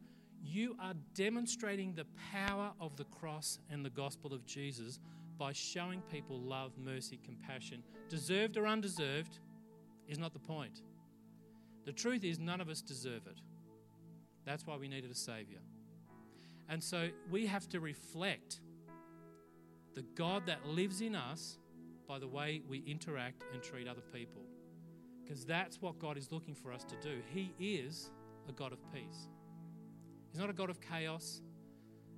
you 0.43 0.77
are 0.81 0.95
demonstrating 1.15 1.93
the 1.93 2.07
power 2.33 2.71
of 2.81 2.97
the 2.97 3.05
cross 3.05 3.59
and 3.69 3.85
the 3.85 3.91
gospel 3.91 4.33
of 4.33 4.47
Jesus 4.47 4.99
by 5.39 5.53
showing 5.53 6.01
people 6.03 6.41
love, 6.41 6.73
mercy, 6.79 7.19
compassion. 7.25 7.83
Deserved 8.09 8.57
or 8.57 8.67
undeserved 8.67 9.41
is 10.09 10.19
not 10.19 10.33
the 10.33 10.39
point. 10.39 10.83
The 11.85 11.93
truth 11.93 12.25
is, 12.25 12.39
none 12.39 12.61
of 12.61 12.69
us 12.69 12.81
deserve 12.81 13.27
it. 13.27 13.41
That's 14.45 14.67
why 14.67 14.77
we 14.77 14.89
needed 14.89 15.11
a 15.11 15.15
Savior. 15.15 15.61
And 16.69 16.83
so 16.83 17.09
we 17.31 17.47
have 17.47 17.69
to 17.71 17.81
reflect 17.81 18.61
the 19.95 20.03
God 20.15 20.47
that 20.47 20.67
lives 20.67 21.01
in 21.01 21.15
us 21.15 21.59
by 22.07 22.19
the 22.19 22.29
way 22.29 22.63
we 22.69 22.79
interact 22.87 23.45
and 23.53 23.63
treat 23.63 23.89
other 23.89 24.03
people. 24.13 24.43
Because 25.23 25.45
that's 25.45 25.81
what 25.81 25.99
God 25.99 26.17
is 26.17 26.33
looking 26.33 26.55
for 26.55 26.73
us 26.73 26.85
to 26.85 26.97
do. 27.03 27.21
He 27.33 27.53
is 27.59 28.11
a 28.49 28.53
God 28.53 28.73
of 28.73 28.79
peace. 28.93 29.29
He's 30.31 30.41
not 30.41 30.51
a 30.51 30.53
God 30.53 30.71
of 30.71 30.81
chaos. 30.81 31.41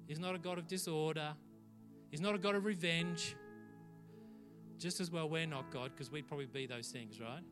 He's 0.07 0.19
not 0.19 0.35
a 0.35 0.39
God 0.39 0.59
of 0.59 0.67
disorder. 0.67 1.35
He's 2.11 2.21
not 2.21 2.35
a 2.35 2.39
God 2.39 2.55
of 2.55 2.65
revenge. 2.65 3.35
Just 4.79 5.01
as 5.01 5.11
well, 5.11 5.29
we're 5.29 5.47
not 5.47 5.71
God 5.71 5.93
because 5.95 6.11
we'd 6.11 6.27
probably 6.27 6.47
be 6.47 6.67
those 6.67 6.89
things, 6.89 7.21
right? 7.21 7.43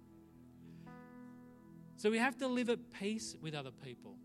So 1.96 2.10
we 2.10 2.18
have 2.18 2.36
to 2.38 2.48
live 2.48 2.70
at 2.70 2.78
peace 2.92 3.36
with 3.40 3.54
other 3.54 3.70
people. 3.70 4.16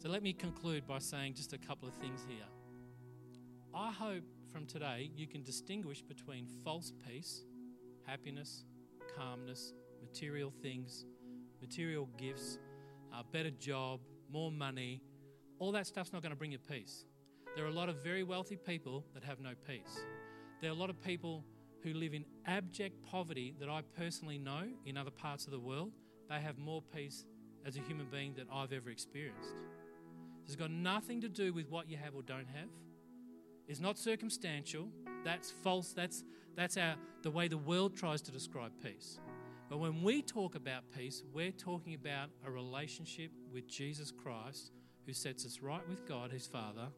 So 0.00 0.08
let 0.08 0.22
me 0.22 0.32
conclude 0.32 0.86
by 0.86 1.00
saying 1.00 1.34
just 1.34 1.52
a 1.54 1.58
couple 1.58 1.88
of 1.88 1.94
things 1.94 2.24
here. 2.28 2.46
I 3.74 3.90
hope 3.90 4.22
from 4.52 4.64
today 4.64 5.10
you 5.16 5.26
can 5.26 5.42
distinguish 5.42 6.02
between 6.02 6.46
false 6.62 6.92
peace, 7.04 7.42
happiness, 8.06 8.64
calmness, 9.16 9.72
material 10.00 10.52
things, 10.62 11.04
material 11.60 12.08
gifts, 12.16 12.58
a 13.12 13.24
better 13.24 13.50
job, 13.50 13.98
more 14.30 14.52
money. 14.52 15.02
All 15.58 15.72
that 15.72 15.88
stuff's 15.88 16.12
not 16.12 16.22
going 16.22 16.30
to 16.30 16.38
bring 16.38 16.52
you 16.52 16.58
peace. 16.58 17.04
There 17.56 17.64
are 17.64 17.68
a 17.68 17.72
lot 17.72 17.88
of 17.88 17.96
very 18.04 18.22
wealthy 18.22 18.56
people 18.56 19.04
that 19.14 19.24
have 19.24 19.40
no 19.40 19.54
peace. 19.66 19.98
There 20.62 20.70
are 20.70 20.74
a 20.74 20.78
lot 20.78 20.90
of 20.90 21.02
people 21.02 21.44
who 21.82 21.92
live 21.92 22.14
in 22.14 22.24
abject 22.46 23.02
poverty 23.02 23.52
that 23.58 23.68
I 23.68 23.82
personally 23.96 24.38
know 24.38 24.62
in 24.86 24.96
other 24.96 25.10
parts 25.10 25.46
of 25.46 25.50
the 25.50 25.58
world. 25.58 25.90
They 26.28 26.38
have 26.38 26.56
more 26.56 26.82
peace 26.94 27.24
as 27.66 27.76
a 27.76 27.80
human 27.80 28.06
being 28.12 28.34
than 28.34 28.46
I've 28.52 28.72
ever 28.72 28.90
experienced. 28.90 29.54
It's 30.48 30.56
got 30.56 30.70
nothing 30.70 31.20
to 31.20 31.28
do 31.28 31.52
with 31.52 31.68
what 31.68 31.90
you 31.90 31.98
have 31.98 32.14
or 32.14 32.22
don't 32.22 32.48
have 32.48 32.70
It's 33.68 33.80
not 33.80 33.98
circumstantial. 33.98 34.88
That's 35.22 35.50
false. 35.50 35.92
That's, 35.92 36.24
that's 36.56 36.78
our, 36.78 36.94
the 37.22 37.30
way 37.30 37.48
the 37.48 37.58
world 37.58 37.94
tries 37.94 38.22
to 38.22 38.32
describe 38.32 38.72
peace. 38.82 39.18
But 39.68 39.76
when 39.76 40.02
we 40.02 40.22
talk 40.22 40.54
about 40.54 40.84
peace, 40.96 41.22
we're 41.34 41.52
talking 41.52 41.92
about 41.92 42.30
a 42.46 42.50
relationship 42.50 43.30
with 43.52 43.68
Jesus 43.68 44.10
Christ 44.10 44.72
who 45.04 45.12
sets 45.12 45.44
us 45.44 45.60
right 45.60 45.86
with 45.86 46.08
God, 46.08 46.32
his 46.32 46.46
Father, 46.46 46.88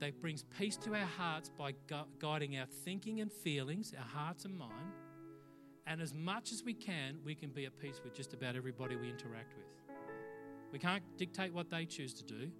that 0.00 0.20
brings 0.20 0.42
peace 0.58 0.76
to 0.78 0.94
our 0.94 1.06
hearts 1.16 1.48
by 1.56 1.74
gu- 1.86 2.08
guiding 2.18 2.58
our 2.58 2.66
thinking 2.66 3.20
and 3.20 3.32
feelings, 3.32 3.94
our 3.96 4.04
hearts 4.04 4.44
and 4.44 4.58
mind. 4.58 4.92
And 5.86 6.00
as 6.02 6.12
much 6.12 6.50
as 6.50 6.64
we 6.64 6.74
can, 6.74 7.18
we 7.24 7.36
can 7.36 7.50
be 7.50 7.66
at 7.66 7.78
peace 7.78 8.00
with 8.02 8.14
just 8.14 8.34
about 8.34 8.56
everybody 8.56 8.96
we 8.96 9.08
interact 9.08 9.54
with. 9.56 9.85
We 10.72 10.78
can't 10.78 11.02
dictate 11.16 11.52
what 11.52 11.70
they 11.70 11.84
choose 11.84 12.14
to 12.14 12.24
do, 12.24 12.50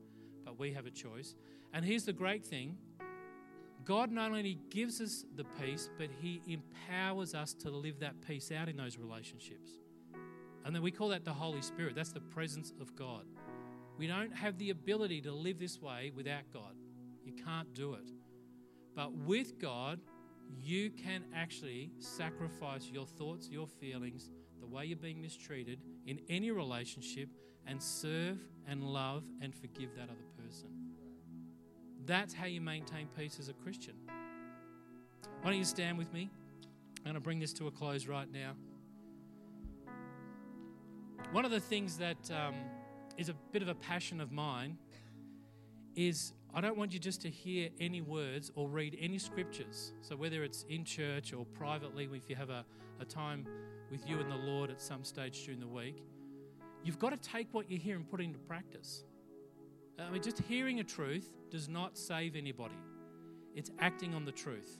but 0.44 0.58
we 0.58 0.72
have 0.72 0.86
a 0.86 0.90
choice. 0.90 1.34
And 1.72 1.84
here's 1.84 2.04
the 2.04 2.12
great 2.12 2.44
thing 2.44 2.78
God 3.84 4.10
not 4.10 4.32
only 4.32 4.58
gives 4.70 5.00
us 5.00 5.24
the 5.36 5.44
peace, 5.60 5.88
but 5.96 6.08
He 6.20 6.42
empowers 6.46 7.34
us 7.34 7.54
to 7.54 7.70
live 7.70 8.00
that 8.00 8.20
peace 8.26 8.50
out 8.50 8.68
in 8.68 8.76
those 8.76 8.98
relationships. 8.98 9.70
And 10.64 10.74
then 10.74 10.82
we 10.82 10.90
call 10.90 11.08
that 11.08 11.24
the 11.24 11.32
Holy 11.32 11.62
Spirit. 11.62 11.94
That's 11.94 12.12
the 12.12 12.20
presence 12.20 12.72
of 12.80 12.96
God. 12.96 13.24
We 13.96 14.08
don't 14.08 14.34
have 14.34 14.58
the 14.58 14.70
ability 14.70 15.20
to 15.22 15.32
live 15.32 15.58
this 15.58 15.80
way 15.80 16.12
without 16.14 16.42
God. 16.52 16.74
You 17.24 17.32
can't 17.32 17.72
do 17.74 17.94
it. 17.94 18.10
But 18.94 19.12
with 19.12 19.58
God, 19.60 20.00
you 20.60 20.90
can 20.90 21.24
actually 21.34 21.92
sacrifice 21.98 22.88
your 22.90 23.06
thoughts, 23.06 23.48
your 23.48 23.66
feelings, 23.66 24.30
the 24.60 24.66
way 24.66 24.86
you're 24.86 24.96
being 24.96 25.20
mistreated 25.20 25.80
in 26.06 26.18
any 26.28 26.50
relationship 26.50 27.28
and 27.66 27.82
serve 27.82 28.38
and 28.68 28.82
love 28.82 29.24
and 29.40 29.54
forgive 29.54 29.94
that 29.96 30.04
other 30.04 30.44
person. 30.44 30.68
That's 32.04 32.32
how 32.32 32.46
you 32.46 32.60
maintain 32.60 33.08
peace 33.16 33.38
as 33.40 33.48
a 33.48 33.52
Christian. 33.52 33.94
Why 35.42 35.50
don't 35.50 35.58
you 35.58 35.64
stand 35.64 35.98
with 35.98 36.12
me? 36.12 36.30
I'm 36.98 37.04
going 37.04 37.14
to 37.14 37.20
bring 37.20 37.38
this 37.38 37.52
to 37.54 37.66
a 37.66 37.70
close 37.70 38.06
right 38.06 38.28
now. 38.32 38.52
One 41.32 41.44
of 41.44 41.50
the 41.50 41.60
things 41.60 41.98
that 41.98 42.30
um, 42.30 42.54
is 43.16 43.28
a 43.28 43.34
bit 43.52 43.62
of 43.62 43.68
a 43.68 43.74
passion 43.74 44.20
of 44.20 44.32
mine 44.32 44.78
is 45.94 46.32
I 46.54 46.60
don't 46.60 46.78
want 46.78 46.92
you 46.92 46.98
just 46.98 47.20
to 47.22 47.28
hear 47.28 47.68
any 47.80 48.00
words 48.00 48.50
or 48.54 48.68
read 48.68 48.96
any 49.00 49.18
scriptures. 49.18 49.92
So, 50.00 50.16
whether 50.16 50.42
it's 50.42 50.64
in 50.68 50.84
church 50.84 51.32
or 51.32 51.44
privately, 51.44 52.08
if 52.12 52.30
you 52.30 52.36
have 52.36 52.50
a, 52.50 52.64
a 53.00 53.04
time 53.04 53.46
with 53.90 54.08
you 54.08 54.20
and 54.20 54.30
the 54.30 54.36
Lord 54.36 54.70
at 54.70 54.80
some 54.80 55.04
stage 55.04 55.44
during 55.44 55.60
the 55.60 55.68
week, 55.68 56.02
you've 56.86 56.98
got 57.00 57.10
to 57.10 57.30
take 57.30 57.48
what 57.52 57.68
you 57.68 57.78
hear 57.78 57.96
and 57.96 58.08
put 58.08 58.20
it 58.20 58.24
into 58.24 58.38
practice. 58.38 59.02
I 59.98 60.10
mean, 60.10 60.22
just 60.22 60.38
hearing 60.38 60.78
a 60.78 60.84
truth 60.84 61.26
does 61.50 61.68
not 61.68 61.98
save 61.98 62.36
anybody, 62.36 62.78
it's 63.54 63.70
acting 63.80 64.14
on 64.14 64.24
the 64.24 64.32
truth. 64.32 64.78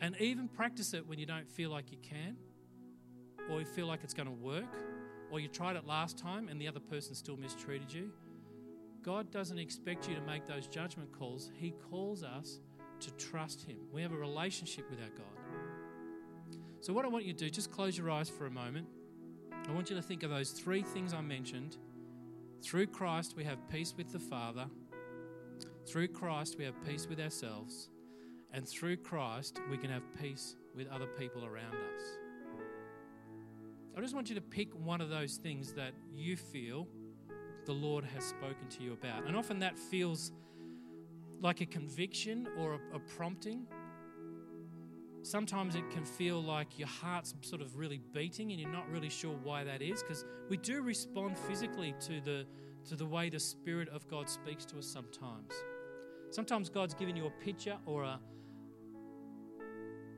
And 0.00 0.14
even 0.20 0.48
practice 0.48 0.92
it 0.94 1.06
when 1.06 1.18
you 1.18 1.26
don't 1.26 1.50
feel 1.50 1.70
like 1.70 1.90
you 1.90 1.98
can, 2.02 2.36
or 3.50 3.60
you 3.60 3.66
feel 3.66 3.86
like 3.86 4.00
it's 4.04 4.14
going 4.14 4.28
to 4.28 4.34
work, 4.34 4.76
or 5.30 5.40
you 5.40 5.48
tried 5.48 5.76
it 5.76 5.86
last 5.86 6.18
time 6.18 6.48
and 6.48 6.60
the 6.60 6.68
other 6.68 6.80
person 6.80 7.14
still 7.14 7.36
mistreated 7.36 7.92
you. 7.92 8.10
God 9.02 9.30
doesn't 9.30 9.58
expect 9.58 10.08
you 10.08 10.14
to 10.14 10.20
make 10.22 10.46
those 10.46 10.66
judgment 10.66 11.12
calls. 11.12 11.50
He 11.54 11.72
calls 11.90 12.22
us 12.22 12.60
to 13.00 13.10
trust 13.12 13.62
Him. 13.62 13.78
We 13.92 14.02
have 14.02 14.12
a 14.12 14.16
relationship 14.16 14.88
with 14.90 14.98
our 15.00 15.10
God. 15.10 16.58
So, 16.80 16.92
what 16.92 17.04
I 17.04 17.08
want 17.08 17.24
you 17.24 17.32
to 17.32 17.38
do, 17.38 17.50
just 17.50 17.70
close 17.70 17.96
your 17.96 18.10
eyes 18.10 18.28
for 18.28 18.46
a 18.46 18.50
moment. 18.50 18.86
I 19.68 19.72
want 19.72 19.90
you 19.90 19.96
to 19.96 20.02
think 20.02 20.22
of 20.22 20.30
those 20.30 20.50
three 20.50 20.82
things 20.82 21.12
I 21.12 21.20
mentioned 21.20 21.76
through 22.62 22.88
Christ, 22.88 23.34
we 23.36 23.44
have 23.44 23.58
peace 23.68 23.94
with 23.96 24.12
the 24.12 24.18
Father. 24.18 24.66
Through 25.86 26.08
Christ, 26.08 26.56
we 26.58 26.64
have 26.64 26.74
peace 26.84 27.06
with 27.08 27.20
ourselves. 27.20 27.90
And 28.52 28.66
through 28.66 28.96
Christ, 28.96 29.60
we 29.70 29.76
can 29.76 29.90
have 29.90 30.02
peace 30.20 30.56
with 30.74 30.88
other 30.88 31.06
people 31.06 31.44
around 31.44 31.74
us. 31.74 32.02
I 33.96 34.00
just 34.00 34.14
want 34.14 34.28
you 34.28 34.34
to 34.34 34.40
pick 34.40 34.68
one 34.74 35.00
of 35.00 35.10
those 35.10 35.36
things 35.36 35.72
that 35.74 35.92
you 36.12 36.36
feel 36.36 36.88
the 37.66 37.72
Lord 37.72 38.04
has 38.04 38.24
spoken 38.24 38.66
to 38.70 38.82
you 38.82 38.92
about. 38.92 39.26
And 39.26 39.36
often 39.36 39.60
that 39.60 39.78
feels 39.78 40.32
like 41.40 41.60
a 41.60 41.66
conviction 41.66 42.48
or 42.58 42.74
a, 42.74 42.96
a 42.96 42.98
prompting 43.16 43.66
sometimes 45.26 45.74
it 45.74 45.90
can 45.90 46.04
feel 46.04 46.40
like 46.40 46.78
your 46.78 46.88
heart's 46.88 47.34
sort 47.40 47.60
of 47.60 47.76
really 47.76 48.00
beating 48.12 48.52
and 48.52 48.60
you're 48.60 48.70
not 48.70 48.88
really 48.88 49.08
sure 49.08 49.36
why 49.42 49.64
that 49.64 49.82
is 49.82 50.02
because 50.02 50.24
we 50.48 50.56
do 50.56 50.82
respond 50.82 51.36
physically 51.36 51.94
to 52.00 52.20
the 52.20 52.46
to 52.88 52.94
the 52.94 53.04
way 53.04 53.28
the 53.28 53.40
spirit 53.40 53.88
of 53.88 54.06
God 54.08 54.30
speaks 54.30 54.64
to 54.66 54.78
us 54.78 54.86
sometimes. 54.86 55.52
Sometimes 56.30 56.68
God's 56.68 56.94
given 56.94 57.16
you 57.16 57.26
a 57.26 57.44
picture 57.44 57.76
or 57.84 58.04
a 58.04 58.20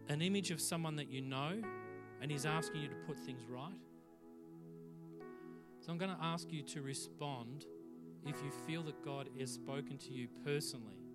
an 0.08 0.20
image 0.20 0.50
of 0.50 0.60
someone 0.60 0.96
that 0.96 1.10
you 1.10 1.22
know 1.22 1.62
and 2.20 2.30
he's 2.30 2.44
asking 2.44 2.82
you 2.82 2.88
to 2.88 2.96
put 3.06 3.18
things 3.18 3.42
right. 3.48 3.80
So 5.80 5.90
I'm 5.90 5.98
going 5.98 6.14
to 6.14 6.22
ask 6.22 6.52
you 6.52 6.62
to 6.62 6.82
respond 6.82 7.64
if 8.26 8.36
you 8.42 8.50
feel 8.66 8.82
that 8.82 9.02
God 9.02 9.30
has 9.38 9.50
spoken 9.50 9.96
to 9.98 10.10
you 10.10 10.28
personally 10.44 11.07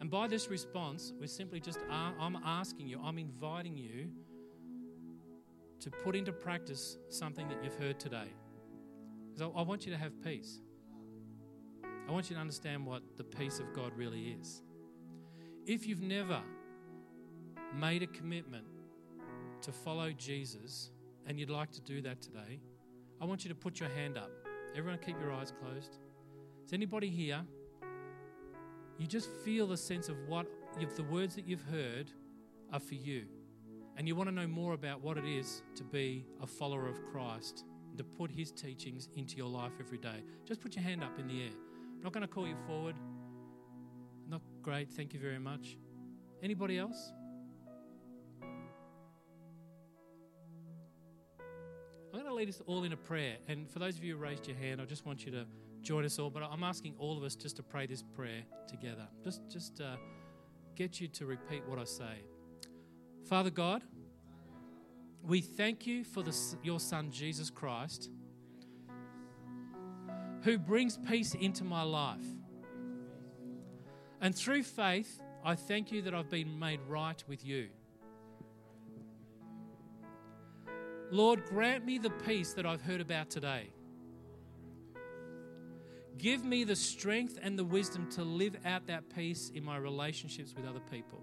and 0.00 0.10
by 0.10 0.26
this 0.26 0.48
response, 0.48 1.12
we're 1.18 1.26
simply 1.26 1.60
just, 1.60 1.78
I'm 1.90 2.36
asking 2.44 2.88
you, 2.88 3.00
I'm 3.02 3.18
inviting 3.18 3.76
you 3.76 4.10
to 5.80 5.90
put 5.90 6.14
into 6.16 6.32
practice 6.32 6.98
something 7.08 7.48
that 7.48 7.62
you've 7.62 7.76
heard 7.76 7.98
today. 7.98 8.28
Because 9.28 9.50
I, 9.54 9.60
I 9.60 9.62
want 9.62 9.86
you 9.86 9.92
to 9.92 9.98
have 9.98 10.22
peace. 10.22 10.60
I 12.08 12.12
want 12.12 12.30
you 12.30 12.36
to 12.36 12.40
understand 12.40 12.86
what 12.86 13.02
the 13.16 13.24
peace 13.24 13.58
of 13.58 13.72
God 13.74 13.92
really 13.96 14.36
is. 14.40 14.62
If 15.66 15.86
you've 15.86 16.02
never 16.02 16.40
made 17.74 18.02
a 18.02 18.06
commitment 18.06 18.66
to 19.62 19.72
follow 19.72 20.12
Jesus 20.12 20.90
and 21.26 21.40
you'd 21.40 21.50
like 21.50 21.72
to 21.72 21.80
do 21.80 22.00
that 22.02 22.20
today, 22.22 22.60
I 23.20 23.24
want 23.24 23.44
you 23.44 23.48
to 23.48 23.54
put 23.54 23.80
your 23.80 23.88
hand 23.88 24.16
up. 24.18 24.30
Everyone, 24.76 24.98
keep 25.04 25.18
your 25.20 25.32
eyes 25.32 25.52
closed. 25.60 25.98
Is 26.64 26.72
anybody 26.72 27.08
here? 27.08 27.42
You 28.98 29.06
just 29.06 29.30
feel 29.44 29.66
the 29.66 29.76
sense 29.76 30.08
of 30.08 30.16
what 30.26 30.46
if 30.80 30.96
the 30.96 31.04
words 31.04 31.34
that 31.34 31.46
you've 31.46 31.64
heard 31.64 32.10
are 32.72 32.80
for 32.80 32.94
you, 32.94 33.26
and 33.96 34.06
you 34.08 34.14
want 34.14 34.28
to 34.28 34.34
know 34.34 34.46
more 34.46 34.72
about 34.74 35.02
what 35.02 35.16
it 35.16 35.24
is 35.24 35.62
to 35.74 35.84
be 35.84 36.26
a 36.42 36.46
follower 36.46 36.86
of 36.88 37.04
Christ, 37.04 37.64
to 37.96 38.04
put 38.04 38.30
His 38.30 38.52
teachings 38.52 39.08
into 39.16 39.36
your 39.36 39.48
life 39.48 39.72
every 39.80 39.98
day. 39.98 40.22
Just 40.44 40.60
put 40.60 40.74
your 40.74 40.84
hand 40.84 41.02
up 41.02 41.18
in 41.18 41.26
the 41.26 41.42
air. 41.42 41.52
I'm 41.96 42.02
not 42.02 42.12
going 42.12 42.26
to 42.26 42.32
call 42.32 42.46
you 42.46 42.56
forward. 42.66 42.96
Not 44.28 44.42
great. 44.62 44.90
Thank 44.90 45.14
you 45.14 45.20
very 45.20 45.38
much. 45.38 45.76
Anybody 46.42 46.78
else? 46.78 47.12
I'm 52.12 52.22
going 52.22 52.26
to 52.26 52.34
lead 52.34 52.48
us 52.48 52.60
all 52.66 52.84
in 52.84 52.92
a 52.92 52.96
prayer. 52.96 53.36
And 53.46 53.70
for 53.70 53.78
those 53.78 53.96
of 53.96 54.04
you 54.04 54.16
who 54.16 54.22
raised 54.22 54.46
your 54.46 54.56
hand, 54.56 54.80
I 54.80 54.84
just 54.84 55.06
want 55.06 55.24
you 55.24 55.32
to 55.32 55.46
join 55.86 56.04
us 56.04 56.18
all. 56.18 56.30
But 56.30 56.42
I'm 56.42 56.64
asking 56.64 56.94
all 56.98 57.16
of 57.16 57.22
us 57.22 57.36
just 57.36 57.56
to 57.56 57.62
pray 57.62 57.86
this 57.86 58.02
prayer 58.02 58.42
together. 58.66 59.06
Just, 59.22 59.40
just 59.48 59.80
uh, 59.80 59.96
get 60.74 61.00
you 61.00 61.08
to 61.08 61.26
repeat 61.26 61.62
what 61.66 61.78
I 61.78 61.84
say. 61.84 62.24
Father 63.28 63.50
God, 63.50 63.82
we 65.22 65.40
thank 65.40 65.86
you 65.86 66.04
for 66.04 66.22
the, 66.22 66.36
your 66.62 66.80
Son, 66.80 67.10
Jesus 67.10 67.50
Christ, 67.50 68.10
who 70.42 70.58
brings 70.58 70.98
peace 71.08 71.34
into 71.34 71.64
my 71.64 71.82
life. 71.82 72.24
And 74.20 74.34
through 74.34 74.64
faith, 74.64 75.20
I 75.44 75.54
thank 75.54 75.92
you 75.92 76.02
that 76.02 76.14
I've 76.14 76.30
been 76.30 76.58
made 76.58 76.80
right 76.88 77.22
with 77.28 77.44
you. 77.44 77.68
Lord, 81.12 81.44
grant 81.44 81.84
me 81.84 81.98
the 81.98 82.10
peace 82.10 82.52
that 82.54 82.66
I've 82.66 82.82
heard 82.82 83.00
about 83.00 83.30
today. 83.30 83.70
Give 86.18 86.44
me 86.44 86.64
the 86.64 86.76
strength 86.76 87.38
and 87.42 87.58
the 87.58 87.64
wisdom 87.64 88.10
to 88.12 88.22
live 88.22 88.56
out 88.64 88.86
that 88.86 89.14
peace 89.14 89.50
in 89.54 89.64
my 89.64 89.76
relationships 89.76 90.54
with 90.56 90.66
other 90.66 90.80
people. 90.90 91.22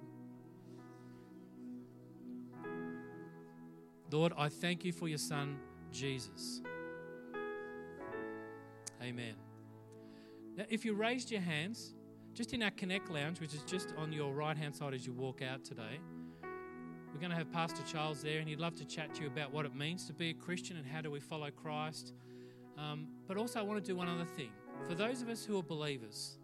Lord, 4.12 4.34
I 4.38 4.50
thank 4.50 4.86
you 4.86 4.92
for 4.92 5.08
your 5.08 5.18
Son, 5.18 5.58
Jesus. 5.92 6.62
Amen. 9.02 9.34
Now, 10.56 10.66
if 10.70 10.86
you 10.86 10.94
raised 10.94 11.32
your 11.32 11.42
hands, 11.42 11.96
just 12.36 12.54
in 12.54 12.62
our 12.62 12.70
Connect 12.72 13.10
Lounge, 13.10 13.40
which 13.40 13.56
is 13.56 13.64
just 13.64 13.94
on 13.98 14.14
your 14.14 14.32
right 14.32 14.56
hand 14.56 14.76
side 14.76 14.94
as 14.94 15.08
you 15.08 15.14
walk 15.14 15.42
out 15.42 15.66
today, 15.66 16.00
we're 17.12 17.20
going 17.20 17.32
to 17.32 17.36
have 17.36 17.52
Pastor 17.52 17.82
Charles 17.92 18.22
there, 18.22 18.40
and 18.40 18.48
he'd 18.48 18.60
love 18.60 18.76
to 18.76 18.86
chat 18.86 19.16
to 19.16 19.22
you 19.22 19.28
about 19.28 19.52
what 19.52 19.66
it 19.66 19.76
means 19.76 20.06
to 20.08 20.14
be 20.14 20.30
a 20.30 20.34
Christian 20.34 20.78
and 20.78 20.86
how 20.86 21.02
do 21.02 21.10
we 21.10 21.20
follow 21.20 21.50
Christ. 21.50 22.14
Um, 22.78 23.08
but 23.28 23.38
also, 23.38 23.60
I 23.60 23.64
want 23.64 23.84
to 23.84 23.92
do 23.92 23.96
one 23.96 24.08
other 24.08 24.26
thing. 24.26 24.52
For 24.88 24.96
those 24.96 25.22
of 25.22 25.30
us 25.30 25.44
who 25.46 25.58
are 25.58 25.64
believers, 25.64 26.38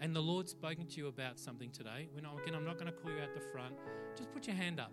and 0.00 0.14
the 0.14 0.20
Lord's 0.20 0.50
spoken 0.50 0.86
to 0.86 0.96
you 0.96 1.06
about 1.08 1.38
something 1.38 1.70
today, 1.70 2.08
we're 2.14 2.20
not, 2.20 2.38
again, 2.42 2.54
I'm 2.54 2.64
not 2.64 2.74
going 2.74 2.86
to 2.86 2.92
call 2.92 3.10
you 3.10 3.18
out 3.18 3.34
the 3.34 3.40
front. 3.40 3.74
Just 4.16 4.32
put 4.32 4.46
your 4.46 4.56
hand 4.56 4.80
up. 4.80 4.92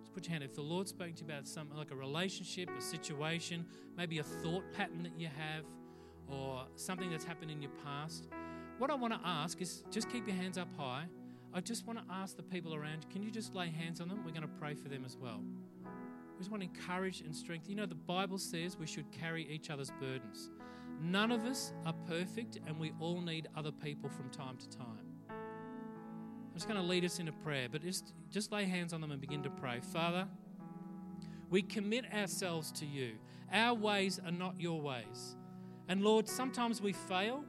Just 0.00 0.14
put 0.14 0.24
your 0.24 0.32
hand. 0.32 0.44
If 0.44 0.54
the 0.54 0.62
Lord's 0.62 0.90
spoken 0.90 1.14
to 1.14 1.24
you 1.24 1.30
about 1.30 1.46
something 1.46 1.76
like 1.76 1.90
a 1.90 1.96
relationship, 1.96 2.70
a 2.76 2.80
situation, 2.80 3.66
maybe 3.96 4.18
a 4.18 4.22
thought 4.22 4.64
pattern 4.72 5.02
that 5.02 5.18
you 5.18 5.28
have, 5.28 5.64
or 6.28 6.64
something 6.76 7.10
that's 7.10 7.24
happened 7.24 7.50
in 7.50 7.60
your 7.60 7.72
past, 7.84 8.28
what 8.78 8.90
I 8.90 8.94
want 8.94 9.14
to 9.14 9.20
ask 9.24 9.60
is 9.60 9.82
just 9.90 10.08
keep 10.10 10.26
your 10.26 10.36
hands 10.36 10.56
up 10.56 10.68
high 10.76 11.06
I 11.54 11.60
just 11.60 11.86
want 11.86 11.98
to 11.98 12.04
ask 12.12 12.36
the 12.36 12.42
people 12.42 12.74
around 12.74 13.08
can 13.10 13.22
you 13.22 13.30
just 13.30 13.54
lay 13.54 13.68
hands 13.70 14.00
on 14.00 14.08
them? 14.08 14.22
We're 14.24 14.32
going 14.32 14.42
to 14.42 14.54
pray 14.60 14.74
for 14.74 14.88
them 14.88 15.04
as 15.04 15.16
well. 15.16 15.40
We 15.82 16.38
just 16.38 16.50
want 16.50 16.62
to 16.62 16.68
encourage 16.68 17.20
and 17.22 17.34
strengthen. 17.34 17.70
You 17.70 17.76
know, 17.76 17.86
the 17.86 17.94
Bible 17.94 18.38
says 18.38 18.76
we 18.78 18.86
should 18.86 19.10
carry 19.10 19.48
each 19.48 19.70
other's 19.70 19.90
burdens. 19.98 20.50
None 21.00 21.30
of 21.30 21.44
us 21.44 21.72
are 21.86 21.94
perfect, 22.06 22.58
and 22.66 22.78
we 22.78 22.92
all 23.00 23.20
need 23.20 23.48
other 23.56 23.70
people 23.70 24.10
from 24.10 24.30
time 24.30 24.56
to 24.56 24.68
time. 24.68 25.08
I'm 25.30 26.54
just 26.54 26.66
going 26.68 26.80
to 26.80 26.86
lead 26.86 27.04
us 27.04 27.18
in 27.18 27.28
a 27.28 27.32
prayer, 27.32 27.68
but 27.70 27.82
just, 27.82 28.12
just 28.30 28.50
lay 28.50 28.64
hands 28.64 28.92
on 28.92 29.00
them 29.00 29.12
and 29.12 29.20
begin 29.20 29.42
to 29.44 29.50
pray. 29.50 29.80
Father, 29.92 30.26
we 31.50 31.62
commit 31.62 32.12
ourselves 32.12 32.72
to 32.72 32.86
you. 32.86 33.12
Our 33.52 33.74
ways 33.74 34.20
are 34.24 34.32
not 34.32 34.60
your 34.60 34.80
ways. 34.80 35.36
And 35.88 36.02
Lord, 36.02 36.28
sometimes 36.28 36.82
we 36.82 36.92
fail. 36.92 37.44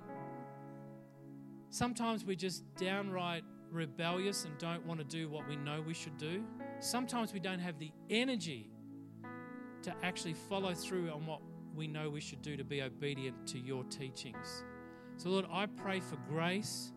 Sometimes 1.69 2.23
we're 2.23 2.35
just 2.35 2.63
downright 2.75 3.43
rebellious 3.71 4.45
and 4.45 4.57
don't 4.57 4.85
want 4.85 4.99
to 4.99 5.05
do 5.05 5.29
what 5.29 5.47
we 5.47 5.55
know 5.55 5.83
we 5.85 5.93
should 5.93 6.17
do. 6.17 6.43
Sometimes 6.79 7.33
we 7.33 7.39
don't 7.39 7.59
have 7.59 7.77
the 7.79 7.91
energy 8.09 8.69
to 9.83 9.93
actually 10.03 10.33
follow 10.33 10.73
through 10.73 11.09
on 11.09 11.25
what 11.25 11.41
we 11.75 11.87
know 11.87 12.09
we 12.09 12.21
should 12.21 12.41
do 12.41 12.57
to 12.57 12.63
be 12.63 12.81
obedient 12.81 13.47
to 13.47 13.59
your 13.59 13.83
teachings. 13.85 14.63
So, 15.17 15.29
Lord, 15.29 15.45
I 15.51 15.65
pray 15.65 15.99
for 15.99 16.17
grace. 16.29 16.91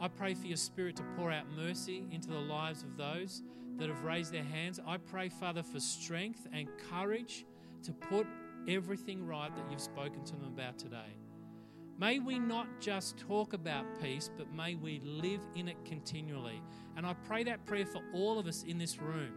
I 0.00 0.08
pray 0.08 0.34
for 0.34 0.46
your 0.46 0.56
Spirit 0.56 0.96
to 0.96 1.02
pour 1.16 1.32
out 1.32 1.44
mercy 1.56 2.06
into 2.10 2.28
the 2.28 2.38
lives 2.38 2.82
of 2.82 2.96
those 2.96 3.42
that 3.78 3.88
have 3.88 4.04
raised 4.04 4.32
their 4.32 4.44
hands. 4.44 4.80
I 4.86 4.96
pray, 4.96 5.28
Father, 5.28 5.62
for 5.62 5.80
strength 5.80 6.46
and 6.52 6.68
courage 6.90 7.44
to 7.82 7.92
put 7.92 8.26
everything 8.68 9.26
right 9.26 9.54
that 9.54 9.64
you've 9.70 9.80
spoken 9.80 10.24
to 10.24 10.32
them 10.36 10.46
about 10.46 10.78
today. 10.78 11.16
May 11.98 12.20
we 12.20 12.38
not 12.38 12.80
just 12.80 13.18
talk 13.18 13.54
about 13.54 13.84
peace, 14.00 14.30
but 14.36 14.52
may 14.54 14.76
we 14.76 15.00
live 15.04 15.40
in 15.56 15.66
it 15.66 15.76
continually. 15.84 16.62
And 16.96 17.04
I 17.04 17.14
pray 17.14 17.42
that 17.44 17.64
prayer 17.66 17.86
for 17.86 18.02
all 18.12 18.38
of 18.38 18.46
us 18.46 18.62
in 18.62 18.78
this 18.78 19.00
room 19.00 19.32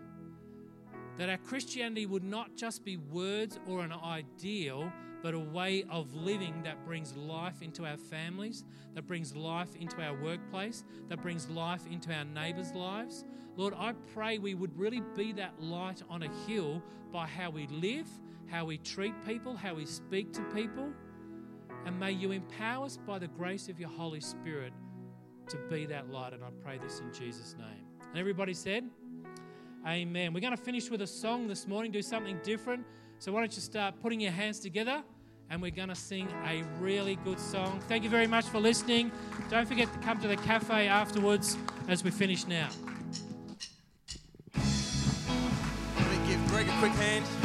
that 1.18 1.30
our 1.30 1.38
Christianity 1.38 2.06
would 2.06 2.24
not 2.24 2.56
just 2.56 2.84
be 2.84 2.98
words 2.98 3.60
or 3.68 3.82
an 3.82 3.92
ideal, 3.92 4.92
but 5.22 5.34
a 5.34 5.40
way 5.40 5.84
of 5.90 6.14
living 6.16 6.64
that 6.64 6.84
brings 6.86 7.16
life 7.16 7.62
into 7.62 7.86
our 7.86 7.98
families, 7.98 8.64
that 8.96 9.06
brings 9.08 9.36
life 9.36 9.76
into 9.76 10.02
our 10.02 10.16
workplace, 10.16 10.84
that 11.10 11.22
brings 11.22 11.48
life 11.50 11.86
into 11.90 12.14
our 12.14 12.26
neighbors' 12.26 12.74
lives. 12.74 13.26
Lord, 13.56 13.74
I 13.78 13.94
pray 14.14 14.40
we 14.40 14.56
would 14.56 14.78
really 14.78 15.02
be 15.16 15.32
that 15.34 15.62
light 15.62 16.02
on 16.10 16.24
a 16.24 16.30
hill 16.48 16.82
by 17.12 17.28
how 17.28 17.50
we 17.50 17.68
live, 17.68 18.08
how 18.48 18.66
we 18.66 18.78
treat 18.78 19.14
people, 19.26 19.56
how 19.56 19.76
we 19.76 19.86
speak 19.86 20.34
to 20.34 20.42
people. 20.54 20.92
And 21.86 22.00
may 22.00 22.12
you 22.12 22.32
empower 22.32 22.86
us 22.86 22.98
by 22.98 23.20
the 23.20 23.28
grace 23.28 23.68
of 23.70 23.80
your 23.80 23.90
Holy 23.90 24.22
Spirit 24.22 24.74
to 25.50 25.58
be 25.70 25.86
that 25.88 26.10
light. 26.10 26.34
And 26.34 26.44
I 26.44 26.50
pray 26.64 26.78
this 26.78 27.00
in 27.00 27.14
Jesus' 27.14 27.56
name. 27.58 27.86
And 28.10 28.18
everybody 28.18 28.54
said, 28.54 28.86
Amen. 29.88 30.32
We're 30.32 30.42
going 30.42 30.56
to 30.56 30.62
finish 30.62 30.92
with 30.92 31.02
a 31.02 31.08
song 31.08 31.48
this 31.48 31.68
morning, 31.68 31.92
do 31.92 32.04
something 32.04 32.40
different. 32.44 32.86
So 33.18 33.32
why 33.32 33.40
don't 33.40 33.56
you 33.56 33.62
start 33.62 33.96
putting 34.00 34.20
your 34.20 34.32
hands 34.32 34.60
together 34.60 35.02
and 35.50 35.60
we're 35.62 35.72
going 35.72 35.90
to 35.90 35.96
sing 35.96 36.28
a 36.46 36.64
really 36.80 37.16
good 37.24 37.40
song. 37.40 37.82
Thank 37.88 38.04
you 38.04 38.10
very 38.10 38.28
much 38.28 38.46
for 38.46 38.60
listening. 38.60 39.12
Don't 39.50 39.68
forget 39.68 39.92
to 39.92 40.00
come 40.00 40.20
to 40.22 40.28
the 40.28 40.38
cafe 40.38 40.88
afterwards 40.88 41.58
as 41.88 42.04
we 42.04 42.12
finish 42.12 42.46
now. 42.46 42.70
Let 44.54 44.64
me 46.12 46.28
give 46.28 46.48
Greg 46.48 46.68
a 46.68 46.80
quick 46.80 46.94
hand. 46.94 47.41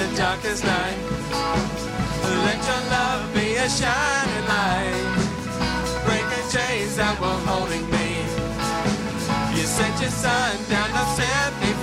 the 0.00 0.16
darkest 0.16 0.64
night. 0.64 0.96
Let 2.46 2.60
your 2.68 2.82
love 2.96 3.34
be 3.34 3.56
a 3.56 3.68
shining 3.68 4.46
light. 4.48 4.96
Break 6.06 6.24
the 6.32 6.42
chains 6.56 6.96
that 6.96 7.20
were 7.20 7.40
holding 7.44 7.84
me. 7.92 8.08
You 9.56 9.64
set 9.66 9.92
your 10.00 10.08
sun 10.10 10.56
down 10.72 10.88
to 10.96 11.04
set 11.18 11.52
me 11.60 11.79